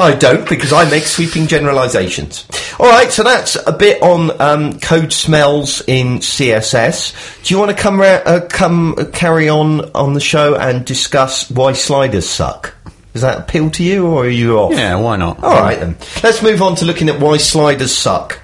I 0.00 0.16
don't, 0.18 0.48
because 0.48 0.72
I 0.72 0.88
make 0.90 1.04
sweeping 1.04 1.46
generalisations. 1.46 2.46
Alright, 2.78 3.10
so 3.10 3.22
that's 3.22 3.56
a 3.66 3.72
bit 3.72 4.00
on 4.02 4.40
um, 4.40 4.78
code 4.80 5.12
smells 5.12 5.82
in 5.86 6.18
CSS. 6.18 7.42
Do 7.44 7.54
you 7.54 7.58
want 7.58 7.76
to 7.76 7.76
come, 7.82 8.00
ra- 8.00 8.22
uh, 8.24 8.46
come 8.48 8.94
uh, 8.98 9.04
carry 9.06 9.48
on 9.48 9.90
on 9.94 10.14
the 10.14 10.20
show 10.20 10.54
and 10.56 10.84
discuss 10.84 11.50
why 11.50 11.72
sliders 11.72 12.28
suck? 12.28 12.74
Does 13.14 13.22
that 13.22 13.38
appeal 13.40 13.70
to 13.70 13.82
you, 13.82 14.06
or 14.06 14.24
are 14.26 14.28
you 14.28 14.58
off? 14.58 14.72
Yeah, 14.72 14.96
why 14.96 15.16
not? 15.16 15.42
Alright 15.42 15.80
then. 15.80 15.96
Let's 16.22 16.42
move 16.42 16.62
on 16.62 16.76
to 16.76 16.84
looking 16.84 17.08
at 17.08 17.18
why 17.18 17.38
sliders 17.38 17.96
suck. 17.96 18.38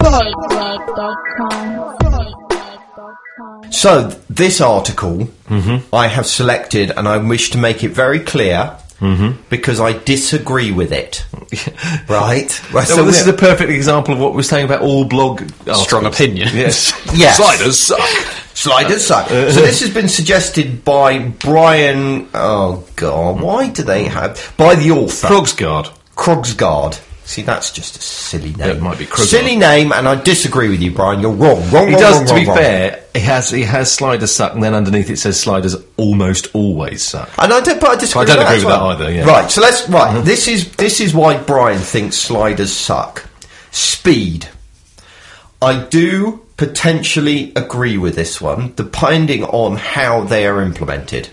Buzzword.com. 3.70 3.72
Buzzword.com. 3.72 3.72
So, 3.72 4.09
this 4.31 4.61
article 4.61 5.29
mm-hmm. 5.48 5.94
I 5.94 6.09
have 6.09 6.27
selected 6.27 6.90
and 6.90 7.09
I 7.09 7.18
wish 7.18 7.50
to 7.50 7.59
make 7.59 7.85
it 7.85 7.90
very 7.90 8.20
clear 8.20 8.79
mm-hmm. 9.00 9.42
because 9.50 9.81
I 9.81 9.92
disagree 9.92 10.72
with 10.72 10.92
it. 10.92 11.24
right? 12.09 12.72
Right, 12.72 12.87
So 12.87 13.05
this 13.05 13.20
is 13.20 13.29
a 13.29 13.33
perfect 13.33 13.70
example 13.70 14.14
of 14.14 14.20
what 14.20 14.35
we're 14.35 14.42
saying 14.42 14.64
about 14.64 14.83
all 14.83 15.05
blog 15.05 15.40
Strong 15.50 16.07
articles. 16.07 16.14
opinion. 16.14 16.48
Yes. 16.55 16.92
Yes. 17.14 17.37
Sliders 17.37 17.79
suck. 17.79 18.00
Sliders 18.55 19.11
uh, 19.11 19.24
suck. 19.24 19.31
Uh, 19.31 19.53
so 19.53 19.61
uh. 19.61 19.66
this 19.66 19.81
has 19.81 19.94
been 19.94 20.09
suggested 20.09 20.85
by 20.85 21.29
Brian. 21.29 22.29
Oh 22.35 22.85
God, 22.96 23.40
why 23.40 23.68
do 23.68 23.83
they 23.85 24.05
have 24.05 24.53
by 24.57 24.74
the 24.74 24.90
author 24.90 25.29
Krogsgard. 25.29 25.92
Krogsgard? 26.16 27.00
See, 27.26 27.40
that's 27.40 27.70
just 27.70 27.96
a 27.96 28.02
silly 28.02 28.52
name. 28.52 28.68
it 28.76 28.82
might 28.82 28.98
be 28.98 29.06
Krogsgard. 29.06 29.26
silly 29.26 29.56
name, 29.56 29.92
and 29.92 30.06
I 30.06 30.14
disagree 30.20 30.68
with 30.68 30.82
you, 30.82 30.90
Brian. 30.92 31.20
You're 31.20 31.32
wrong. 31.32 31.58
Wrong. 31.70 31.88
He 31.88 31.94
wrong, 31.94 32.02
does. 32.02 32.16
wrong, 32.18 32.26
to 32.26 32.34
be 32.34 32.46
wrong. 32.46 32.56
fair, 32.56 33.02
he 33.14 33.20
has 33.20 33.50
he 33.50 33.62
has 33.62 33.90
sliders 33.90 34.34
suck, 34.34 34.52
and 34.52 34.62
then 34.62 34.74
underneath 34.74 35.08
it 35.08 35.16
says 35.18 35.40
sliders 35.40 35.74
almost 35.96 36.54
always 36.54 37.02
suck. 37.02 37.30
And 37.38 37.52
I 37.52 37.60
don't, 37.60 37.80
but 37.80 37.90
I 37.90 37.96
disagree. 37.96 38.22
I 38.22 38.26
don't 38.26 38.38
with 38.38 38.46
agree 38.46 38.56
with 38.58 38.64
well. 38.66 38.88
that 38.90 39.00
either, 39.00 39.12
yeah. 39.12 39.24
Right. 39.24 39.50
So 39.50 39.62
let's. 39.62 39.88
Right. 39.88 40.22
This 40.22 40.48
is 40.48 40.70
this 40.72 41.00
is 41.00 41.14
why 41.14 41.38
Brian 41.38 41.78
thinks 41.80 42.16
sliders 42.16 42.72
suck. 42.72 43.26
Speed. 43.70 44.48
I 45.62 45.82
do 45.82 46.44
potentially 46.58 47.52
agree 47.56 47.96
with 47.96 48.16
this 48.16 48.38
one, 48.40 48.74
depending 48.76 49.44
on 49.44 49.76
how 49.76 50.24
they 50.24 50.46
are 50.46 50.60
implemented. 50.60 51.30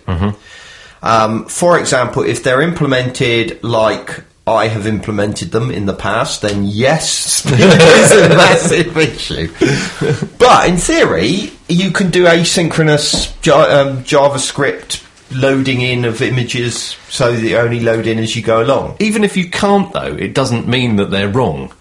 Um, 1.03 1.45
for 1.45 1.77
example, 1.79 2.23
if 2.23 2.43
they're 2.43 2.61
implemented 2.61 3.61
like 3.63 4.23
I 4.47 4.67
have 4.67 4.87
implemented 4.87 5.51
them 5.51 5.69
in 5.71 5.85
the 5.85 5.93
past, 5.93 6.41
then 6.41 6.63
yes, 6.65 7.09
speed 7.43 7.59
is 7.59 8.11
a 8.11 8.29
massive 8.29 8.97
issue. 8.97 10.27
But 10.39 10.67
in 10.69 10.77
theory, 10.77 11.51
you 11.69 11.91
can 11.91 12.09
do 12.09 12.25
asynchronous 12.25 13.27
um, 13.49 14.03
JavaScript 14.03 15.07
loading 15.33 15.81
in 15.81 16.03
of 16.05 16.21
images 16.21 16.97
so 17.09 17.33
that 17.33 17.41
you 17.41 17.55
only 17.57 17.79
load 17.79 18.07
in 18.07 18.19
as 18.19 18.35
you 18.35 18.41
go 18.41 18.61
along. 18.63 18.97
Even 18.99 19.23
if 19.23 19.37
you 19.37 19.49
can't, 19.49 19.93
though, 19.93 20.15
it 20.15 20.33
doesn't 20.33 20.67
mean 20.67 20.97
that 20.97 21.11
they're 21.11 21.29
wrong. 21.29 21.71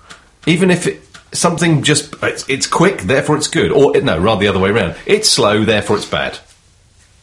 Even 0.46 0.70
if 0.70 0.86
it, 0.86 1.02
something 1.32 1.82
just 1.82 2.14
it's, 2.22 2.48
it's 2.48 2.66
quick, 2.66 2.98
therefore 3.02 3.36
it's 3.36 3.48
good, 3.48 3.72
or 3.72 3.98
no, 4.00 4.18
rather 4.20 4.40
the 4.40 4.48
other 4.48 4.60
way 4.60 4.70
around. 4.70 4.94
It's 5.06 5.28
slow, 5.28 5.64
therefore 5.64 5.96
it's 5.96 6.06
bad. 6.06 6.38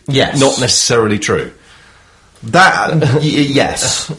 Yes, 0.08 0.40
Not 0.40 0.60
necessarily 0.60 1.20
true. 1.20 1.52
that. 2.44 2.92
y- 3.16 3.22
yes. 3.22 4.10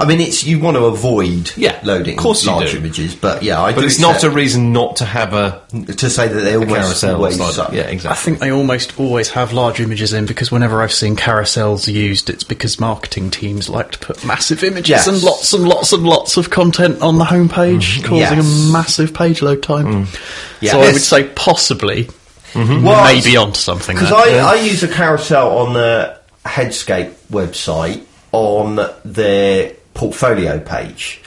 I 0.00 0.04
mean, 0.04 0.20
it's 0.20 0.44
you 0.44 0.60
want 0.60 0.76
to 0.76 0.84
avoid 0.84 1.50
Yeah, 1.56 1.80
loading 1.82 2.16
of 2.16 2.22
course 2.22 2.46
large 2.46 2.70
do. 2.70 2.76
images, 2.78 3.16
but 3.16 3.42
yeah, 3.42 3.60
I 3.60 3.72
But 3.72 3.80
do 3.80 3.86
it's 3.88 3.98
not 3.98 4.22
a 4.22 4.30
reason 4.30 4.72
not 4.72 4.96
to 4.96 5.04
have 5.04 5.34
a, 5.34 5.60
to 5.96 6.08
say 6.08 6.28
that 6.28 6.40
they 6.40 6.54
a 6.54 6.58
almost 6.60 6.72
carousel. 7.00 7.16
always 7.16 7.34
slider. 7.36 7.52
suck. 7.52 7.72
Yeah, 7.72 8.10
I 8.10 8.14
think 8.14 8.38
they 8.38 8.52
almost 8.52 8.98
always 9.00 9.30
have 9.30 9.52
large 9.52 9.80
images 9.80 10.12
in 10.12 10.24
because 10.26 10.52
whenever 10.52 10.82
I've 10.82 10.92
seen 10.92 11.16
carousels 11.16 11.92
used, 11.92 12.30
it's 12.30 12.44
because 12.44 12.78
marketing 12.78 13.30
teams 13.30 13.68
like 13.68 13.90
to 13.90 13.98
put 13.98 14.24
massive 14.24 14.62
images 14.62 14.90
Yes. 14.90 15.06
and 15.08 15.20
lots 15.20 15.52
and 15.52 15.66
lots 15.68 15.92
and 15.92 16.04
lots 16.04 16.36
of 16.36 16.48
content 16.50 17.02
on 17.02 17.18
the 17.18 17.24
homepage, 17.24 17.98
mm. 17.98 18.04
causing 18.04 18.18
Yes. 18.38 18.68
a 18.68 18.72
massive 18.72 19.12
page 19.12 19.42
load 19.42 19.64
time. 19.64 20.04
Mm. 20.06 20.60
Yeah. 20.60 20.72
So 20.72 20.80
I 20.82 20.92
would 20.92 21.02
say 21.02 21.24
possibly, 21.34 22.04
mm-hmm. 22.52 22.84
Well, 22.84 23.04
maybe 23.12 23.36
onto 23.36 23.58
something 23.58 23.96
Because 23.96 24.10
there. 24.10 24.44
I, 24.44 24.52
I 24.52 24.54
use 24.62 24.84
a 24.84 24.88
carousel 24.88 25.58
on 25.58 25.72
the 25.74 26.16
Headscape 26.46 27.14
website 27.32 28.04
on 28.30 28.78
their 29.04 29.72
portfolio 29.98 30.60
page. 30.60 31.20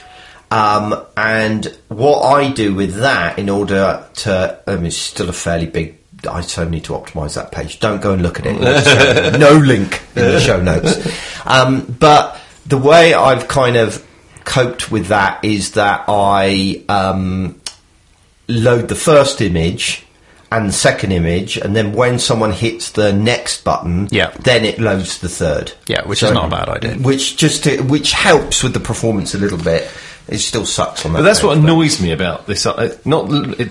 Um, 0.50 1.06
and 1.16 1.66
what 1.88 2.22
I 2.22 2.50
do 2.50 2.74
with 2.74 2.94
that 2.96 3.38
in 3.38 3.48
order 3.48 4.04
to, 4.14 4.60
I 4.66 4.76
mean, 4.76 4.86
it's 4.86 4.96
still 4.96 5.28
a 5.28 5.32
fairly 5.32 5.66
big 5.66 5.98
I 6.28 6.40
so 6.42 6.68
need 6.68 6.84
to 6.84 6.92
optimise 6.92 7.34
that 7.34 7.50
page. 7.50 7.80
Don't 7.80 8.00
go 8.00 8.12
and 8.12 8.22
look 8.22 8.38
at 8.38 8.46
it. 8.46 9.38
no 9.40 9.56
link 9.56 10.02
in 10.14 10.22
the 10.22 10.40
show 10.40 10.60
notes. 10.62 11.04
Um, 11.44 11.96
but 11.98 12.40
the 12.64 12.78
way 12.78 13.12
I've 13.12 13.48
kind 13.48 13.76
of 13.76 14.06
coped 14.44 14.92
with 14.92 15.08
that 15.08 15.44
is 15.44 15.72
that 15.72 16.04
I 16.06 16.84
um, 16.88 17.60
load 18.46 18.86
the 18.86 18.94
first 18.94 19.40
image 19.40 20.01
and 20.56 20.68
the 20.68 20.72
second 20.72 21.12
image, 21.12 21.56
and 21.56 21.74
then 21.74 21.92
when 21.92 22.18
someone 22.18 22.52
hits 22.52 22.90
the 22.90 23.12
next 23.12 23.64
button, 23.64 24.08
Yeah. 24.10 24.30
then 24.42 24.64
it 24.64 24.78
loads 24.80 25.18
the 25.18 25.28
third. 25.28 25.72
Yeah, 25.86 26.02
which 26.06 26.22
is 26.22 26.30
not 26.30 26.46
a 26.46 26.48
bad 26.48 26.68
idea. 26.68 26.94
Which 26.96 27.36
just 27.36 27.64
which 27.82 28.12
helps 28.12 28.62
with 28.62 28.74
the 28.74 28.80
performance 28.80 29.34
a 29.34 29.38
little 29.38 29.58
bit. 29.58 29.88
It 30.28 30.38
still 30.38 30.64
sucks 30.66 31.04
on 31.04 31.12
that. 31.12 31.18
But 31.18 31.24
that's 31.24 31.42
what 31.42 31.58
annoys 31.58 32.00
me 32.00 32.12
about 32.12 32.46
this. 32.46 32.64
Uh, 32.64 32.96
not 33.04 33.28
it, 33.58 33.70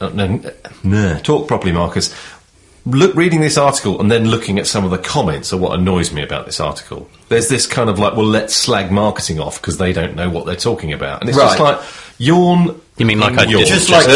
uh, 0.00 0.08
no, 0.10 0.40
no, 0.84 1.18
talk 1.18 1.48
properly, 1.48 1.72
Marcus. 1.72 2.14
Look, 2.86 3.14
reading 3.16 3.40
this 3.40 3.56
article 3.56 3.98
and 3.98 4.10
then 4.10 4.28
looking 4.28 4.58
at 4.58 4.66
some 4.66 4.84
of 4.84 4.90
the 4.90 4.98
comments 4.98 5.54
are 5.54 5.56
what 5.56 5.78
annoys 5.78 6.12
me 6.12 6.22
about 6.22 6.44
this 6.44 6.60
article. 6.60 7.08
There's 7.30 7.48
this 7.48 7.66
kind 7.66 7.88
of 7.88 7.98
like, 7.98 8.14
well, 8.14 8.26
let's 8.26 8.54
slag 8.54 8.92
marketing 8.92 9.40
off 9.40 9.58
because 9.60 9.78
they 9.78 9.94
don't 9.94 10.14
know 10.14 10.28
what 10.28 10.44
they're 10.44 10.54
talking 10.54 10.92
about, 10.92 11.20
and 11.22 11.30
it's 11.30 11.38
just 11.38 11.58
like 11.58 11.80
yawn. 12.18 12.80
You 12.96 13.06
mean 13.06 13.18
like 13.18 13.36
I 13.36 13.42
yawn. 13.42 13.62
did 13.62 13.68
Just 13.68 13.88
just 13.88 13.90
like 13.90 14.06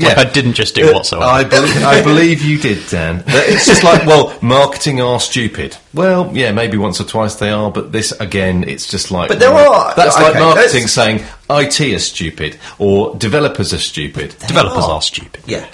like 0.00 0.18
I 0.18 0.24
didn't 0.24 0.52
just 0.54 0.74
do 0.74 0.92
whatsoever. 0.92 1.24
I 1.24 1.42
believe, 1.44 1.82
I 1.82 2.02
believe 2.02 2.42
you 2.42 2.58
did, 2.58 2.86
Dan. 2.88 3.24
It's 3.28 3.66
just 3.66 3.82
like, 3.82 4.06
well, 4.06 4.36
marketing 4.40 5.00
are 5.00 5.18
stupid. 5.18 5.76
Well, 5.92 6.30
yeah, 6.32 6.52
maybe 6.52 6.76
once 6.76 7.00
or 7.00 7.04
twice 7.04 7.36
they 7.36 7.50
are, 7.50 7.70
but 7.72 7.90
this 7.90 8.12
again, 8.12 8.62
it's 8.64 8.86
just 8.86 9.10
like. 9.10 9.28
But 9.28 9.40
there 9.40 9.52
well, 9.52 9.72
are- 9.72 9.94
That's 9.96 10.14
like 10.16 10.34
marketing 10.34 10.82
let's- 10.82 10.92
saying 10.92 11.24
IT 11.50 11.80
is 11.80 12.06
stupid 12.06 12.58
or 12.78 13.16
developers 13.16 13.72
are 13.72 13.78
stupid. 13.78 14.36
Developers 14.46 14.84
are. 14.84 14.92
are 14.92 15.02
stupid. 15.02 15.42
Yeah. 15.46 15.66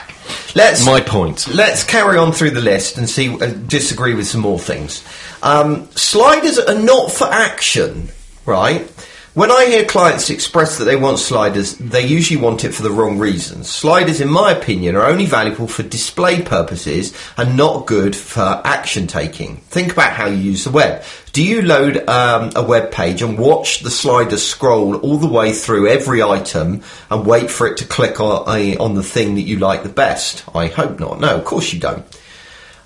Let's 0.54 0.86
My 0.86 1.00
point. 1.00 1.48
Let's 1.48 1.84
carry 1.84 2.16
on 2.16 2.32
through 2.32 2.52
the 2.52 2.62
list 2.62 2.96
and 2.96 3.10
see 3.10 3.28
uh, 3.38 3.48
disagree 3.66 4.14
with 4.14 4.26
some 4.26 4.40
more 4.40 4.58
things. 4.58 5.04
Um, 5.42 5.90
sliders 5.90 6.58
are 6.58 6.78
not 6.78 7.12
for 7.12 7.26
action, 7.26 8.08
right? 8.46 8.90
When 9.34 9.50
I 9.50 9.66
hear 9.66 9.84
clients 9.84 10.30
express 10.30 10.78
that 10.78 10.84
they 10.84 10.94
want 10.94 11.18
sliders, 11.18 11.76
they 11.78 12.06
usually 12.06 12.40
want 12.40 12.64
it 12.64 12.72
for 12.72 12.84
the 12.84 12.92
wrong 12.92 13.18
reasons. 13.18 13.68
Sliders, 13.68 14.20
in 14.20 14.30
my 14.30 14.52
opinion, 14.52 14.94
are 14.94 15.06
only 15.06 15.26
valuable 15.26 15.66
for 15.66 15.82
display 15.82 16.40
purposes 16.40 17.12
and 17.36 17.56
not 17.56 17.86
good 17.86 18.14
for 18.14 18.62
action 18.64 19.08
taking. 19.08 19.56
Think 19.56 19.90
about 19.90 20.12
how 20.12 20.26
you 20.26 20.36
use 20.36 20.62
the 20.62 20.70
web. 20.70 21.02
Do 21.32 21.42
you 21.42 21.62
load 21.62 22.08
um, 22.08 22.52
a 22.54 22.62
web 22.62 22.92
page 22.92 23.22
and 23.22 23.36
watch 23.36 23.80
the 23.80 23.90
slider 23.90 24.36
scroll 24.36 24.94
all 24.98 25.16
the 25.16 25.26
way 25.26 25.52
through 25.52 25.88
every 25.88 26.22
item 26.22 26.82
and 27.10 27.26
wait 27.26 27.50
for 27.50 27.66
it 27.66 27.78
to 27.78 27.84
click 27.84 28.20
on, 28.20 28.46
on 28.78 28.94
the 28.94 29.02
thing 29.02 29.34
that 29.34 29.42
you 29.42 29.58
like 29.58 29.82
the 29.82 29.88
best? 29.88 30.44
I 30.54 30.68
hope 30.68 31.00
not. 31.00 31.18
No, 31.18 31.34
of 31.34 31.44
course 31.44 31.72
you 31.72 31.80
don't. 31.80 32.06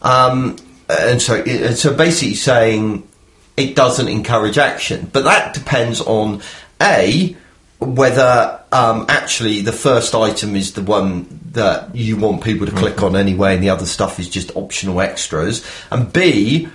Um, 0.00 0.56
and 0.88 1.20
so, 1.20 1.42
and 1.42 1.76
so 1.76 1.94
basically 1.94 2.36
saying 2.36 3.07
it 3.58 3.74
doesn't 3.74 4.08
encourage 4.08 4.56
action, 4.58 5.10
but 5.12 5.24
that 5.24 5.52
depends 5.52 6.00
on 6.00 6.42
a 6.80 7.36
whether 7.80 8.60
um, 8.72 9.06
actually 9.08 9.60
the 9.60 9.72
first 9.72 10.14
item 10.14 10.56
is 10.56 10.72
the 10.72 10.82
one 10.82 11.40
that 11.52 11.94
you 11.94 12.16
want 12.16 12.42
people 12.42 12.66
to 12.66 12.72
click 12.72 13.02
on 13.02 13.16
anyway, 13.16 13.54
and 13.54 13.62
the 13.62 13.70
other 13.70 13.86
stuff 13.86 14.18
is 14.18 14.28
just 14.28 14.54
optional 14.56 15.00
extras, 15.00 15.64
and 15.90 16.12
b 16.12 16.68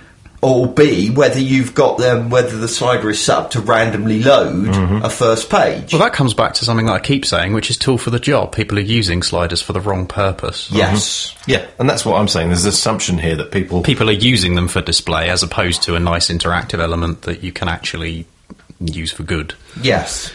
or 0.44 0.66
B, 0.66 1.10
whether 1.10 1.40
you've 1.40 1.74
got 1.74 1.98
them, 1.98 2.28
whether 2.30 2.56
the 2.58 2.68
slider 2.68 3.08
is 3.10 3.20
set 3.20 3.36
up 3.38 3.50
to 3.52 3.60
randomly 3.60 4.22
load 4.22 4.68
a 5.04 5.08
first 5.08 5.48
page. 5.50 5.92
Well, 5.92 6.02
that 6.02 6.12
comes 6.12 6.34
back 6.34 6.54
to 6.54 6.64
something 6.64 6.86
that 6.86 6.92
I 6.92 7.00
keep 7.00 7.24
saying, 7.24 7.54
which 7.54 7.70
is 7.70 7.78
tool 7.78 7.96
for 7.98 8.10
the 8.10 8.20
job. 8.20 8.52
People 8.54 8.78
are 8.78 8.82
using 8.82 9.22
sliders 9.22 9.62
for 9.62 9.72
the 9.72 9.80
wrong 9.80 10.06
purpose. 10.06 10.70
yes. 10.70 11.34
Yeah, 11.46 11.66
and 11.78 11.88
that's 11.88 12.04
what 12.06 12.20
I'm 12.20 12.28
saying. 12.28 12.48
There's 12.48 12.64
an 12.64 12.68
assumption 12.68 13.18
here 13.18 13.36
that 13.36 13.50
people. 13.50 13.82
People 13.82 14.08
are 14.08 14.12
using 14.12 14.54
them 14.54 14.68
for 14.68 14.80
display 14.82 15.30
as 15.30 15.42
opposed 15.42 15.82
to 15.84 15.94
a 15.96 16.00
nice 16.00 16.28
interactive 16.30 16.78
element 16.78 17.22
that 17.22 17.42
you 17.42 17.50
can 17.52 17.68
actually 17.68 18.26
use 18.80 19.10
for 19.12 19.22
good. 19.22 19.54
Yes. 19.80 20.32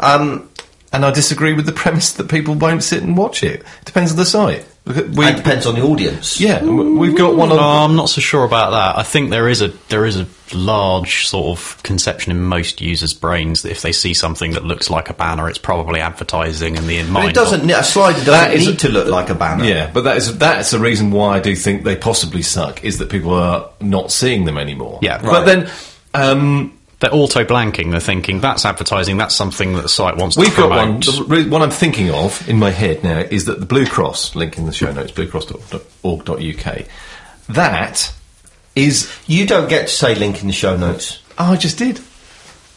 Um, 0.00 0.48
And 0.92 1.04
I 1.04 1.10
disagree 1.10 1.52
with 1.52 1.66
the 1.66 1.72
premise 1.72 2.12
that 2.14 2.28
people 2.30 2.54
won't 2.54 2.82
sit 2.82 3.02
and 3.02 3.16
watch 3.16 3.42
it. 3.42 3.62
Depends 3.84 4.10
on 4.12 4.16
the 4.16 4.24
site. 4.24 4.64
Look 4.88 4.96
at- 4.96 5.08
We, 5.10 5.26
it 5.26 5.36
depends 5.36 5.66
on 5.66 5.74
the 5.74 5.82
audience. 5.82 6.40
yeah, 6.40 6.62
we've 6.64 7.16
got 7.16 7.36
one 7.36 7.52
Oh, 7.52 7.58
on. 7.58 7.90
I'm 7.90 7.96
not 7.96 8.08
so 8.08 8.20
sure 8.20 8.42
about 8.44 8.70
that. 8.72 8.98
I 8.98 9.02
think 9.04 9.30
there 9.30 9.48
is 9.48 9.60
a 9.62 9.68
there 9.88 10.04
is 10.04 10.18
a 10.18 10.26
large 10.54 11.26
sort 11.28 11.58
of 11.58 11.82
conception 11.82 12.32
in 12.32 12.40
most 12.42 12.80
users' 12.80 13.12
brains 13.12 13.62
that 13.62 13.70
if 13.70 13.82
they 13.82 13.92
see 13.92 14.14
something 14.14 14.52
that 14.52 14.64
looks 14.64 14.88
like 14.88 15.10
a 15.10 15.14
banner, 15.14 15.48
it's 15.48 15.58
probably 15.58 16.00
advertising, 16.00 16.76
and 16.78 16.86
the 16.88 16.96
in 16.96 17.06
But 17.06 17.12
mind. 17.12 17.28
it 17.30 17.34
doesn't. 17.34 17.70
A 17.70 17.84
slide 17.84 18.12
doesn't 18.14 18.26
That 18.26 18.54
is- 18.54 18.66
need 18.66 18.78
to 18.80 18.88
look 18.88 19.08
like 19.08 19.28
a 19.30 19.34
banner. 19.34 19.64
Yeah, 19.64 19.90
but 19.92 20.04
that 20.04 20.16
is 20.16 20.38
that's 20.38 20.70
the 20.70 20.78
reason 20.78 21.10
why 21.10 21.36
I 21.36 21.40
do 21.40 21.54
think 21.54 21.84
they 21.84 21.96
possibly 21.96 22.42
suck 22.42 22.82
is 22.82 22.96
that 22.98 23.10
people 23.10 23.34
are 23.34 23.68
not 23.80 24.10
seeing 24.10 24.46
them 24.46 24.56
anymore. 24.56 25.00
Yeah. 25.02 25.20
but 25.20 25.44
then 25.44 25.68
um, 26.14 26.72
They're 27.00 27.14
auto 27.14 27.44
blanking. 27.44 27.92
They're 27.92 28.00
thinking 28.00 28.40
that's 28.40 28.64
advertising. 28.64 29.18
That's 29.18 29.34
something 29.34 29.74
that 29.74 29.82
the 29.82 29.88
site 29.88 30.16
wants 30.16 30.36
we've 30.36 30.50
to 30.50 30.56
got 30.56 30.70
one. 30.70 31.00
promote. 31.00 31.04
The 31.04 31.24
re- 31.24 31.48
one 31.48 31.62
I'm 31.62 31.70
thinking 31.70 32.10
of 32.10 32.48
in 32.48 32.58
my 32.58 32.70
head 32.70 33.04
now 33.04 33.20
is 33.20 33.44
that 33.44 33.60
the 33.60 33.66
Blue 33.66 33.86
Cross 33.86 34.34
link 34.34 34.58
in 34.58 34.66
the 34.66 34.72
show 34.72 34.92
notes, 34.92 35.12
bluecross.org.uk. 35.12 36.86
That 37.50 38.12
is. 38.74 39.12
You 39.26 39.46
don't 39.46 39.68
get 39.68 39.82
to 39.88 39.92
say 39.94 40.16
link 40.16 40.40
in 40.40 40.48
the 40.48 40.52
show 40.52 40.76
notes. 40.76 41.22
Oh, 41.38 41.52
I 41.52 41.56
just 41.56 41.78
did. 41.78 42.00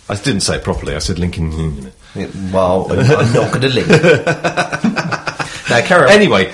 I 0.08 0.16
didn't 0.16 0.42
say 0.42 0.58
it 0.58 0.64
properly. 0.64 0.96
I 0.96 1.00
said 1.00 1.18
link 1.18 1.38
in. 1.38 1.92
Well, 2.52 2.92
I'm 2.92 3.00
I'm 3.00 3.34
not 3.34 3.52
going 3.54 3.62
to 3.62 3.70
link. 3.70 3.88
now, 5.70 5.82
carry 5.82 6.04
on. 6.04 6.10
Anyway, 6.12 6.54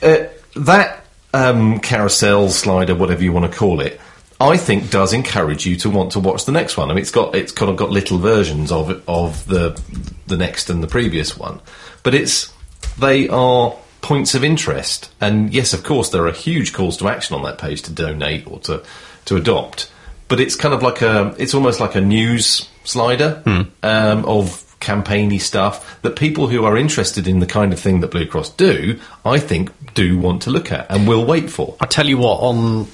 uh, 0.00 0.24
that 0.56 1.04
um, 1.34 1.80
carousel 1.80 2.48
slider, 2.48 2.94
whatever 2.94 3.22
you 3.22 3.32
want 3.32 3.50
to 3.50 3.58
call 3.58 3.80
it, 3.80 4.00
I 4.40 4.56
think 4.56 4.90
does 4.90 5.12
encourage 5.12 5.64
you 5.64 5.76
to 5.76 5.90
want 5.90 6.12
to 6.12 6.20
watch 6.20 6.44
the 6.44 6.52
next 6.52 6.76
one. 6.76 6.90
I 6.90 6.94
mean, 6.94 7.02
it's 7.02 7.10
got 7.10 7.34
it's 7.34 7.52
kind 7.52 7.70
of 7.70 7.76
got 7.76 7.90
little 7.90 8.18
versions 8.18 8.70
of 8.70 9.02
of 9.08 9.46
the 9.46 9.80
the 10.26 10.36
next 10.36 10.68
and 10.68 10.82
the 10.82 10.88
previous 10.88 11.36
one, 11.36 11.60
but 12.02 12.14
it's 12.14 12.52
they 12.98 13.28
are 13.28 13.74
points 14.02 14.34
of 14.34 14.44
interest. 14.44 15.10
And 15.20 15.52
yes, 15.52 15.72
of 15.72 15.84
course, 15.84 16.10
there 16.10 16.26
are 16.26 16.32
huge 16.32 16.72
calls 16.72 16.96
to 16.98 17.08
action 17.08 17.34
on 17.34 17.42
that 17.44 17.58
page 17.58 17.82
to 17.82 17.92
donate 17.92 18.46
or 18.46 18.60
to 18.60 18.82
to 19.26 19.36
adopt. 19.36 19.90
But 20.28 20.40
it's 20.40 20.56
kind 20.56 20.74
of 20.74 20.82
like 20.82 21.02
a 21.02 21.34
it's 21.38 21.54
almost 21.54 21.80
like 21.80 21.94
a 21.94 22.00
news 22.00 22.68
slider 22.84 23.42
um, 23.82 24.24
of 24.24 24.62
campaigny 24.80 25.38
stuff 25.38 26.00
that 26.02 26.16
people 26.16 26.46
who 26.48 26.64
are 26.64 26.76
interested 26.76 27.26
in 27.26 27.40
the 27.40 27.46
kind 27.46 27.72
of 27.72 27.80
thing 27.80 28.00
that 28.00 28.10
Blue 28.10 28.26
Cross 28.26 28.50
do, 28.50 29.00
I 29.24 29.38
think, 29.38 29.94
do 29.94 30.18
want 30.18 30.42
to 30.42 30.50
look 30.50 30.70
at 30.70 30.90
and 30.90 31.08
will 31.08 31.24
wait 31.24 31.50
for. 31.50 31.76
I 31.80 31.86
tell 31.86 32.06
you 32.06 32.18
what, 32.18 32.40
on 32.40 32.86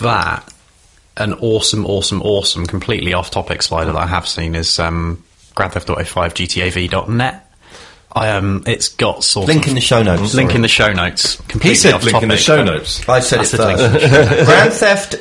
that, 0.00 0.52
an 1.16 1.34
awesome, 1.34 1.86
awesome, 1.86 2.22
awesome, 2.22 2.66
completely 2.66 3.14
off-topic 3.14 3.62
slider 3.62 3.92
that 3.92 3.98
I 4.02 4.06
have 4.06 4.26
seen 4.28 4.54
is 4.54 4.78
um, 4.78 5.22
Grand 5.54 5.72
Theft 5.72 5.88
Auto 5.90 6.04
5 6.04 6.34
GTAV.net. 6.34 7.42
I, 8.12 8.30
um, 8.30 8.62
it's 8.66 8.88
got 8.88 9.22
sort 9.24 9.46
Link 9.46 9.64
of 9.64 9.68
in 9.70 9.74
the 9.74 9.80
show 9.82 10.02
notes. 10.02 10.32
link 10.34 10.48
sorry. 10.50 10.56
in 10.56 10.62
the 10.62 10.68
show 10.68 10.92
notes. 10.92 11.36
Completely 11.36 11.70
He 11.70 11.74
said 11.76 11.94
off 11.94 12.02
link 12.04 12.22
in 12.22 12.28
the 12.30 12.36
show 12.38 12.64
notes. 12.64 13.06
I 13.08 13.20
said 13.20 13.40
That's 13.40 13.52
it 13.54 13.60
link 13.60 13.78
first. 13.78 13.84
in 13.84 13.92
the 13.92 14.08
show 14.08 14.30
notes. 14.36 14.44
Grand 14.46 14.72
Theft. 14.72 15.14
Uh, 15.14 15.18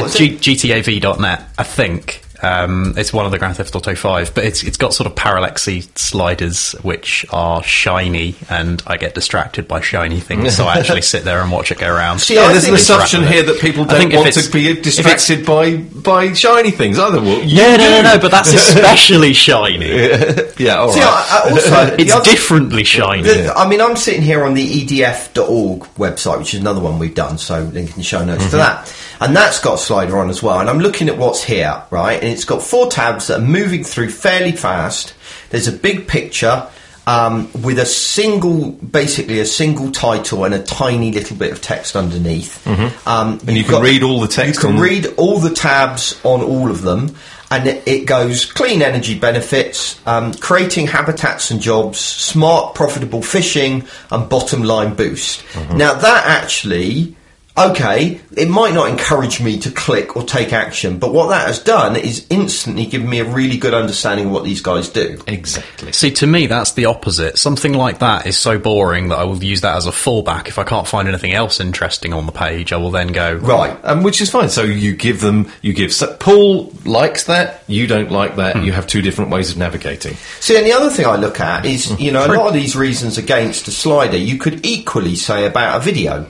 what's 0.00 0.16
G- 0.16 0.34
it? 0.34 0.40
GTAV.net, 0.40 1.42
I 1.58 1.62
think. 1.64 2.22
Um, 2.42 2.94
it's 2.96 3.12
one 3.12 3.26
of 3.26 3.32
the 3.32 3.38
Grand 3.38 3.56
Theft 3.56 3.74
Auto 3.76 3.94
5, 3.94 4.34
but 4.34 4.44
it's 4.44 4.62
it's 4.62 4.76
got 4.76 4.94
sort 4.94 5.06
of 5.06 5.14
parallaxy 5.14 5.86
sliders 5.98 6.72
which 6.82 7.26
are 7.30 7.62
shiny, 7.62 8.34
and 8.48 8.82
I 8.86 8.96
get 8.96 9.14
distracted 9.14 9.68
by 9.68 9.80
shiny 9.80 10.20
things, 10.20 10.56
so 10.56 10.64
I 10.66 10.78
actually 10.78 11.02
sit 11.14 11.24
there 11.24 11.40
and 11.42 11.50
watch 11.52 11.70
it 11.70 11.78
go 11.78 11.92
around. 11.94 12.20
See, 12.20 12.36
Yeah, 12.36 12.42
I 12.42 12.52
there's 12.52 12.68
an 12.68 12.74
assumption 12.74 13.24
here 13.24 13.42
that 13.42 13.60
people 13.60 13.84
don't 13.84 14.12
want 14.14 14.32
to 14.32 14.50
be 14.50 14.74
distracted 14.80 15.44
by 15.44 15.76
by 15.76 16.32
shiny 16.32 16.70
things. 16.70 16.98
Either 16.98 17.20
will. 17.20 17.42
Yeah, 17.42 17.76
no, 17.76 17.90
no, 17.90 18.02
no, 18.14 18.18
but 18.18 18.30
that's 18.30 18.52
especially 18.54 19.32
shiny. 19.32 19.88
yeah, 20.58 20.76
all 20.76 20.88
right. 20.88 20.94
See, 20.94 21.00
I, 21.02 21.42
I 21.46 21.50
also, 21.50 21.96
It's 21.96 22.12
other- 22.12 22.24
differently 22.30 22.84
shiny. 22.84 23.22
The, 23.22 23.52
I 23.54 23.68
mean, 23.68 23.80
I'm 23.80 23.96
sitting 23.96 24.22
here 24.22 24.44
on 24.44 24.54
the 24.54 24.84
EDF.org 24.86 25.80
website, 25.96 26.38
which 26.38 26.54
is 26.54 26.60
another 26.60 26.80
one 26.80 26.98
we've 26.98 27.14
done, 27.14 27.38
so 27.38 27.62
link 27.64 27.90
in 27.90 27.96
the 27.96 28.02
show 28.02 28.24
notes 28.24 28.40
Mm-hmm. 28.42 28.50
for 28.50 28.56
that. 28.56 28.94
And 29.20 29.36
that's 29.36 29.60
got 29.60 29.74
a 29.74 29.78
slider 29.78 30.18
on 30.18 30.30
as 30.30 30.42
well. 30.42 30.60
And 30.60 30.70
I'm 30.70 30.78
looking 30.80 31.08
at 31.08 31.18
what's 31.18 31.44
here, 31.44 31.82
right? 31.90 32.14
And 32.14 32.28
it's 32.28 32.44
got 32.44 32.62
four 32.62 32.88
tabs 32.88 33.26
that 33.26 33.40
are 33.40 33.44
moving 33.44 33.84
through 33.84 34.10
fairly 34.10 34.52
fast. 34.52 35.14
There's 35.50 35.68
a 35.68 35.72
big 35.72 36.08
picture 36.08 36.66
um, 37.06 37.50
with 37.62 37.78
a 37.78 37.86
single, 37.86 38.70
basically 38.72 39.40
a 39.40 39.44
single 39.44 39.90
title 39.90 40.44
and 40.44 40.54
a 40.54 40.62
tiny 40.62 41.12
little 41.12 41.36
bit 41.36 41.52
of 41.52 41.60
text 41.60 41.96
underneath. 41.96 42.66
Um, 42.66 42.76
Mm-hmm. 42.76 43.48
And 43.48 43.56
you 43.58 43.64
can 43.64 43.82
read 43.82 44.02
all 44.02 44.20
the 44.20 44.28
text 44.28 44.62
You 44.62 44.68
can 44.68 44.78
read 44.78 45.06
all 45.16 45.38
the 45.38 45.50
tabs 45.54 46.18
on 46.24 46.40
all 46.42 46.70
of 46.70 46.82
them. 46.82 47.14
And 47.50 47.66
it, 47.66 47.86
it 47.86 48.06
goes 48.06 48.46
clean 48.46 48.80
energy 48.80 49.18
benefits, 49.18 50.00
um, 50.06 50.32
creating 50.34 50.86
habitats 50.86 51.50
and 51.50 51.60
jobs, 51.60 51.98
smart 51.98 52.76
profitable 52.76 53.22
fishing, 53.22 53.88
and 54.10 54.28
bottom 54.28 54.62
line 54.62 54.94
boost. 54.94 55.42
Now 55.74 55.94
that 55.94 56.26
actually 56.26 57.16
okay, 57.56 58.20
it 58.36 58.48
might 58.48 58.74
not 58.74 58.88
encourage 58.88 59.40
me 59.40 59.58
to 59.60 59.70
click 59.70 60.16
or 60.16 60.22
take 60.22 60.52
action, 60.52 60.98
but 60.98 61.12
what 61.12 61.28
that 61.28 61.46
has 61.46 61.58
done 61.58 61.96
is 61.96 62.26
instantly 62.30 62.86
given 62.86 63.08
me 63.08 63.20
a 63.20 63.24
really 63.24 63.58
good 63.58 63.74
understanding 63.74 64.26
of 64.26 64.32
what 64.32 64.44
these 64.44 64.60
guys 64.60 64.88
do. 64.88 65.20
Exactly. 65.26 65.92
See, 65.92 66.10
to 66.12 66.26
me, 66.26 66.46
that's 66.46 66.72
the 66.72 66.86
opposite. 66.86 67.38
Something 67.38 67.72
like 67.74 67.98
that 67.98 68.26
is 68.26 68.38
so 68.38 68.58
boring 68.58 69.08
that 69.08 69.18
I 69.18 69.24
will 69.24 69.42
use 69.42 69.60
that 69.62 69.76
as 69.76 69.86
a 69.86 69.90
fallback. 69.90 70.48
If 70.48 70.58
I 70.58 70.64
can't 70.64 70.86
find 70.86 71.08
anything 71.08 71.32
else 71.32 71.60
interesting 71.60 72.12
on 72.12 72.26
the 72.26 72.32
page, 72.32 72.72
I 72.72 72.76
will 72.76 72.90
then 72.90 73.08
go, 73.08 73.34
Right. 73.34 73.78
Um, 73.84 74.02
which 74.02 74.20
is 74.20 74.30
fine. 74.30 74.48
So 74.48 74.62
you 74.62 74.94
give 74.94 75.20
them, 75.20 75.50
you 75.62 75.72
give. 75.72 75.92
So 75.92 76.14
Paul 76.16 76.72
likes 76.84 77.24
that. 77.24 77.64
You 77.66 77.86
don't 77.86 78.10
like 78.10 78.36
that. 78.36 78.62
You 78.64 78.72
have 78.72 78.86
two 78.86 79.02
different 79.02 79.30
ways 79.30 79.50
of 79.50 79.58
navigating. 79.58 80.14
See, 80.40 80.56
and 80.56 80.66
the 80.66 80.72
other 80.72 80.90
thing 80.90 81.06
I 81.06 81.16
look 81.16 81.40
at 81.40 81.66
is, 81.66 81.98
you 82.00 82.12
know, 82.12 82.24
a 82.24 82.32
lot 82.32 82.48
of 82.48 82.54
these 82.54 82.76
reasons 82.76 83.18
against 83.18 83.68
a 83.68 83.70
slider, 83.70 84.16
you 84.16 84.38
could 84.38 84.64
equally 84.64 85.16
say 85.16 85.46
about 85.46 85.80
a 85.80 85.84
video. 85.84 86.26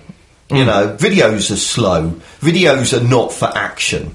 You 0.51 0.65
know, 0.65 0.97
videos 0.99 1.51
are 1.51 1.57
slow. 1.57 2.11
Videos 2.41 2.99
are 2.99 3.07
not 3.07 3.33
for 3.33 3.47
action. 3.47 4.15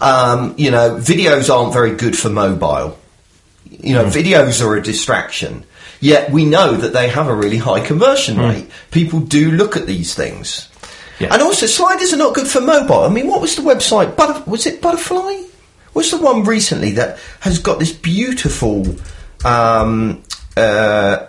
Um, 0.00 0.54
you 0.56 0.70
know, 0.70 0.96
videos 0.96 1.54
aren't 1.54 1.72
very 1.72 1.94
good 1.94 2.16
for 2.16 2.30
mobile. 2.30 2.98
You 3.70 3.94
know, 3.94 4.04
videos 4.04 4.64
are 4.64 4.76
a 4.76 4.82
distraction. 4.82 5.64
Yet 6.00 6.30
we 6.30 6.44
know 6.44 6.74
that 6.74 6.92
they 6.92 7.08
have 7.08 7.28
a 7.28 7.34
really 7.34 7.58
high 7.58 7.80
conversion 7.80 8.38
rate. 8.38 8.70
People 8.90 9.20
do 9.20 9.50
look 9.50 9.76
at 9.76 9.86
these 9.86 10.14
things. 10.14 10.68
Yeah. 11.18 11.32
And 11.32 11.42
also, 11.42 11.66
sliders 11.66 12.12
are 12.12 12.16
not 12.16 12.34
good 12.34 12.46
for 12.46 12.60
mobile. 12.60 13.00
I 13.00 13.08
mean, 13.08 13.26
what 13.26 13.40
was 13.40 13.56
the 13.56 13.62
website? 13.62 14.16
Butter- 14.16 14.48
was 14.48 14.66
it 14.66 14.80
Butterfly? 14.80 15.42
What's 15.92 16.12
the 16.12 16.18
one 16.18 16.44
recently 16.44 16.92
that 16.92 17.18
has 17.40 17.58
got 17.58 17.80
this 17.80 17.92
beautiful 17.92 18.86
um, 19.44 20.22
uh, 20.56 21.26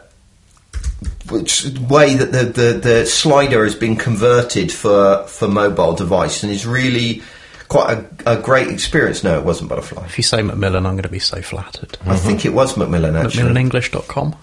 which 1.30 1.66
way 1.90 2.16
that 2.16 2.32
the, 2.32 2.44
the, 2.46 2.74
the 2.80 3.06
slider 3.06 3.64
has 3.64 3.76
been 3.76 3.96
converted 3.96 4.72
for, 4.72 5.26
for 5.28 5.48
mobile 5.48 5.94
device 5.94 6.44
and 6.44 6.52
is 6.52 6.66
really 6.66 7.22
quite 7.68 7.98
a, 8.26 8.34
a 8.38 8.42
great 8.42 8.68
experience. 8.70 9.24
No, 9.24 9.38
it 9.40 9.46
wasn't 9.46 9.70
Butterfly. 9.70 10.06
if 10.06 10.18
you 10.18 10.24
say 10.24 10.42
Macmillan, 10.42 10.86
I'm 10.86 10.94
going 10.94 11.04
to 11.04 11.10
be 11.10 11.20
so 11.20 11.42
flattered. 11.42 11.98
I 12.06 12.18
think 12.18 12.46
it 12.46 12.54
was 12.54 12.76
Macmillan 12.78 13.16
actually. 13.16 13.44
MacmillanEnglish.com? 13.54 14.36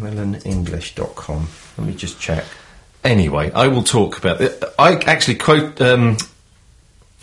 MacmillanEnglish.com. 0.00 1.48
Let 1.78 1.86
me 1.86 1.94
just 1.94 2.20
check. 2.20 2.44
Anyway, 3.04 3.50
I 3.52 3.68
will 3.68 3.82
talk 3.84 4.18
about 4.18 4.40
it. 4.40 4.62
I 4.78 4.94
actually 5.06 5.36
quote. 5.36 5.80
Um, 5.80 6.16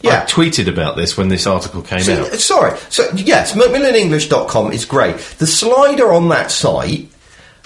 Yeah. 0.01 0.23
I 0.23 0.25
tweeted 0.25 0.67
about 0.67 0.97
this 0.97 1.17
when 1.17 1.29
this 1.29 1.47
article 1.47 1.81
came 1.81 1.99
See, 2.01 2.13
out. 2.13 2.33
sorry. 2.35 2.77
So 2.89 3.09
yes, 3.15 3.53
MacmillanEnglish.com 3.53 4.71
is 4.71 4.85
great. 4.85 5.17
The 5.37 5.47
slider 5.47 6.13
on 6.13 6.29
that 6.29 6.51
site 6.51 7.09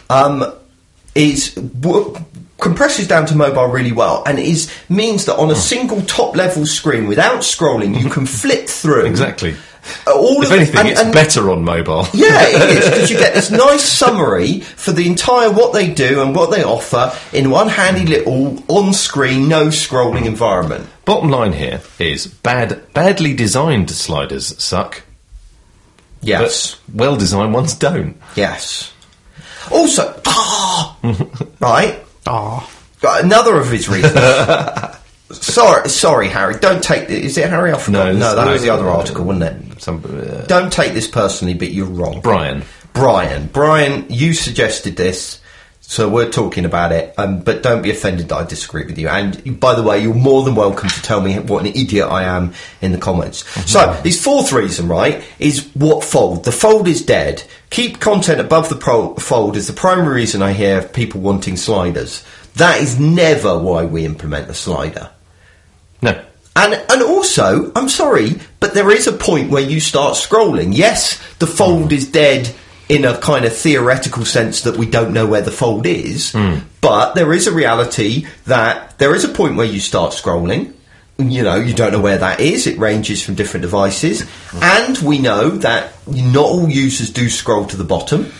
um, 0.09 0.51
is 1.15 1.53
w- 1.55 2.15
compresses 2.59 3.07
down 3.07 3.25
to 3.27 3.35
mobile 3.35 3.67
really 3.67 3.91
well, 3.91 4.23
and 4.25 4.37
is 4.39 4.71
means 4.89 5.25
that 5.25 5.35
Hmm. 5.35 5.41
on 5.41 5.51
a 5.51 5.55
single 5.55 6.01
top 6.03 6.35
level 6.35 6.65
screen 6.65 7.07
without 7.07 7.39
scrolling, 7.41 8.01
you 8.01 8.09
can 8.09 8.25
flip 8.25 8.67
through 8.67 9.05
Exactly. 9.05 9.55
all 10.05 10.41
If 10.43 10.49
of 10.49 10.57
anything, 10.57 10.79
and- 10.81 10.89
it's 10.89 10.99
and- 11.01 11.13
better 11.13 11.49
on 11.51 11.63
mobile. 11.63 12.07
Yeah, 12.13 12.41
it 12.47 12.77
is 12.77 12.85
because 12.89 13.09
you 13.11 13.17
get 13.17 13.33
this 13.33 13.49
nice 13.49 13.83
summary 13.83 14.59
for 14.59 14.91
the 14.91 15.07
entire 15.07 15.49
what 15.49 15.73
they 15.73 15.87
do 15.87 16.21
and 16.21 16.35
what 16.35 16.51
they 16.51 16.63
offer 16.63 17.13
in 17.31 17.49
one 17.49 17.69
handy 17.69 18.05
little 18.05 18.61
on-screen, 18.67 19.47
no 19.47 19.67
scrolling 19.67 20.25
environment. 20.25 20.85
Bottom 21.05 21.29
line 21.29 21.53
here 21.53 21.81
is 21.97 22.27
bad, 22.27 22.81
badly 22.93 23.33
designed 23.33 23.89
sliders 23.89 24.53
suck, 24.61 25.01
Yes. 26.21 26.75
but 26.91 26.95
well 27.01 27.15
designed 27.15 27.53
ones 27.53 27.73
don't. 27.73 28.15
Yes. 28.35 28.91
Also, 29.71 30.19
ah, 30.25 30.97
right. 31.59 31.99
Ah. 32.27 32.69
Got 33.01 33.23
Another 33.23 33.55
of 33.57 33.69
his 33.69 33.87
reasons. 33.87 34.13
sorry, 35.31 35.89
sorry, 35.89 36.27
Harry. 36.27 36.55
Don't 36.59 36.83
take. 36.83 37.09
Is 37.09 37.37
it 37.37 37.49
Harry? 37.49 37.71
I 37.71 37.77
forgot. 37.77 38.13
No, 38.13 38.19
No, 38.19 38.35
that 38.35 38.43
this- 38.45 38.53
was 38.53 38.61
the 38.63 38.69
other 38.69 38.89
article, 38.89 39.25
wasn't 39.25 39.43
it? 39.73 39.81
Some, 39.81 40.03
uh, 40.05 40.45
Don't 40.47 40.71
take 40.73 40.93
this 40.93 41.07
personally, 41.07 41.53
but 41.53 41.71
you're 41.71 41.85
wrong. 41.85 42.19
Brian. 42.21 42.63
Brian, 42.93 43.47
Brian, 43.53 44.05
you 44.09 44.33
suggested 44.33 44.95
this, 44.97 45.39
so 45.89 46.07
we're 46.07 46.29
talking 46.29 46.65
about 46.65 46.91
it. 46.91 47.15
Um, 47.17 47.39
but 47.39 47.63
don't 47.63 47.81
be 47.81 47.89
offended 47.89 48.29
that 48.29 48.35
I 48.35 48.43
disagree 48.43 48.85
with 48.85 48.99
you. 48.99 49.07
And 49.07 49.59
by 49.59 49.73
the 49.73 49.81
way, 49.81 50.03
you're 50.03 50.13
more 50.13 50.43
than 50.43 50.53
welcome 50.53 50.87
to 50.87 51.01
tell 51.01 51.19
me 51.19 51.39
what 51.39 51.65
an 51.65 51.73
idiot 51.73 52.07
I 52.07 52.25
am 52.25 52.53
in 52.79 52.91
the 52.91 52.99
comments. 52.99 53.43
So 53.67 53.93
his 54.03 54.23
fourth 54.23 54.53
reason, 54.53 54.87
right, 54.87 55.23
is 55.39 55.67
what 55.73 56.03
fold? 56.03 56.45
The 56.45 56.51
fold 56.51 56.87
is 56.87 57.03
dead. 57.03 57.43
Keep 57.71 57.99
content 57.99 58.39
above 58.39 58.69
the 58.69 58.75
pro- 58.75 59.15
fold 59.15 59.57
is 59.57 59.65
the 59.65 59.73
primary 59.73 60.13
reason 60.13 60.43
I 60.43 60.53
hear 60.53 60.83
people 60.83 61.21
wanting 61.21 61.57
sliders. 61.57 62.23
That 62.57 62.81
is 62.81 62.99
never 62.99 63.57
why 63.57 63.85
we 63.85 64.05
implement 64.05 64.47
a 64.47 64.53
slider. 64.53 65.09
No. 66.03 66.23
And 66.55 66.73
and 66.87 67.01
also, 67.01 67.71
I'm 67.75 67.89
sorry, 67.89 68.39
but 68.59 68.75
there 68.75 68.91
is 68.91 69.07
a 69.07 69.11
point 69.11 69.49
where 69.49 69.63
you 69.63 69.79
start 69.79 70.17
scrolling. 70.17 70.69
Yes, 70.71 71.19
the 71.39 71.47
fold 71.47 71.91
is 71.91 72.11
dead 72.11 72.53
in 72.89 73.05
a 73.05 73.17
kind 73.19 73.45
of 73.45 73.55
theoretical 73.55 74.25
sense 74.25 74.61
that 74.61 74.75
we 74.75 74.87
don't 74.87 75.13
know 75.13 75.27
where 75.27 75.43
the 75.43 75.51
fold 75.51 75.85
is, 75.85 76.31
hmm. 76.31 76.57
but 76.81 77.13
there 77.13 77.31
is 77.31 77.45
a 77.45 77.51
reality 77.53 78.25
that 78.45 78.97
there 78.97 79.15
is 79.15 79.23
a 79.23 79.29
point 79.29 79.55
where 79.55 79.67
you 79.67 79.79
start 79.79 80.11
scrolling. 80.11 80.73
You 81.19 81.43
know, 81.43 81.57
you 81.57 81.73
don't 81.73 81.91
know 81.91 81.99
where 81.99 82.17
that 82.17 82.39
is. 82.39 82.65
It 82.65 82.79
ranges 82.79 83.21
from 83.21 83.35
different 83.35 83.61
devices, 83.61 84.23
hmm. 84.23 84.59
and 84.63 84.97
we 84.97 85.19
know 85.19 85.49
that 85.49 85.93
not 86.07 86.45
all 86.45 86.67
users 86.67 87.11
do 87.11 87.29
scroll 87.29 87.65
to 87.67 87.77
the 87.77 87.83
bottom. 87.83 88.31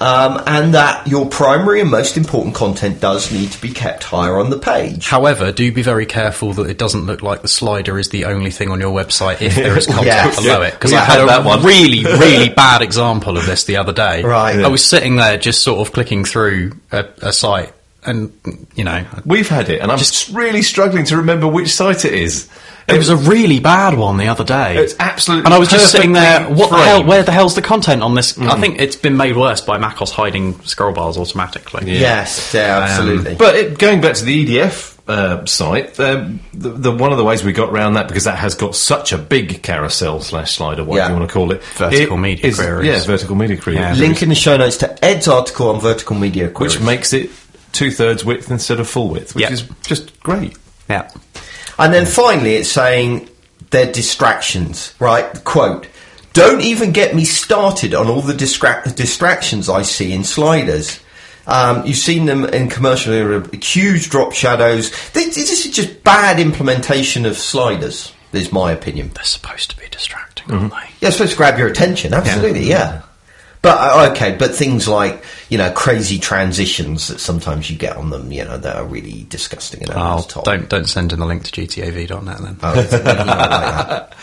Um, 0.00 0.40
and 0.46 0.74
that 0.74 1.08
your 1.08 1.26
primary 1.28 1.80
and 1.80 1.90
most 1.90 2.16
important 2.16 2.54
content 2.54 3.00
does 3.00 3.32
need 3.32 3.50
to 3.50 3.60
be 3.60 3.70
kept 3.70 4.04
higher 4.04 4.38
on 4.38 4.48
the 4.50 4.58
page. 4.58 5.08
However, 5.08 5.50
do 5.50 5.72
be 5.72 5.82
very 5.82 6.06
careful 6.06 6.52
that 6.52 6.70
it 6.70 6.78
doesn't 6.78 7.06
look 7.06 7.20
like 7.22 7.42
the 7.42 7.48
slider 7.48 7.98
is 7.98 8.10
the 8.10 8.26
only 8.26 8.52
thing 8.52 8.70
on 8.70 8.78
your 8.78 8.92
website 8.92 9.42
if 9.42 9.56
there 9.56 9.76
is 9.76 9.86
content 9.88 10.06
Yes. 10.06 10.40
below 10.40 10.62
it. 10.62 10.74
Because 10.74 10.92
We 10.92 10.98
I 10.98 11.00
had 11.00 11.14
had 11.18 11.22
a 11.22 11.26
that 11.26 11.44
one. 11.44 11.64
really, 11.64 12.04
really 12.04 12.48
bad 12.48 12.80
example 12.80 13.36
of 13.36 13.44
this 13.46 13.64
the 13.64 13.76
other 13.78 13.92
day. 13.92 14.22
Right. 14.22 14.60
I 14.60 14.68
was 14.68 14.84
sitting 14.86 15.16
there 15.16 15.36
just 15.36 15.64
sort 15.64 15.84
of 15.84 15.92
clicking 15.92 16.24
through 16.24 16.72
a, 16.92 17.04
a 17.20 17.32
site 17.32 17.72
and, 18.06 18.32
you 18.76 18.84
know, 18.84 19.04
We've 19.26 19.48
had 19.48 19.68
it, 19.68 19.80
and 19.82 19.90
I'm 19.90 19.98
just 19.98 20.28
really 20.32 20.62
struggling 20.62 21.06
to 21.06 21.16
remember 21.16 21.48
which 21.48 21.70
site 21.74 22.04
it 22.04 22.14
is. 22.14 22.48
It 22.88 22.96
was 22.96 23.10
a 23.10 23.16
really 23.16 23.60
bad 23.60 23.94
one 23.98 24.16
the 24.16 24.28
other 24.28 24.44
day. 24.44 24.76
It's 24.78 24.94
absolutely 24.98 25.44
And 25.46 25.54
I 25.54 25.58
was 25.58 25.68
just 25.68 25.90
sitting 25.92 26.12
there, 26.12 26.38
perfectly 26.40 26.56
what 26.56 26.70
the 26.70 26.76
hell, 26.78 27.04
where 27.04 27.22
the 27.22 27.32
hell's 27.32 27.54
the 27.54 27.62
content 27.62 28.02
on 28.02 28.14
this? 28.14 28.38
I 28.38 28.58
think 28.60 28.80
it's 28.80 28.96
been 28.96 29.16
made 29.16 29.36
worse 29.36 29.60
by 29.60 29.76
Mac 29.78 30.00
OS 30.00 30.10
hiding 30.10 30.58
scroll 30.62 30.92
bars 30.92 31.18
automatically. 31.18 31.90
Yes, 31.98 32.52
yeah, 32.54 32.86
absolutely. 32.88 33.34
But 33.34 33.56
it, 33.56 33.78
going 33.78 34.00
back 34.00 34.14
to 34.16 34.24
the 34.24 34.46
EDF 34.46 34.98
uh, 35.06 35.44
site, 35.46 35.98
um, 36.00 36.40
the, 36.54 36.70
the 36.70 36.90
one 36.92 37.12
of 37.12 37.18
the 37.18 37.24
ways 37.24 37.44
we 37.44 37.52
got 37.52 37.68
around 37.70 37.94
that 37.94 38.08
because 38.08 38.24
that 38.24 38.36
has 38.38 38.54
got 38.54 38.74
such 38.74 39.12
a 39.12 39.18
big 39.18 39.62
carousel 39.62 40.20
slash 40.20 40.56
slider, 40.56 40.82
whatever 40.84 41.08
Yeah. 41.08 41.12
you 41.14 41.18
want 41.18 41.28
to 41.30 41.34
call 41.34 41.52
it, 41.52 41.62
Vertical 41.64 42.16
it 42.16 42.20
media 42.20 42.46
is- 42.46 42.56
queries. 42.56 42.86
Yeah, 42.86 43.04
vertical 43.04 43.34
media 43.36 43.56
queries. 43.58 43.80
Yeah. 43.80 43.94
Link 43.94 44.22
in 44.22 44.28
the 44.30 44.34
show 44.34 44.56
notes 44.56 44.78
to 44.78 45.04
Ed's 45.04 45.28
article 45.28 45.68
on 45.70 45.80
vertical 45.80 46.16
media 46.16 46.48
queries. 46.48 46.76
which 46.76 46.84
makes 46.86 47.12
it 47.12 47.30
two 47.72 47.90
thirds 47.90 48.24
width 48.24 48.50
instead 48.50 48.80
of 48.80 48.88
full 48.88 49.08
width, 49.08 49.34
which 49.34 49.42
Yeah. 49.44 49.52
is 49.52 49.68
just 49.82 50.18
great. 50.20 50.56
Yeah. 50.88 51.10
And 51.78 51.92
then 51.92 52.06
finally, 52.06 52.54
it's 52.54 52.70
saying 52.70 53.28
they're 53.70 53.92
distractions, 53.92 54.94
right? 54.98 55.44
Quote. 55.44 55.88
Don't 56.34 56.60
even 56.60 56.92
get 56.92 57.16
me 57.16 57.24
started 57.24 57.94
on 57.94 58.06
all 58.06 58.20
the 58.20 58.32
distra- 58.32 58.94
distractions 58.94 59.68
I 59.68 59.82
see 59.82 60.12
in 60.12 60.22
sliders. 60.22 61.00
Um, 61.48 61.84
you've 61.86 61.96
seen 61.96 62.26
them 62.26 62.44
in 62.44 62.68
commercial 62.68 63.12
era, 63.12 63.44
huge 63.56 64.10
drop 64.10 64.32
shadows. 64.32 64.90
This, 65.12 65.34
this 65.34 65.64
is 65.66 65.74
just 65.74 66.04
bad 66.04 66.38
implementation 66.38 67.26
of 67.26 67.36
sliders, 67.36 68.12
is 68.32 68.52
my 68.52 68.70
opinion. 68.70 69.10
They're 69.14 69.24
supposed 69.24 69.70
to 69.70 69.76
be 69.78 69.88
distracting, 69.90 70.52
aren't 70.52 70.72
they? 70.72 70.90
Yeah, 71.00 71.10
supposed 71.10 71.32
to 71.32 71.38
grab 71.38 71.58
your 71.58 71.68
attention, 71.68 72.12
absolutely, 72.14 72.68
yeah. 72.68 73.02
But 73.62 73.76
uh, 73.78 74.10
okay, 74.12 74.36
but 74.38 74.54
things 74.54 74.86
like 74.86 75.24
you 75.48 75.58
know 75.58 75.70
crazy 75.72 76.18
transitions 76.18 77.08
that 77.08 77.18
sometimes 77.18 77.70
you 77.70 77.76
get 77.76 77.96
on 77.96 78.10
them, 78.10 78.30
you 78.30 78.44
know, 78.44 78.56
that 78.56 78.76
are 78.76 78.84
really 78.84 79.26
disgusting 79.28 79.82
and 79.82 79.90
over 79.90 79.98
Oh, 80.00 80.20
the 80.22 80.28
top. 80.28 80.44
don't 80.44 80.68
don't 80.68 80.88
send 80.88 81.12
in 81.12 81.18
the 81.20 81.26
link 81.26 81.42
to 81.44 81.60
GTAV.net 81.66 82.38
then. 82.38 82.56
Oh, 82.62 82.78
it's 82.78 82.92
really 82.92 83.04
not 83.04 83.26
like 83.26 83.50
that. 83.50 84.16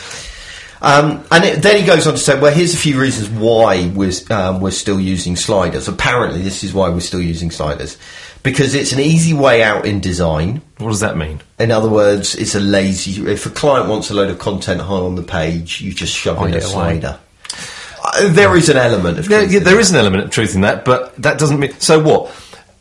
Um, 0.81 1.23
and 1.31 1.43
it, 1.43 1.61
then 1.63 1.79
he 1.79 1.85
goes 1.87 2.05
on 2.05 2.13
to 2.13 2.19
say, 2.19 2.39
well, 2.39 2.53
here's 2.53 2.73
a 2.75 2.77
few 2.77 2.99
reasons 3.01 3.27
why 3.29 3.87
we're, 3.95 4.11
um, 4.29 4.59
we're 4.61 4.69
still 4.71 4.99
using 4.99 5.35
sliders. 5.35 5.87
Apparently, 5.87 6.41
this 6.43 6.63
is 6.63 6.73
why 6.75 6.89
we're 6.89 6.99
still 6.99 7.21
using 7.21 7.49
sliders. 7.49 7.97
Because 8.43 8.75
it's 8.75 8.91
an 8.91 8.99
easy 8.99 9.33
way 9.33 9.63
out 9.63 9.87
in 9.87 9.99
design. 9.99 10.61
What 10.77 10.89
does 10.89 10.99
that 10.99 11.17
mean? 11.17 11.41
In 11.57 11.71
other 11.71 11.89
words, 11.89 12.35
it's 12.35 12.53
a 12.53 12.59
lazy. 12.59 13.25
If 13.27 13.47
a 13.47 13.49
client 13.49 13.89
wants 13.89 14.11
a 14.11 14.13
load 14.13 14.29
of 14.29 14.37
content 14.37 14.81
high 14.81 14.93
on 14.95 15.15
the 15.15 15.23
page, 15.23 15.81
you 15.81 15.91
just 15.91 16.13
shove 16.13 16.37
in 16.37 16.51
Hide 16.51 16.55
a 16.57 16.61
slider. 16.61 17.07
away. 17.07 17.17
Uh, 18.17 18.27
there 18.33 18.55
is 18.55 18.69
an 18.69 18.77
element 18.77 19.19
of 19.19 19.29
Yeah, 19.29 19.39
truth 19.39 19.51
yeah, 19.51 19.57
in 19.59 19.63
there 19.63 19.79
is 19.79 19.91
an 19.91 19.97
element 19.97 20.23
of 20.25 20.31
truth 20.31 20.55
in 20.55 20.61
that, 20.61 20.85
but 20.85 21.15
that 21.21 21.37
doesn't 21.37 21.59
mean. 21.59 21.73
So 21.79 21.99
what? 21.99 22.31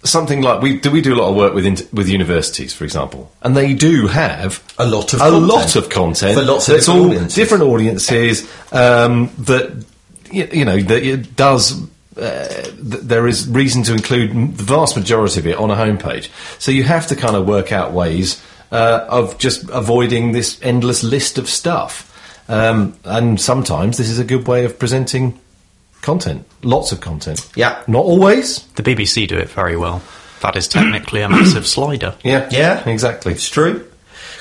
Something 0.04 0.42
like 0.42 0.60
we 0.60 0.78
do. 0.80 0.90
We 0.90 1.00
do 1.00 1.14
a 1.14 1.16
lot 1.16 1.30
of 1.30 1.36
work 1.36 1.54
with 1.54 1.64
with 1.94 2.08
universities, 2.08 2.74
for 2.74 2.84
example, 2.84 3.32
and 3.42 3.56
they 3.56 3.72
do 3.72 4.06
have 4.08 4.62
A 4.78 4.84
lot 4.86 5.14
of 5.14 5.20
a 5.20 5.24
content. 5.30 5.46
lot 5.46 5.76
of 5.76 5.88
content 5.88 6.38
For 6.38 6.44
lots 6.44 6.68
of 6.68 6.76
different 6.76 7.00
all 7.00 7.06
audiences. 7.06 7.34
different 7.34 7.62
audiences 7.64 8.48
um, 8.72 9.30
that 9.38 9.84
y- 10.30 10.48
you 10.52 10.64
know 10.66 10.78
that 10.78 11.02
it 11.02 11.34
does. 11.36 11.80
Uh, 12.16 12.46
th- 12.46 13.02
there 13.02 13.26
is 13.26 13.48
reason 13.48 13.82
to 13.84 13.92
include 13.92 14.30
m- 14.30 14.54
the 14.54 14.62
vast 14.62 14.94
majority 14.96 15.40
of 15.40 15.46
it 15.46 15.56
on 15.56 15.70
a 15.70 15.74
homepage, 15.74 16.28
so 16.60 16.70
you 16.70 16.82
have 16.84 17.06
to 17.08 17.16
kind 17.16 17.34
of 17.34 17.48
work 17.48 17.72
out 17.72 17.92
ways 17.92 18.40
uh, 18.70 19.06
of 19.08 19.36
just 19.38 19.68
avoiding 19.70 20.32
this 20.32 20.58
endless 20.62 21.02
list 21.02 21.38
of 21.38 21.48
stuff. 21.48 22.10
Um, 22.48 22.96
and 23.04 23.40
sometimes 23.40 23.96
this 23.98 24.08
is 24.10 24.18
a 24.18 24.24
good 24.24 24.46
way 24.46 24.64
of 24.64 24.78
presenting 24.78 25.38
content, 26.02 26.46
lots 26.62 26.92
of 26.92 27.00
content. 27.00 27.50
Yeah. 27.56 27.82
not 27.86 28.04
always. 28.04 28.62
The 28.74 28.82
BBC 28.82 29.26
do 29.28 29.38
it 29.38 29.48
very 29.48 29.76
well. 29.76 30.02
That 30.42 30.56
is 30.56 30.68
technically 30.68 31.22
a 31.22 31.28
massive 31.30 31.66
slider. 31.66 32.14
Yeah, 32.22 32.48
Yeah. 32.50 32.86
exactly. 32.88 33.32
It's 33.32 33.48
true. 33.48 33.88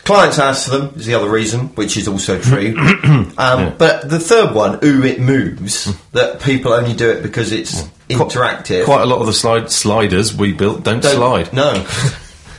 Clients 0.03 0.37
ask 0.37 0.69
for 0.69 0.77
them 0.77 0.93
is 0.97 1.05
the 1.05 1.13
other 1.13 1.29
reason, 1.29 1.67
which 1.75 1.95
is 1.95 2.09
also 2.09 2.37
true. 2.41 2.75
um, 3.37 3.73
But 3.77 4.09
the 4.09 4.19
third 4.19 4.53
one, 4.53 4.79
ooh, 4.83 5.01
it 5.05 5.21
moves, 5.21 5.85
that 6.11 6.41
people 6.41 6.73
only 6.73 6.93
do 6.93 7.09
it 7.09 7.23
because 7.23 7.53
it's 7.53 7.83
interactive. 8.09 8.83
Quite 8.83 9.01
a 9.03 9.05
lot 9.05 9.19
of 9.21 9.27
the 9.27 9.33
slide 9.33 9.71
sliders 9.71 10.35
we 10.35 10.51
built 10.51 10.83
don't, 10.83 11.01
Don't- 11.01 11.15
slide. 11.15 11.53
No. 11.53 11.85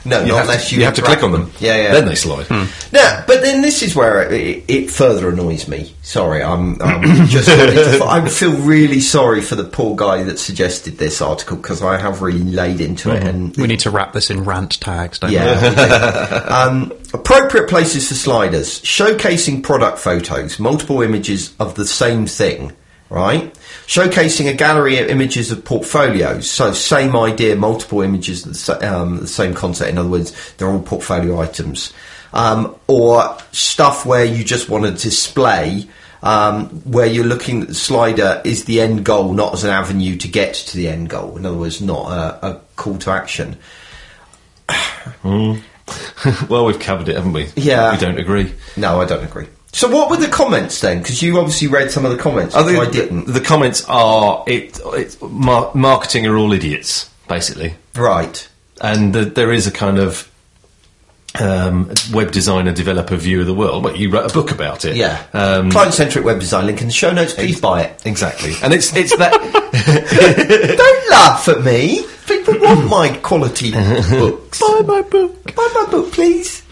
no, 0.04 0.20
You 0.20 0.28
not 0.28 0.36
have, 0.36 0.44
unless 0.44 0.68
to, 0.68 0.74
you, 0.74 0.80
you 0.80 0.84
have 0.84 0.94
to 0.94 1.02
click 1.02 1.22
on 1.22 1.32
them. 1.32 1.44
with 1.44 1.62
Yeah, 1.62 1.76
yeah. 1.76 1.92
Then 1.92 2.06
they 2.06 2.14
slide. 2.14 2.46
Hmm. 2.46 2.64
Hmm. 2.64 2.94
Now, 2.94 3.24
but 3.26 3.42
then 3.42 3.62
this 3.62 3.82
is 3.82 3.94
where 3.94 4.30
it, 4.30 4.64
it 4.68 4.90
further 4.90 5.28
annoys 5.30 5.66
me. 5.68 5.94
Sorry, 6.02 6.42
I'm, 6.42 6.80
I'm 6.82 7.26
just. 7.26 7.48
to- 7.48 8.04
I 8.04 8.28
feel 8.28 8.52
really 8.52 9.00
sorry 9.00 9.40
for 9.40 9.54
the 9.54 9.64
poor 9.64 9.96
guy 9.96 10.22
that 10.24 10.38
suggested 10.38 10.98
this 10.98 11.22
article 11.22 11.56
because 11.56 11.82
I 11.82 11.98
have 11.98 12.22
really 12.22 12.44
laid 12.44 12.80
into 12.80 13.12
it 13.14 13.22
hmm. 13.22 13.28
and 13.28 13.56
We 13.56 13.66
need 13.66 13.80
to 13.80 13.90
wrap 13.90 14.12
this 14.12 14.30
in 14.30 14.44
rant 14.44 14.80
tags, 14.80 15.18
don't 15.18 15.30
we? 15.30 15.36
yeah. 15.36 16.44
um, 16.48 16.92
appropriate 17.12 17.68
places 17.68 18.08
for 18.08 18.14
sliders, 18.14 18.80
showcasing 18.82 19.62
product 19.62 19.98
photos, 19.98 20.58
multiple 20.58 21.02
images 21.02 21.54
of 21.58 21.74
the 21.74 21.86
same 21.86 22.26
thing, 22.26 22.72
right? 23.14 23.54
Showcasing 23.86 24.50
a 24.50 24.54
gallery 24.54 24.98
of 24.98 25.08
images 25.08 25.52
of 25.52 25.64
portfolios. 25.64 26.50
So 26.50 26.72
same 26.72 27.14
idea, 27.14 27.54
multiple 27.54 28.00
images 28.00 28.68
um, 28.68 29.20
the 29.20 29.28
same 29.28 29.54
concept. 29.54 29.90
In 29.90 29.98
other 29.98 30.08
words, 30.08 30.52
they're 30.54 30.68
all 30.68 30.82
portfolio 30.82 31.40
items. 31.40 31.92
Um, 32.32 32.74
or 32.88 33.38
stuff 33.52 34.04
where 34.04 34.24
you 34.24 34.42
just 34.42 34.68
want 34.68 34.84
to 34.84 34.90
display 34.90 35.88
um, 36.24 36.66
where 36.90 37.06
you're 37.06 37.24
looking 37.24 37.62
at 37.62 37.68
the 37.68 37.74
slider 37.74 38.42
is 38.44 38.64
the 38.64 38.80
end 38.80 39.04
goal, 39.04 39.32
not 39.32 39.54
as 39.54 39.62
an 39.62 39.70
avenue 39.70 40.16
to 40.16 40.26
get 40.26 40.54
to 40.54 40.76
the 40.76 40.88
end 40.88 41.08
goal. 41.08 41.36
In 41.36 41.46
other 41.46 41.56
words, 41.56 41.80
not 41.80 42.10
a, 42.10 42.46
a 42.46 42.60
call 42.74 42.98
to 42.98 43.10
action. 43.12 43.56
well, 45.22 46.64
we've 46.64 46.80
covered 46.80 47.08
it, 47.08 47.14
haven't 47.14 47.34
we? 47.34 47.48
Yeah. 47.54 47.92
We 47.92 47.98
don't 47.98 48.18
agree. 48.18 48.52
No, 48.76 49.00
I 49.00 49.04
don't 49.04 49.22
agree. 49.22 49.46
So, 49.74 49.88
what 49.88 50.08
were 50.08 50.16
the 50.16 50.28
comments 50.28 50.80
then? 50.80 50.98
Because 50.98 51.20
you 51.20 51.36
obviously 51.38 51.66
read 51.66 51.90
some 51.90 52.04
of 52.04 52.12
the 52.12 52.16
comments. 52.16 52.54
I 52.54 52.60
I 52.60 52.88
didn't. 52.88 53.26
The 53.26 53.40
comments 53.40 53.84
are 53.88 54.44
it, 54.46 54.80
it's 54.84 55.20
mar- 55.20 55.72
marketing 55.74 56.26
are 56.26 56.36
all 56.36 56.52
idiots, 56.52 57.10
basically, 57.28 57.74
right. 57.96 58.48
and 58.80 59.12
the, 59.12 59.24
there 59.24 59.52
is 59.52 59.66
a 59.66 59.72
kind 59.72 59.98
of 59.98 60.30
um, 61.40 61.90
web 62.12 62.30
designer 62.30 62.72
developer 62.72 63.16
view 63.16 63.40
of 63.40 63.46
the 63.46 63.54
world. 63.54 63.82
But 63.82 63.98
you 63.98 64.10
wrote 64.10 64.30
a 64.30 64.32
book 64.32 64.52
about 64.52 64.84
it, 64.84 64.94
Yeah. 64.94 65.20
Um, 65.32 65.72
Client-centric 65.72 66.24
web 66.24 66.38
design 66.38 66.66
link 66.66 66.80
in 66.80 66.86
the 66.86 66.92
show 66.92 67.12
notes. 67.12 67.34
Please 67.34 67.60
buy 67.60 67.82
it. 67.82 68.06
exactly, 68.06 68.52
and 68.62 68.72
it's 68.72 68.94
it's 68.94 69.16
that 69.16 69.32
Don't 70.78 71.10
laugh 71.10 71.48
at 71.48 71.64
me. 71.64 72.06
People 72.28 72.60
want 72.60 72.88
my 72.88 73.08
quality 73.24 73.72
books. 73.72 74.60
Buy 74.62 74.82
my 74.86 75.02
book. 75.02 75.54
Buy 75.56 75.68
my 75.74 75.86
book, 75.90 76.12
please. 76.12 76.62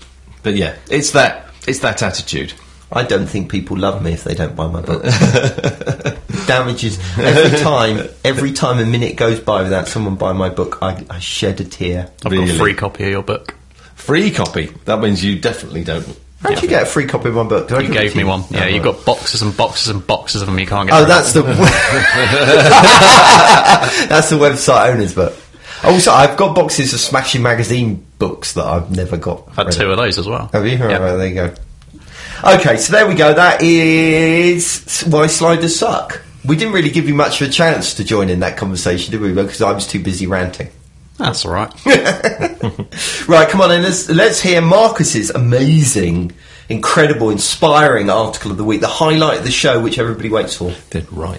But 0.44 0.54
yeah, 0.54 0.76
it's 0.88 1.10
that 1.10 1.48
it's 1.66 1.80
that 1.80 2.00
attitude. 2.00 2.54
I 2.92 3.02
don't 3.04 3.26
think 3.26 3.50
people 3.50 3.78
love 3.78 4.02
me 4.02 4.12
if 4.12 4.24
they 4.24 4.34
don't 4.34 4.54
buy 4.54 4.66
my 4.68 4.82
book. 4.82 5.02
Damages 6.46 6.98
every 7.18 7.58
time. 7.60 8.08
Every 8.24 8.52
time 8.52 8.78
a 8.78 8.84
minute 8.86 9.16
goes 9.16 9.40
by 9.40 9.62
without 9.62 9.88
someone 9.88 10.16
buying 10.16 10.36
my 10.36 10.50
book, 10.50 10.78
I, 10.82 11.04
I 11.08 11.18
shed 11.18 11.60
a 11.60 11.64
tear. 11.64 12.10
I've 12.24 12.32
got 12.32 12.48
a 12.48 12.54
free 12.58 12.74
copy 12.74 13.04
of 13.04 13.10
your 13.10 13.22
book. 13.22 13.54
Free 13.94 14.30
copy. 14.30 14.66
That 14.84 15.00
means 15.00 15.24
you 15.24 15.38
definitely 15.38 15.84
don't. 15.84 16.18
How'd 16.40 16.60
you 16.60 16.68
get 16.68 16.82
a 16.82 16.86
free 16.86 17.06
copy 17.06 17.28
of 17.28 17.36
my 17.36 17.44
book? 17.44 17.68
Did 17.68 17.76
You 17.82 17.86
give 17.86 17.90
it 17.92 17.94
gave 17.94 18.16
me 18.16 18.22
you? 18.22 18.26
one. 18.28 18.42
Yeah, 18.50 18.64
Oh, 18.64 18.66
you've 18.66 18.82
got 18.82 19.04
boxes 19.04 19.42
and 19.42 19.56
boxes 19.56 19.90
and 19.90 20.04
boxes 20.04 20.42
of 20.42 20.48
them. 20.48 20.58
You 20.58 20.66
can't 20.66 20.88
get. 20.88 20.96
Oh, 20.96 21.02
rid 21.02 21.04
of 21.04 21.08
that's 21.08 21.32
the 21.32 21.42
that's 24.08 24.30
the 24.30 24.36
website 24.36 24.92
owner's 24.92 25.14
book. 25.14 25.34
Also, 25.84 26.10
I've 26.12 26.36
got 26.36 26.54
boxes 26.54 26.92
of 26.94 27.00
Smashing 27.00 27.42
Magazine 27.42 28.04
books 28.18 28.54
that 28.54 28.64
I've 28.64 28.90
never 28.90 29.16
got. 29.16 29.44
I've 29.48 29.56
had 29.66 29.72
two 29.72 29.90
of 29.90 29.96
those 29.96 30.18
as 30.18 30.28
well. 30.28 30.48
Have 30.52 30.66
you? 30.66 30.76
Yeah. 30.78 30.98
Right, 30.98 31.16
there 31.16 31.26
you 31.28 31.34
go. 31.34 31.54
Okay, 32.44 32.76
so 32.76 32.92
there 32.92 33.06
we 33.06 33.14
go. 33.14 33.32
That 33.32 33.62
is 33.62 35.02
why 35.02 35.28
sliders 35.28 35.76
suck. 35.78 36.22
We 36.44 36.56
didn't 36.56 36.74
really 36.74 36.90
give 36.90 37.06
you 37.06 37.14
much 37.14 37.40
of 37.40 37.48
a 37.48 37.50
chance 37.52 37.94
to 37.94 38.04
join 38.04 38.28
in 38.28 38.40
that 38.40 38.56
conversation, 38.56 39.12
did 39.12 39.20
we? 39.20 39.32
Because 39.32 39.62
I 39.62 39.70
was 39.70 39.86
too 39.86 40.02
busy 40.02 40.26
ranting. 40.26 40.68
That's 41.18 41.44
all 41.46 41.52
right. 41.52 41.72
Right, 43.28 43.48
come 43.48 43.60
on 43.60 43.70
in. 43.70 43.82
Let's, 43.82 44.08
let's 44.10 44.40
hear 44.40 44.60
Marcus's 44.60 45.30
amazing, 45.30 46.32
incredible, 46.68 47.30
inspiring 47.30 48.10
article 48.10 48.50
of 48.50 48.56
the 48.56 48.64
week, 48.64 48.80
the 48.80 48.88
highlight 48.88 49.38
of 49.38 49.44
the 49.44 49.50
show, 49.52 49.80
which 49.80 49.98
everybody 49.98 50.28
waits 50.28 50.56
for. 50.56 50.74
Did 50.90 51.10
right. 51.12 51.38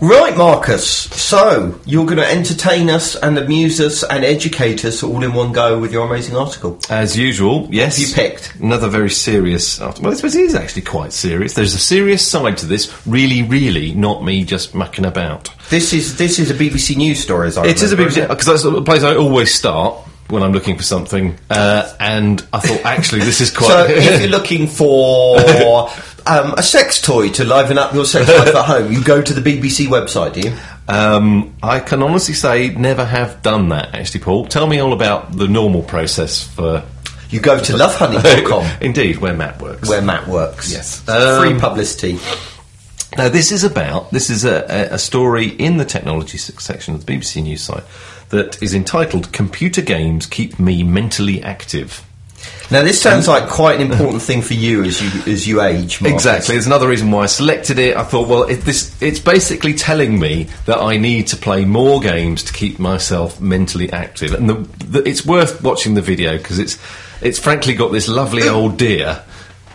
Right, 0.00 0.36
Marcus. 0.36 0.86
So 0.86 1.78
you're 1.86 2.04
going 2.04 2.18
to 2.18 2.30
entertain 2.30 2.90
us 2.90 3.16
and 3.16 3.38
amuse 3.38 3.80
us 3.80 4.02
and 4.04 4.24
educate 4.24 4.84
us 4.84 5.02
all 5.02 5.22
in 5.22 5.32
one 5.32 5.52
go 5.52 5.78
with 5.78 5.92
your 5.92 6.06
amazing 6.06 6.36
article. 6.36 6.78
As 6.90 7.16
usual, 7.16 7.66
yes. 7.70 7.98
you 7.98 8.14
picked? 8.14 8.54
Another 8.56 8.88
very 8.88 9.10
serious 9.10 9.80
article. 9.80 10.04
Well, 10.04 10.12
I 10.12 10.16
suppose 10.16 10.34
it 10.34 10.42
is 10.42 10.54
actually 10.54 10.82
quite 10.82 11.12
serious. 11.12 11.54
There's 11.54 11.74
a 11.74 11.78
serious 11.78 12.26
side 12.26 12.58
to 12.58 12.66
this. 12.66 13.06
Really, 13.06 13.42
really, 13.42 13.92
not 13.94 14.22
me 14.22 14.44
just 14.44 14.74
mucking 14.74 15.06
about. 15.06 15.50
This 15.70 15.92
is 15.92 16.16
this 16.18 16.38
is 16.38 16.50
a 16.50 16.54
BBC 16.54 16.96
News 16.96 17.20
story, 17.20 17.48
as 17.48 17.58
I 17.58 17.66
It 17.66 17.82
is 17.82 17.92
a 17.92 17.96
remember, 17.96 18.20
BBC 18.20 18.28
because 18.28 18.46
that's 18.46 18.62
the 18.62 18.82
place 18.82 19.02
I 19.02 19.16
always 19.16 19.52
start 19.52 19.96
when 20.28 20.42
I'm 20.42 20.52
looking 20.52 20.76
for 20.76 20.82
something. 20.82 21.38
Uh, 21.50 21.92
and 21.98 22.46
I 22.52 22.60
thought 22.60 22.84
actually 22.84 23.20
this 23.20 23.40
is 23.40 23.50
quite. 23.50 23.68
So 23.68 23.86
if 23.88 24.20
you're 24.20 24.30
looking 24.30 24.66
for 24.66 25.38
um, 26.26 26.54
a 26.54 26.62
sex 26.62 27.00
toy 27.00 27.28
to 27.30 27.44
liven 27.44 27.78
up 27.78 27.94
your 27.94 28.04
sex 28.04 28.28
life 28.28 28.48
at 28.54 28.64
home, 28.66 28.92
you 28.92 29.02
go 29.02 29.20
to 29.22 29.32
the 29.34 29.40
BBC 29.40 29.86
website, 29.86 30.34
do 30.34 30.40
you? 30.48 30.56
um, 30.88 31.54
I 31.62 31.80
can 31.80 32.02
honestly 32.02 32.34
say 32.34 32.68
never 32.70 33.04
have 33.04 33.42
done 33.42 33.68
that. 33.70 33.94
Actually, 33.94 34.20
Paul, 34.20 34.46
tell 34.46 34.66
me 34.66 34.78
all 34.78 34.92
about 34.92 35.32
the 35.36 35.48
normal 35.48 35.82
process 35.82 36.42
for. 36.46 36.84
You 37.28 37.40
go 37.40 37.58
to 37.58 37.72
lovehoney.com, 37.72 38.78
Indeed, 38.80 39.16
where 39.18 39.34
Matt 39.34 39.60
works. 39.60 39.88
where 39.88 40.00
Matt 40.00 40.28
works. 40.28 40.70
Yes. 40.72 41.02
So 41.04 41.40
free 41.40 41.54
Um, 41.54 41.60
publicity. 41.60 42.18
Now, 43.18 43.28
this 43.30 43.50
is 43.50 43.64
about 43.64 44.10
this 44.12 44.30
is 44.30 44.44
a, 44.44 44.88
a 44.92 44.98
story 44.98 45.48
in 45.48 45.76
the 45.78 45.84
technology 45.84 46.38
section 46.38 46.94
of 46.94 47.04
the 47.04 47.12
BBC 47.12 47.42
News 47.42 47.62
site 47.62 47.82
that 48.28 48.62
is 48.62 48.74
entitled 48.74 49.32
"Computer 49.32 49.82
Games 49.82 50.26
Keep 50.26 50.60
Me 50.60 50.84
Mentally 50.84 51.42
Active." 51.42 52.05
Now 52.70 52.82
this 52.82 53.00
sounds 53.00 53.28
like 53.28 53.48
quite 53.48 53.80
an 53.80 53.92
important 53.92 54.22
thing 54.22 54.42
for 54.42 54.54
you 54.54 54.82
as 54.82 55.00
you 55.00 55.32
as 55.32 55.46
you 55.46 55.62
age. 55.62 56.00
Marcus. 56.00 56.14
Exactly. 56.14 56.54
There's 56.54 56.66
another 56.66 56.88
reason 56.88 57.10
why 57.10 57.22
I 57.22 57.26
selected 57.26 57.78
it. 57.78 57.96
I 57.96 58.02
thought, 58.02 58.28
well, 58.28 58.42
it, 58.42 58.62
this 58.62 59.00
it's 59.00 59.20
basically 59.20 59.74
telling 59.74 60.18
me 60.18 60.48
that 60.66 60.78
I 60.78 60.96
need 60.96 61.28
to 61.28 61.36
play 61.36 61.64
more 61.64 62.00
games 62.00 62.42
to 62.44 62.52
keep 62.52 62.78
myself 62.78 63.40
mentally 63.40 63.92
active, 63.92 64.34
and 64.34 64.48
the, 64.50 64.54
the, 64.84 65.08
it's 65.08 65.24
worth 65.24 65.62
watching 65.62 65.94
the 65.94 66.02
video 66.02 66.36
because 66.38 66.58
it's 66.58 66.78
it's 67.22 67.38
frankly 67.38 67.74
got 67.74 67.92
this 67.92 68.08
lovely 68.08 68.48
old 68.48 68.76
deer. 68.76 69.22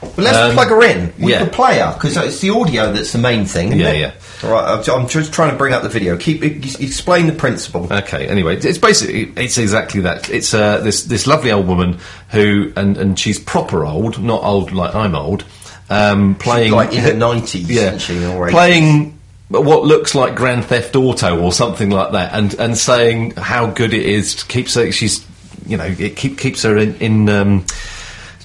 Well, 0.01 0.11
let's 0.17 0.37
Um, 0.37 0.53
plug 0.53 0.69
her 0.69 0.83
in 0.83 1.13
with 1.19 1.29
yeah. 1.29 1.43
the 1.43 1.49
player 1.51 1.91
because 1.93 2.17
it's 2.17 2.39
the 2.39 2.49
audio 2.49 2.91
that's 2.91 3.11
the 3.11 3.19
main 3.19 3.45
thing. 3.45 3.67
Isn't 3.67 3.79
Yeah, 3.79 3.89
it? 3.91 3.99
yeah. 3.99 4.11
All 4.43 4.51
right, 4.51 4.89
I'm- 4.89 5.07
just 5.07 5.31
trying 5.31 5.51
to 5.51 5.55
bring 5.57 5.73
up 5.73 5.83
the 5.83 5.89
video. 5.89 6.17
Keep 6.17 6.43
explain 6.43 7.27
the 7.27 7.33
principle. 7.33 7.87
Okay. 7.91 8.25
Anyway, 8.27 8.57
it's 8.57 8.77
basically 8.79 9.31
it's 9.35 9.57
exactly 9.59 10.01
that. 10.01 10.29
It's 10.29 10.53
uh, 10.53 10.79
this 10.79 11.03
this 11.03 11.27
lovely 11.27 11.51
old 11.51 11.67
woman 11.67 11.99
who 12.29 12.71
and 12.75 12.97
and 12.97 13.19
she's 13.19 13.37
proper 13.37 13.85
old, 13.85 14.21
not 14.23 14.43
old 14.43 14.71
like 14.71 14.95
I'm 14.95 15.13
old. 15.15 15.43
Um, 15.89 16.35
playing 16.35 16.71
like 16.71 16.93
in 16.93 16.99
her 17.01 17.13
nineties, 17.29 17.69
yeah, 17.69 17.97
she? 17.97 18.25
Or 18.25 18.47
80s? 18.47 18.51
playing 18.51 19.17
what 19.49 19.83
looks 19.83 20.15
like 20.15 20.33
Grand 20.35 20.63
Theft 20.65 20.95
Auto 20.95 21.37
or 21.39 21.51
something 21.51 21.89
like 21.91 22.13
that, 22.13 22.33
and 22.33 22.53
and 22.55 22.77
saying 22.77 23.31
how 23.37 23.67
good 23.67 23.93
it 23.93 24.05
is. 24.05 24.41
Keeps 24.43 24.73
her, 24.75 24.91
she's 24.91 25.23
you 25.67 25.77
know 25.77 25.93
it 25.99 26.15
keep, 26.15 26.39
keeps 26.39 26.63
her 26.63 26.77
in. 26.77 26.95
in 26.95 27.29
um, 27.29 27.65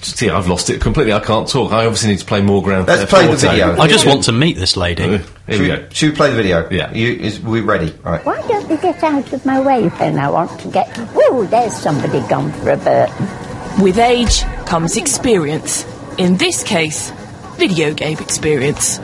See, 0.01 0.29
I've 0.29 0.47
lost 0.47 0.69
it 0.69 0.79
completely. 0.79 1.11
I 1.13 1.19
can't 1.19 1.47
talk. 1.47 1.71
I 1.73 1.85
obviously 1.85 2.09
need 2.11 2.19
to 2.19 2.25
play 2.25 2.41
more 2.41 2.61
Grand 2.63 2.87
Let's 2.87 3.09
play 3.09 3.25
the 3.25 3.33
Auto. 3.33 3.49
video. 3.49 3.77
I 3.79 3.87
just 3.87 4.05
want 4.05 4.23
to 4.25 4.31
meet 4.31 4.55
this 4.57 4.77
lady. 4.77 5.03
Uh, 5.03 5.07
Here 5.07 5.19
Should 5.49 5.59
we 5.59 5.59
we, 5.59 5.67
go. 5.67 5.89
should 5.91 6.09
we 6.11 6.15
play 6.15 6.29
the 6.29 6.35
video? 6.35 6.69
Yeah. 6.69 6.93
You, 6.93 7.13
is, 7.13 7.39
we 7.39 7.61
ready? 7.61 7.93
Right. 8.03 8.23
Why 8.25 8.41
don't 8.47 8.69
you 8.69 8.77
get 8.77 9.03
out 9.03 9.33
of 9.33 9.45
my 9.45 9.59
way 9.59 9.87
when 9.87 10.17
I 10.19 10.29
want 10.29 10.59
to 10.61 10.67
get. 10.69 10.89
Oh, 11.15 11.45
there's 11.49 11.75
somebody 11.75 12.19
gone 12.27 12.51
for 12.53 12.71
a 12.71 12.77
burp. 12.77 13.09
With 13.81 13.97
age 13.97 14.43
comes 14.65 14.97
experience. 14.97 15.85
In 16.17 16.37
this 16.37 16.63
case, 16.63 17.11
video 17.57 17.93
game 17.93 18.17
experience. 18.19 18.99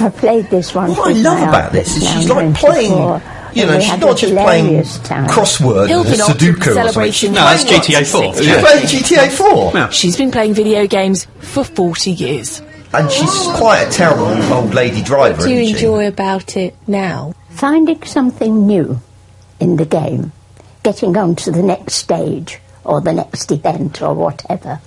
I've 0.00 0.16
played 0.16 0.46
this 0.50 0.74
one. 0.74 0.90
What 0.90 1.08
I 1.08 1.12
with 1.12 1.22
love 1.24 1.38
my 1.40 1.48
about 1.48 1.72
this 1.72 1.96
is 1.96 2.08
she's 2.10 2.28
like 2.28 2.54
playing. 2.54 2.90
before, 2.90 3.22
You 3.54 3.66
know, 3.66 3.78
she's 3.80 3.98
not 3.98 4.16
just 4.16 4.32
playing 4.34 4.64
hilarious 4.66 4.98
time. 4.98 5.26
crossword, 5.28 5.88
Hilton 5.88 6.20
or 6.20 6.24
Optic 6.24 6.36
Sudoku, 6.36 6.56
or 6.58 6.64
something. 6.64 6.74
celebration 6.74 7.32
No, 7.32 7.40
that's 7.40 7.64
GTA 7.64 8.04
4. 8.04 8.34
She's 8.34 8.46
Yeah. 8.46 8.60
playing 8.60 8.86
GTA 8.86 9.28
4, 9.30 9.72
Yeah. 9.74 9.88
She's 9.90 10.16
been 10.16 10.30
playing 10.30 10.54
video 10.54 10.86
games 10.86 11.26
for 11.40 11.64
40 11.64 12.10
years. 12.10 12.62
and 12.92 13.10
she's 13.10 13.28
quite 13.54 13.80
a 13.88 13.90
terrible 13.90 14.52
old 14.54 14.72
lady 14.72 15.02
driver. 15.02 15.38
What 15.38 15.44
do 15.46 15.50
you 15.50 15.62
isn't 15.62 15.78
she? 15.78 15.84
enjoy 15.84 16.06
about 16.06 16.56
it 16.56 16.74
now? 16.86 17.34
Finding 17.50 18.00
something 18.04 18.66
new 18.68 19.00
in 19.58 19.76
the 19.76 19.84
game 19.84 20.30
getting 20.84 21.16
on 21.16 21.34
to 21.34 21.50
the 21.50 21.62
next 21.62 21.94
stage 21.94 22.60
or 22.84 23.00
the 23.00 23.12
next 23.12 23.50
event 23.50 24.00
or 24.02 24.14
whatever. 24.14 24.78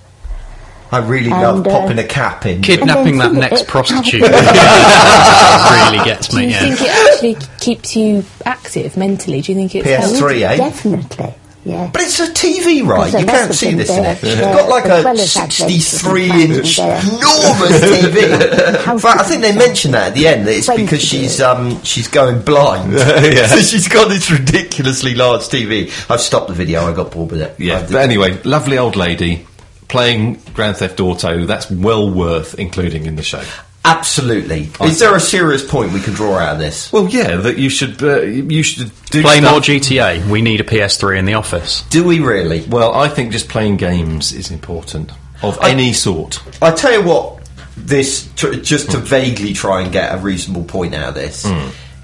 I 0.92 1.00
really 1.00 1.32
And, 1.32 1.42
love 1.42 1.68
uh, 1.68 1.70
popping 1.70 2.00
a 2.00 2.04
cap 2.04 2.46
in. 2.46 2.62
Kidnapping 2.62 3.18
that 3.18 3.34
next 3.34 3.68
prostitute 3.68 4.22
really 4.22 6.06
gets 6.06 6.34
me. 6.34 6.42
Do 6.42 6.48
me. 6.48 6.48
you 6.48 6.52
Yeah. 6.54 6.60
think 6.76 6.82
it 6.82 6.90
actually 6.90 7.38
keeps 7.60 7.96
you 7.96 8.24
active 8.46 8.96
mentally? 8.98 9.42
Do 9.42 9.52
you 9.52 9.58
think 9.58 9.76
it's 9.76 9.88
PS3, 9.88 10.42
eh? 10.44 10.58
Definitely, 10.58 11.34
yeah. 11.66 11.90
But 11.92 12.02
it's 12.04 12.20
a 12.22 12.28
TV, 12.28 12.86
right? 12.88 13.12
You 13.12 13.26
can't 13.26 13.54
see 13.54 13.74
this 13.74 13.90
in 13.90 14.04
there, 14.04 14.14
it. 14.16 14.24
You've 14.24 14.40
got 14.40 14.70
like 14.70 14.86
a 14.86 15.04
well 15.04 15.20
as 15.20 15.36
adventures 15.36 15.66
and 15.66 15.82
63 15.82 16.32
inch 16.44 16.76
fun 16.78 16.90
and, 16.92 17.08
enormous 17.10 17.82
TV. 17.82 18.82
How 18.86 18.94
In 18.94 19.00
fact, 19.00 19.20
I 19.20 19.24
think 19.24 19.42
they 19.42 19.52
do 19.52 19.58
mentioned 19.60 19.94
that 19.94 20.08
at 20.10 20.14
the 20.16 20.28
end. 20.28 20.48
That 20.48 20.56
it's 20.56 20.70
because 20.74 21.02
she's 21.04 21.42
um 21.42 21.84
she's 21.84 22.08
going 22.08 22.42
blind. 22.44 22.94
Yeah. 23.28 23.48
so 23.48 23.60
she's 23.60 23.90
got 23.90 24.08
this 24.08 24.32
ridiculously 24.32 25.14
large 25.16 25.42
TV. 25.42 25.92
I've 26.10 26.22
stopped 26.22 26.48
the 26.48 26.54
video. 26.54 26.86
I 26.90 26.94
got 26.94 27.12
bored 27.12 27.32
with 27.32 27.42
it. 27.42 27.56
Yeah, 27.60 27.82
but 27.82 27.96
anyway, 27.96 28.42
lovely 28.44 28.78
old 28.78 28.96
lady 28.96 29.46
playing 29.88 30.40
Grand 30.54 30.78
Theft 30.78 31.00
Auto. 31.00 31.46
That's 31.46 31.70
well 31.72 32.10
worth 32.12 32.58
including 32.60 33.06
in 33.06 33.16
the 33.16 33.24
show. 33.24 33.44
absolutely. 33.86 34.70
Is 34.82 35.00
there 35.00 35.16
a 35.16 35.20
serious 35.20 35.66
point 35.68 35.94
we 35.94 36.02
can 36.02 36.14
draw 36.14 36.38
out 36.38 36.54
of 36.56 36.60
this? 36.60 36.92
Well, 36.92 37.08
yeah, 37.08 37.38
that 37.38 37.58
you 37.58 37.70
should 37.70 38.04
uh, 38.04 38.22
you 38.22 38.62
should 38.64 38.92
do 39.12 39.22
Play 39.22 39.38
stuff- 39.38 39.52
more 39.52 39.60
GTA. 39.62 40.28
We 40.30 40.42
need 40.42 40.60
a 40.60 40.66
PS3 40.66 41.18
in 41.20 41.26
the 41.26 41.36
office. 41.36 41.84
Do 41.90 42.04
we 42.04 42.20
really? 42.20 42.66
Well, 42.68 42.94
I 42.94 43.08
think 43.08 43.32
just 43.32 43.48
playing 43.48 43.78
games 43.78 44.34
is 44.34 44.52
important 44.52 45.12
of 45.42 45.58
I- 45.60 45.70
any 45.72 45.94
sort. 45.94 46.42
I 46.62 46.72
tell 46.72 46.92
you 46.92 47.04
what, 47.08 47.48
this 47.78 48.30
tr- 48.36 48.56
just 48.56 48.92
to 48.92 48.98
vaguely 48.98 49.54
try 49.54 49.82
and 49.84 49.92
get 49.94 50.14
a 50.14 50.18
reasonable 50.18 50.66
point 50.66 50.94
out 50.94 51.10
of 51.10 51.16
this, 51.16 51.46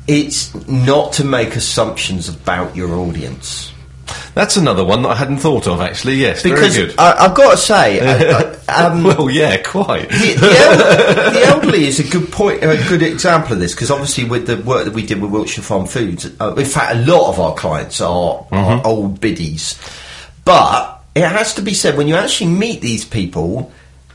it's 0.07 0.53
not 0.69 1.11
to 1.13 1.25
make 1.25 1.55
assumptions 1.57 2.29
about 2.29 2.75
your 2.77 2.93
audience. 2.95 3.72
That's 4.33 4.57
another 4.57 4.83
one 4.83 5.03
that 5.03 5.09
I 5.09 5.15
hadn't 5.15 5.37
thought 5.37 5.67
of. 5.67 5.81
Actually, 5.81 6.15
yes, 6.15 6.41
Because 6.43 6.75
very 6.75 6.87
good. 6.87 6.95
I, 6.99 7.25
I've 7.25 7.35
got 7.35 7.51
to 7.51 7.57
say, 7.57 7.99
I, 8.31 8.57
I, 8.67 8.85
um, 8.87 9.03
well, 9.03 9.29
yeah, 9.29 9.61
quite. 9.61 10.09
the, 10.09 10.33
the, 10.33 10.55
el- 11.27 11.31
the 11.31 11.41
elderly 11.45 11.85
is 11.85 11.99
a 11.99 12.09
good 12.09 12.31
point, 12.31 12.63
a 12.63 12.77
good 12.89 13.03
example 13.03 13.53
of 13.53 13.59
this 13.59 13.73
because 13.73 13.91
obviously 13.91 14.23
with 14.25 14.47
the 14.47 14.57
work 14.57 14.85
that 14.85 14.93
we 14.93 15.05
did 15.05 15.21
with 15.21 15.31
Wiltshire 15.31 15.63
Farm 15.63 15.85
Foods, 15.85 16.29
uh, 16.39 16.53
in 16.55 16.65
fact, 16.65 16.95
a 16.95 16.99
lot 17.11 17.29
of 17.29 17.39
our 17.39 17.53
clients 17.55 18.01
are, 18.01 18.45
are 18.51 18.81
old 18.85 19.19
biddies. 19.21 19.79
But 20.45 21.01
it 21.15 21.23
has 21.27 21.53
to 21.55 21.61
be 21.61 21.73
said 21.73 21.97
when 21.97 22.07
you 22.07 22.15
actually 22.15 22.51
meet 22.51 22.81
these 22.81 23.05
people, 23.05 23.71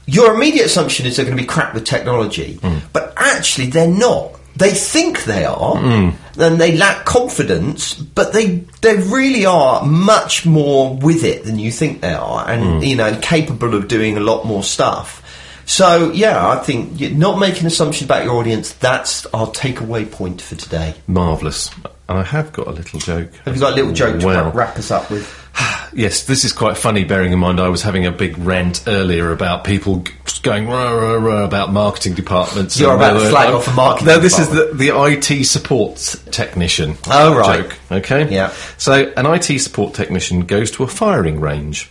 your 0.07 0.35
immediate 0.35 0.67
assumption 0.67 1.07
is 1.07 1.17
they're 1.17 1.25
going 1.25 1.37
to 1.37 1.43
be 1.43 1.47
crap 1.47 1.75
with 1.75 1.85
technology, 1.85 2.59
but 2.93 3.13
actually 3.17 3.67
they're 3.67 3.87
not. 3.89 4.38
They 4.59 4.73
think 4.73 5.23
they 5.23 5.45
are, 5.45 5.77
and 5.77 6.61
they 6.61 6.77
lack 6.77 7.05
confidence, 7.05 7.95
but 7.95 8.33
they 8.33 8.65
they 8.83 8.97
really 8.97 9.47
are 9.47 9.87
much 9.87 10.45
more 10.45 10.97
with 10.97 11.23
it 11.23 11.45
than 11.45 11.61
you 11.61 11.71
think 11.71 12.01
they 12.01 12.13
are, 12.13 12.49
and 12.49 12.83
mm. 12.83 12.87
you 12.87 12.97
know 12.97 13.17
capable 13.23 13.75
of 13.75 13.87
doing 13.87 14.17
a 14.17 14.21
lot 14.21 14.45
more 14.47 14.65
stuff. 14.65 15.23
So 15.65 16.11
yeah, 16.13 16.49
I 16.49 16.57
think 16.57 16.99
you're 16.99 17.11
not 17.11 17.39
making 17.39 17.67
assumptions 17.67 18.07
about 18.07 18.25
your 18.25 18.35
audience. 18.35 18.73
That's 18.73 19.27
our 19.27 19.47
takeaway 19.47 20.11
point 20.11 20.43
for 20.43 20.57
today. 20.57 20.95
Marvellous. 21.07 21.71
And 22.09 22.19
I 22.19 22.23
have 22.23 22.53
got 22.53 22.67
a 22.67 22.71
little 22.71 22.99
joke. 22.99 23.31
Have 23.45 23.55
you 23.55 23.61
got 23.61 23.75
a 23.75 23.77
little 23.77 23.93
joke 23.93 24.19
to 24.19 24.27
Well, 24.27 24.45
wrap, 24.47 24.55
wrap 24.55 24.79
us 24.79 24.91
up 24.91 25.11
with? 25.11 25.48
Yes, 25.93 26.25
this 26.25 26.45
is 26.45 26.53
quite 26.53 26.77
funny, 26.77 27.05
bearing 27.05 27.33
in 27.33 27.39
mind 27.39 27.61
I 27.61 27.69
was 27.69 27.83
having 27.83 28.07
a 28.07 28.13
big 28.13 28.37
rant 28.39 28.85
earlier 28.87 29.33
about 29.33 29.65
people 29.65 30.05
going 30.43 30.69
rah, 30.69 30.91
rah, 30.93 31.15
rah, 31.15 31.45
about 31.45 31.73
marketing 31.73 32.15
departments. 32.15 32.79
You're 32.79 32.95
about 32.95 33.15
to 33.15 33.29
flag 33.29 33.53
off 33.53 33.67
a 33.69 33.73
marketing 33.73 34.07
No, 34.07 34.19
this 34.19 34.37
department. 34.37 34.71
is 34.71 34.79
the, 34.79 34.93
the 34.93 35.39
IT 35.41 35.45
support 35.45 35.97
technician. 36.31 36.97
Oh, 37.11 37.35
right. 37.35 37.63
Joke, 37.63 37.79
okay? 37.91 38.33
Yeah. 38.33 38.53
So, 38.77 39.13
an 39.17 39.27
IT 39.27 39.59
support 39.61 39.95
technician 39.95 40.41
goes 40.43 40.71
to 40.73 40.85
a 40.85 40.89
firing 40.89 41.41
range. 41.41 41.91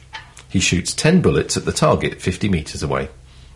He 0.49 0.59
shoots 0.59 0.93
10 0.93 1.21
bullets 1.21 1.57
at 1.57 1.65
the 1.65 1.73
target 1.73 2.21
50 2.21 2.49
metres 2.49 2.83
away. 2.83 3.09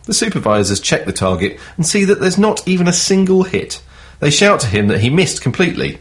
The 0.04 0.14
supervisors 0.14 0.80
check 0.80 1.04
the 1.04 1.12
target 1.12 1.58
and 1.76 1.86
see 1.86 2.04
that 2.04 2.20
there's 2.20 2.38
not 2.38 2.66
even 2.66 2.88
a 2.88 2.92
single 2.92 3.44
hit. 3.44 3.82
They 4.20 4.30
shout 4.30 4.60
to 4.60 4.66
him 4.66 4.88
that 4.88 5.00
he 5.00 5.10
missed 5.10 5.42
completely. 5.42 5.98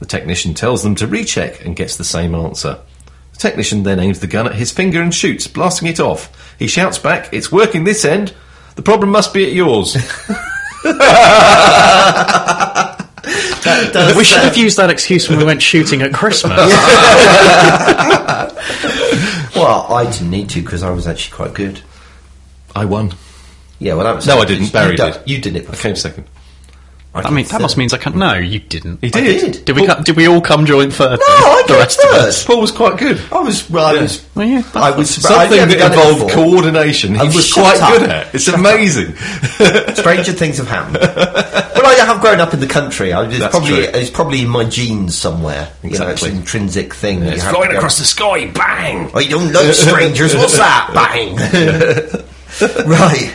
The 0.00 0.06
technician 0.06 0.54
tells 0.54 0.82
them 0.82 0.94
to 0.96 1.06
recheck 1.06 1.64
and 1.64 1.76
gets 1.76 1.96
the 1.96 2.04
same 2.04 2.34
answer. 2.34 2.80
The 3.42 3.48
technician 3.48 3.82
then 3.82 3.98
aims 3.98 4.20
the 4.20 4.28
gun 4.28 4.46
at 4.46 4.54
his 4.54 4.70
finger 4.70 5.02
and 5.02 5.12
shoots, 5.12 5.48
blasting 5.48 5.88
it 5.88 5.98
off. 5.98 6.54
He 6.60 6.68
shouts 6.68 7.00
back, 7.00 7.28
It's 7.32 7.50
working 7.50 7.82
this 7.82 8.04
end. 8.04 8.32
The 8.76 8.82
problem 8.82 9.10
must 9.10 9.34
be 9.34 9.44
at 9.44 9.52
yours. 9.52 9.94
We 14.16 14.24
should 14.24 14.42
have 14.42 14.56
used 14.56 14.76
that 14.76 14.90
excuse 14.90 15.28
when 15.28 15.38
we 15.38 15.44
went 15.44 15.62
shooting 15.62 16.02
at 16.02 16.12
Christmas. 16.14 16.56
Well, 19.56 19.92
I 19.92 20.10
didn't 20.10 20.30
need 20.30 20.48
to 20.50 20.62
because 20.62 20.82
I 20.82 20.90
was 20.90 21.06
actually 21.06 21.36
quite 21.36 21.54
good. 21.54 21.80
I 22.74 22.84
won. 22.84 23.12
Yeah, 23.78 23.94
well, 23.94 24.04
that 24.04 24.16
was 24.16 24.26
No, 24.26 24.38
I 24.38 24.44
didn't. 24.44 24.72
Barry 24.72 24.92
you 24.92 24.96
done- 24.96 25.12
did. 25.12 25.22
You 25.28 25.38
did 25.40 25.56
it. 25.56 25.70
I 25.70 25.76
came 25.76 25.94
second. 25.94 26.26
I 27.14 27.28
mean, 27.30 27.44
that 27.46 27.60
must 27.60 27.76
means 27.76 27.92
I 27.92 27.98
can't. 27.98 28.16
No, 28.16 28.34
you 28.34 28.58
didn't. 28.58 29.00
He 29.02 29.08
I 29.08 29.10
did. 29.10 29.52
did. 29.52 29.64
Did 29.66 29.76
we? 29.76 29.86
co- 29.86 30.02
did 30.02 30.16
we 30.16 30.26
all 30.28 30.40
come 30.40 30.64
joint 30.64 30.94
third? 30.94 31.18
No, 31.20 31.26
I 31.26 31.62
the 31.66 31.68
came 31.74 31.76
rest 31.78 31.98
of 32.02 32.10
us. 32.10 32.44
Paul 32.46 32.60
was 32.62 32.70
quite 32.70 32.98
good. 32.98 33.20
I 33.30 33.40
was. 33.40 33.68
Well, 33.68 33.84
I 33.84 34.00
was. 34.00 34.26
Well, 34.34 34.46
yeah, 34.46 34.62
I 34.74 34.90
was. 34.92 35.14
Something 35.16 35.58
never 35.58 35.74
that 35.74 35.92
involved 35.92 36.32
coordination. 36.32 37.14
He 37.14 37.20
Oh, 37.20 37.26
was 37.26 37.52
quite 37.52 37.80
up. 37.82 37.92
good 37.98 38.08
at. 38.08 38.34
It's 38.34 38.44
Shut 38.44 38.54
amazing. 38.54 39.14
Stranger 39.94 40.32
things 40.32 40.56
have 40.56 40.68
happened. 40.68 40.94
but 41.00 41.84
I 41.84 41.94
have 42.06 42.20
grown 42.22 42.40
up 42.40 42.54
in 42.54 42.60
the 42.60 42.66
country. 42.66 43.12
I, 43.12 43.26
it's 43.26 43.38
That's 43.38 43.50
probably 43.54 43.84
true. 43.84 43.92
it's 43.92 44.10
probably 44.10 44.40
in 44.42 44.48
my 44.48 44.64
genes 44.64 45.16
somewhere. 45.16 45.70
You 45.82 45.90
know, 45.90 46.08
it's 46.08 46.22
Exactly. 46.22 46.30
an 46.30 46.36
intrinsic 46.38 46.94
thing. 46.94 47.20
that 47.20 47.26
you 47.26 47.32
It's 47.34 47.44
flying 47.46 47.76
across 47.76 47.98
the 47.98 48.04
sky, 48.04 48.46
bang! 48.52 49.10
Oh, 49.12 49.18
I 49.18 49.24
don't 49.28 49.52
like 49.52 49.74
strangers. 49.74 50.34
What's 50.34 50.56
that? 50.56 50.90
Bang. 50.94 51.36
right. 52.88 53.34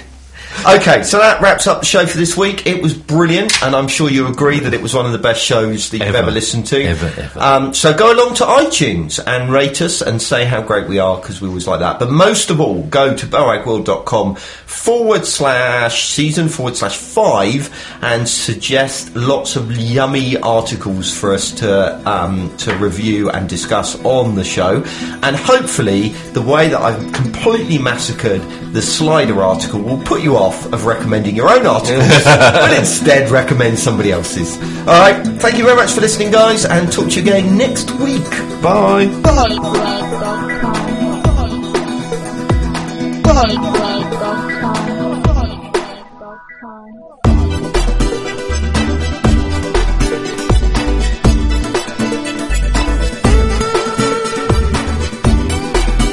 Okay, 0.66 1.04
so 1.04 1.20
that 1.20 1.40
wraps 1.42 1.68
up 1.68 1.80
the 1.80 1.86
show 1.86 2.06
for 2.06 2.18
this 2.18 2.36
week. 2.36 2.66
It 2.66 2.82
was 2.82 2.94
brilliant, 2.94 3.64
and 3.64 3.76
I'm 3.76 3.88
sure 3.88 4.10
you 4.10 4.28
agree 4.28 4.60
that 4.60 4.74
it 4.74 4.82
was 4.82 4.94
one 4.94 5.06
of 5.06 5.12
the 5.12 5.18
best 5.18 5.42
shows 5.42 5.90
that 5.92 5.98
you've 5.98 6.08
Ever. 6.08 6.18
ever 6.18 6.32
listened 6.32 6.66
to. 6.68 6.84
Ever, 6.84 7.22
ever. 7.22 7.40
Um, 7.40 7.74
so 7.74 7.96
go 7.96 8.12
along 8.14 8.36
to 8.36 8.44
iTunes 8.44 9.24
and 9.26 9.52
rate 9.52 9.82
us 9.82 10.02
and 10.02 10.22
say 10.22 10.46
how 10.46 10.62
great 10.62 10.88
we 10.90 11.00
are 11.00 11.18
because 11.18 11.42
we 11.42 11.48
always 11.48 11.68
like 11.68 11.80
that. 11.80 12.00
But 12.00 12.12
most 12.12 12.50
of 12.50 12.60
all, 12.60 12.84
go 12.84 13.16
to 13.16 13.26
boagworld.com 13.26 14.36
forward 14.36 15.26
slash 15.26 16.10
season 16.10 16.50
forward 16.50 16.76
slash 16.76 16.98
five 16.98 17.74
and 18.02 18.28
suggest 18.28 19.16
lots 19.16 19.56
of 19.56 19.72
yummy 19.72 20.38
articles 20.38 21.16
for 21.18 21.34
us 21.34 21.52
to 21.52 22.10
um, 22.10 22.56
to 22.58 22.76
review 22.78 23.30
and 23.30 23.48
discuss 23.48 23.98
on 24.04 24.36
the 24.36 24.44
show. 24.44 24.84
And 25.24 25.36
hopefully, 25.36 26.10
the 26.34 26.42
way 26.42 26.68
that 26.68 26.82
I've 26.82 27.14
completely 27.14 27.78
massacred 27.78 28.42
the 28.74 28.82
slider 28.82 29.42
article 29.42 29.82
will 29.82 30.02
put 30.04 30.22
you 30.22 30.36
off 30.36 30.47
of 30.56 30.86
recommending 30.86 31.36
your 31.36 31.50
own 31.50 31.66
articles, 31.66 32.08
but 32.26 32.78
instead 32.78 33.30
recommend 33.30 33.78
somebody 33.78 34.12
else's. 34.12 34.58
All 34.80 34.86
right, 35.00 35.26
thank 35.40 35.58
you 35.58 35.64
very 35.64 35.76
much 35.76 35.92
for 35.92 36.02
listening, 36.02 36.32
guys, 36.32 36.66
and 36.66 36.92
talk 36.92 37.10
to 37.10 37.16
you 37.16 37.22
again 37.22 37.58
next 37.58 37.92
week. 37.92 38.30
Bye. 38.62 39.08
Bye. 39.22 40.68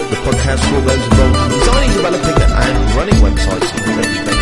The 0.05 0.21
podcast 0.21 0.61
for 0.69 0.75
all 0.77 0.83
those 0.83 1.05
involved 1.05 1.53
in 1.53 1.59
designing, 1.59 1.93
developing, 1.97 2.43
and 2.43 2.44
running 2.95 3.15
websites 3.17 4.34